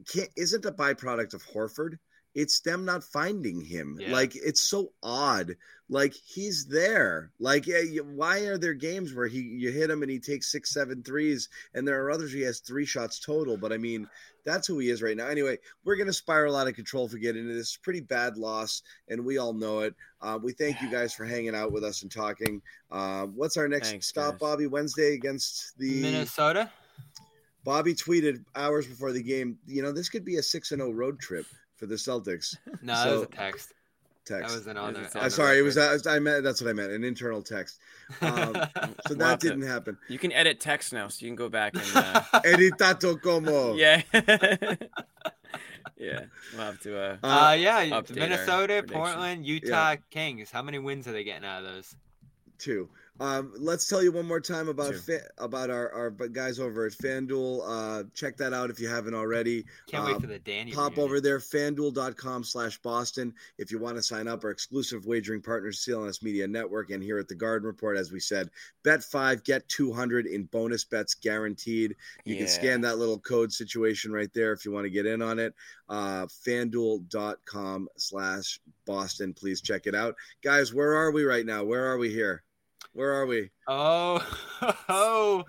[0.07, 1.97] can't, isn't a byproduct of Horford.
[2.33, 3.97] It's them not finding him.
[3.99, 4.11] Yeah.
[4.11, 5.55] Like it's so odd.
[5.89, 7.31] Like he's there.
[7.39, 7.67] Like
[8.15, 11.49] why are there games where he you hit him and he takes six, seven threes,
[11.73, 13.57] and there are others he has three shots total.
[13.57, 14.07] But I mean,
[14.45, 15.27] that's who he is right now.
[15.27, 18.81] Anyway, we're gonna spiral out of control if we get into this pretty bad loss,
[19.09, 19.93] and we all know it.
[20.21, 22.61] Uh, we thank you guys for hanging out with us and talking.
[22.89, 24.39] Uh, what's our next Thanks, stop, guys.
[24.39, 24.67] Bobby?
[24.67, 26.71] Wednesday against the Minnesota.
[27.65, 29.57] Bobby tweeted hours before the game.
[29.67, 31.45] You know, this could be a six and zero road trip
[31.81, 32.55] for the Celtics.
[32.83, 33.73] No, that was a text.
[34.23, 34.49] Text.
[34.49, 35.05] That wasn't on That the.
[35.05, 35.35] was a on I'm text.
[35.37, 36.07] the sorry, it was record.
[36.07, 37.79] I meant that's what I meant, an internal text.
[38.21, 38.53] Um,
[39.07, 39.97] So that have didn't happen.
[40.09, 41.83] You can edit text now, so you can go back and.
[41.95, 43.73] Uh, Editato como.
[43.73, 44.01] yeah.
[45.97, 46.25] yeah.
[46.53, 46.99] We'll have to.
[46.99, 48.83] Uh, Uh, yeah, Minnesota.
[48.87, 50.51] Portland, Utah, Kings.
[50.51, 51.95] How many wins are they getting out of those?
[52.59, 52.89] Two.
[53.19, 56.93] Um, let's tell you one more time about fa- about our, our guys over at
[56.93, 57.61] FanDuel.
[57.63, 59.65] Uh, check that out if you haven't already.
[59.87, 60.71] Can't Uh, wait for the Danny.
[60.71, 63.33] Pop over there, fanduel.com slash Boston.
[63.59, 67.19] If you want to sign up, our exclusive wagering partners, CLNS Media Network, and here
[67.19, 68.49] at the Garden Report, as we said,
[68.83, 71.95] bet five, get 200 in bonus bets guaranteed.
[72.25, 75.21] You can scan that little code situation right there if you want to get in
[75.21, 75.53] on it.
[75.89, 79.33] Uh, fanduel.com slash Boston.
[79.33, 80.15] Please check it out.
[80.43, 81.63] Guys, where are we right now?
[81.63, 82.43] Where are we here?
[82.93, 83.51] Where are we?
[83.67, 84.25] Oh,
[84.89, 85.45] oh!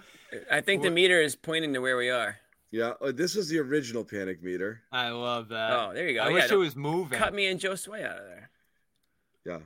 [0.51, 2.39] I think the meter is pointing to where we are.
[2.71, 4.83] Yeah, oh, this was the original panic meter.
[4.91, 5.73] I love that.
[5.73, 6.23] Oh, there you go.
[6.23, 7.19] I Yeah, wish it was moving.
[7.19, 8.51] Cut me and Josue out of there.
[9.45, 9.59] Yeah.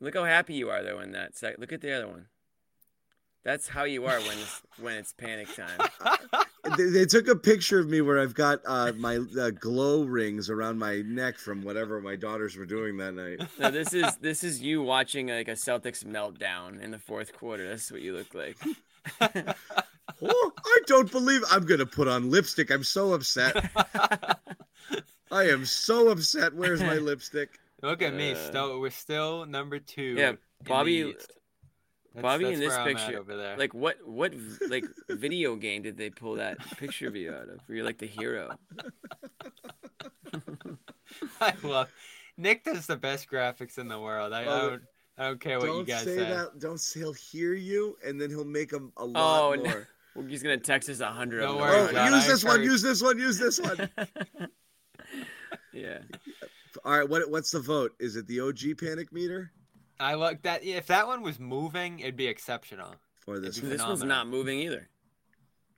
[0.00, 1.58] Look how happy you are though in that sec.
[1.58, 2.26] Look at the other one.
[3.48, 5.88] That's how you are when it's when it's panic time.
[6.76, 10.50] they, they took a picture of me where I've got uh, my uh, glow rings
[10.50, 13.40] around my neck from whatever my daughters were doing that night.
[13.58, 17.66] No, this is this is you watching like a Celtics meltdown in the fourth quarter.
[17.66, 18.58] That's what you look like.
[20.20, 22.72] Oh, I don't believe I'm going to put on lipstick.
[22.72, 23.70] I'm so upset.
[25.30, 26.54] I am so upset.
[26.54, 27.60] Where's my lipstick?
[27.82, 28.32] Look at me.
[28.32, 30.16] Uh, Still, we're still number two.
[30.16, 31.14] Yeah, in the Bobby.
[32.18, 32.22] East.
[32.22, 33.56] That's- Bobby that's in this where I'm at picture, over there.
[33.56, 34.34] like what what
[34.68, 37.60] like video game did they pull that picture of you out of?
[37.66, 38.50] Where you're like the hero.
[41.40, 41.90] I love.
[42.36, 44.32] Nick does the best graphics in the world.
[44.32, 44.82] I, I Oh, don't.
[45.20, 46.28] I don't care what you Don't guys say say.
[46.28, 46.58] that.
[46.60, 49.62] Don't say he'll hear you, and then he'll make them a lot Oh, no.
[49.64, 49.88] more.
[50.14, 51.42] Well, he's gonna text us a hundred.
[51.42, 51.88] Don't of worry, them.
[51.90, 52.62] Oh, John, use I this one.
[52.64, 53.18] Use this one.
[53.18, 53.88] Use this one.
[55.72, 55.98] yeah.
[56.84, 57.08] All right.
[57.08, 57.30] What?
[57.30, 57.92] What's the vote?
[58.00, 59.52] Is it the OG panic meter?
[60.00, 62.94] I look that if that one was moving, it'd be exceptional.
[63.18, 63.70] For this one.
[63.70, 64.88] This one's not moving either.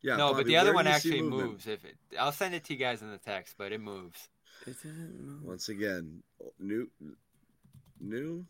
[0.03, 1.67] Yeah, no, but the other one do you see actually moves.
[1.67, 4.29] If it, I'll send it to you guys in the text, but it moves.
[4.67, 5.45] It doesn't move.
[5.45, 6.23] Once again,
[6.59, 6.89] new,
[8.01, 8.47] new,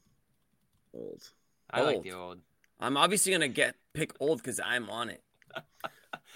[0.94, 1.22] old.
[1.70, 2.38] I like the old.
[2.78, 5.22] I'm obviously gonna get pick old because I'm on it.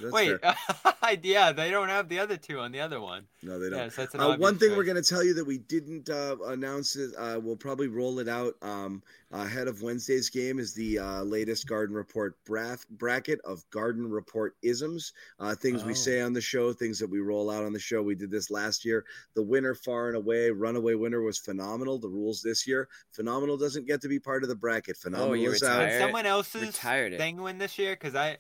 [0.01, 1.19] That's Wait, fair.
[1.23, 3.27] yeah, they don't have the other two on the other one.
[3.43, 3.79] No, they don't.
[3.79, 5.59] Yeah, so that's an Uh, one obvious thing we're going to tell you that we
[5.59, 7.13] didn't uh, announce it.
[7.17, 10.59] Uh, we'll probably roll it out um, ahead of Wednesday's game.
[10.59, 15.93] Is the uh, latest Garden Report bra- bracket of Garden Report isms, uh, things we
[15.93, 15.95] Oh.
[15.95, 18.03] say on the show, things that we roll out on the show.
[18.03, 19.05] We did this last year.
[19.35, 21.99] The winner, far and away, runaway winner was phenomenal.
[21.99, 24.97] The rules this year, phenomenal doesn't get to be part of the bracket.
[24.97, 25.93] Phenomenal you is retired?
[25.93, 26.01] out.
[26.01, 27.19] Someone else's retired it.
[27.19, 27.93] thing win this year?
[27.95, 28.39] Because I,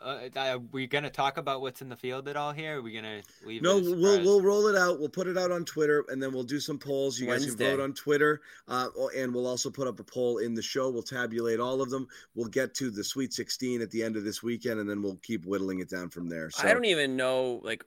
[0.00, 2.78] uh, I, we gonna talk about what's in the field at all here?
[2.78, 3.62] Are we gonna leave?
[3.62, 4.98] No, it we'll we'll roll it out.
[4.98, 7.18] We'll put it out on Twitter, and then we'll do some polls.
[7.18, 10.54] You guys can vote on Twitter, uh, and we'll also put up a poll in
[10.54, 10.90] the show.
[10.90, 12.06] We'll tabulate all of them.
[12.34, 15.16] We'll get to the Sweet 16 at the end of this weekend, and then we'll
[15.16, 16.50] keep whittling it down from there.
[16.50, 17.84] So I don't even know like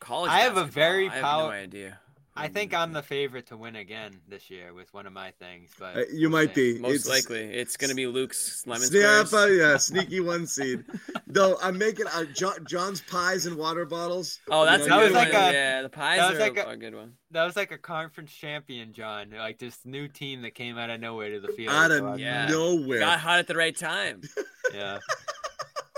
[0.00, 0.30] college.
[0.30, 2.00] I have a very I have pow- no idea.
[2.40, 5.70] I think I'm the favorite to win again this year with one of my things,
[5.78, 6.74] but Uh, you might see.
[6.74, 9.58] be most It's- likely it's gonna be Luke's lemon Yeah, squares.
[9.58, 10.84] yeah, sneaky one seed.
[11.26, 14.38] Though I'm making uh, John, John's pies and water bottles.
[14.50, 15.42] Oh, that's You know, That was good like one.
[15.42, 17.14] a- yeah, the pies that was are like a, a- a good one.
[17.32, 19.30] That was like a conference champion, John.
[19.36, 21.74] Like this new team that came out of nowhere to the field.
[21.74, 22.46] out So of Yeah.
[22.46, 23.00] nowhere.
[23.00, 24.22] Got hot at the right time,
[24.72, 24.98] yeah.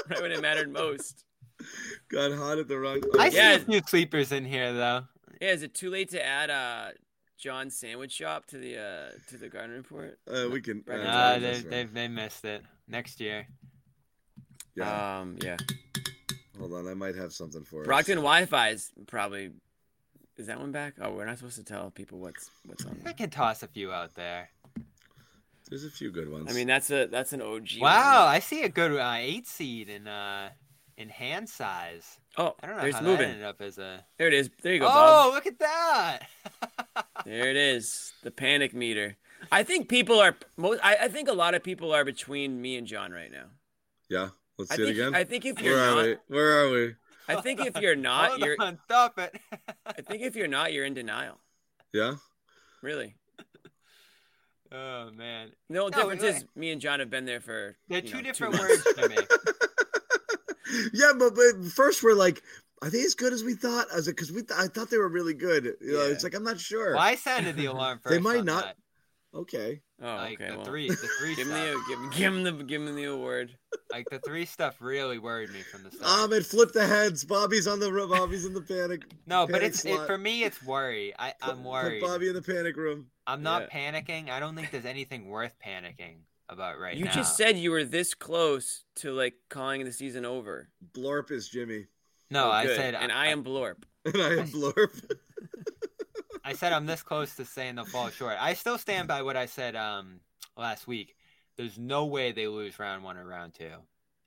[0.09, 1.25] right when it mattered most.
[2.11, 3.01] Got hot at the wrong.
[3.19, 3.55] I oh, see Yeah.
[3.57, 5.05] a few sleepers in here though.
[5.43, 6.91] Yeah, is it too late to add uh
[7.39, 10.19] John's sandwich shop to the uh to the garden report?
[10.31, 10.85] uh, we can.
[10.87, 11.01] Right.
[11.01, 11.95] uh, Uh, that's they right.
[11.95, 12.63] they they missed it.
[12.89, 13.47] Next year.
[14.75, 15.21] yeah.
[15.21, 15.57] Um, yeah.
[16.59, 17.87] Hold on, I might have something for us.
[17.87, 19.51] Brockton Wi-Fi is probably.
[20.37, 20.95] Is that one back?
[21.01, 23.01] Oh, we're not supposed to tell people what's what's on.
[23.07, 24.51] I can toss a few out there.
[25.69, 26.49] There's a few good ones.
[26.51, 27.69] I mean, that's a that's an OG.
[27.81, 28.35] Wow, one.
[28.35, 30.51] I see a good uh, eight seed in uh
[31.01, 32.19] in hand size.
[32.37, 33.19] Oh, I don't know there's how moving.
[33.19, 34.05] that ended up as a.
[34.19, 34.51] There it is.
[34.63, 35.35] There you go, Oh, Bob.
[35.35, 36.21] look at that!
[37.27, 38.13] There it is.
[38.23, 39.17] The panic meter.
[39.53, 40.81] I think people are most.
[40.83, 43.47] I, I think a lot of people are between me and John right now.
[44.09, 44.29] yeah.
[44.59, 44.99] Let's I see it think.
[44.99, 45.15] again.
[45.15, 46.17] I think if you're Where are not, we?
[46.37, 46.95] Where are we?
[47.29, 48.57] I think if you're not, Hold you're.
[48.59, 49.35] on, stop it.
[49.87, 51.39] I think if you're not, you're in denial.
[51.93, 52.15] Yeah.
[52.83, 53.15] Really.
[54.73, 56.37] oh man, The only No, difference wait.
[56.37, 57.77] is me and John have been there for.
[57.89, 58.85] they're two know, different months.
[58.85, 59.17] words to me.
[60.93, 62.43] Yeah, but, but first we're like,
[62.83, 63.87] are they as good as we thought?
[63.93, 65.65] I was like, because we th- I thought they were really good.
[65.81, 66.13] You know, Yeah.
[66.13, 66.93] it's like I'm not sure.
[66.95, 68.13] Well, I sounded the alarm first.
[68.13, 68.77] They might not- that.
[69.33, 69.81] Okay.
[70.03, 70.51] Oh, Like okay.
[70.51, 71.67] the well, three, the three Give him stuff.
[71.67, 73.57] the give, give him the give him the award.
[73.93, 76.11] Like the three stuff really worried me from the start.
[76.11, 77.23] Um, it flipped the heads.
[77.23, 79.03] Bobby's on the Bobby's in the panic.
[79.27, 80.43] no, but it's it, for me.
[80.43, 81.15] It's worry.
[81.17, 82.01] I Put- I'm worried.
[82.01, 83.07] Put Bobby in the panic room.
[83.25, 84.31] I'm not panicking.
[84.31, 86.17] I don't think there's anything worth panicking
[86.51, 87.13] about right you now.
[87.13, 90.69] just said you were this close to like calling the season over.
[90.95, 91.87] Blorp is Jimmy,
[92.31, 92.49] no.
[92.49, 92.77] Oh, I good.
[92.77, 93.83] said and I am Blorp.
[94.05, 95.05] and I am Blorp.
[96.45, 98.37] I said I'm this close to saying they'll fall short.
[98.41, 100.21] I still stand by what I said um
[100.57, 101.15] last week.
[101.57, 103.71] There's no way they lose round one or round two.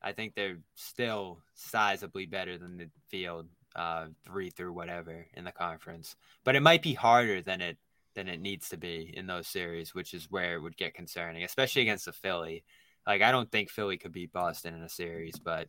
[0.02, 5.52] I think they're still sizably better than the field uh, three through whatever in the
[5.52, 6.16] conference.
[6.44, 7.78] But it might be harder than it
[8.16, 11.44] than it needs to be in those series, which is where it would get concerning,
[11.44, 12.64] especially against the Philly.
[13.06, 15.68] Like I don't think Philly could beat Boston in a series, but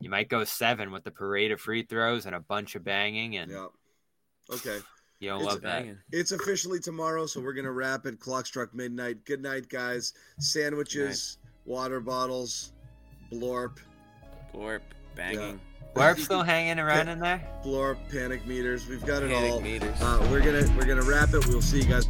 [0.00, 3.36] you might go seven with the parade of free throws and a bunch of banging,
[3.36, 3.66] and yeah.
[4.52, 4.78] Okay.
[5.20, 5.86] you don't It's love that.
[6.12, 8.20] It's officially tomorrow, so we're gonna wrap it.
[8.20, 9.24] Clock struck midnight.
[9.24, 10.12] Good night, guys.
[10.38, 12.72] Sandwiches, water bottles,
[13.32, 13.78] blorp,
[14.54, 14.80] Blorp.
[15.16, 15.60] Banging.
[15.96, 17.40] Warp still hanging around in there?
[17.64, 18.86] blorp, panic meters.
[18.88, 19.60] We've got it Panic all.
[19.60, 19.94] meters.
[20.02, 21.46] Uh, we're gonna we're gonna wrap it.
[21.46, 22.08] We'll see you guys.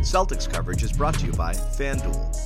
[0.00, 2.45] Celtics coverage is brought to you by FanDuel,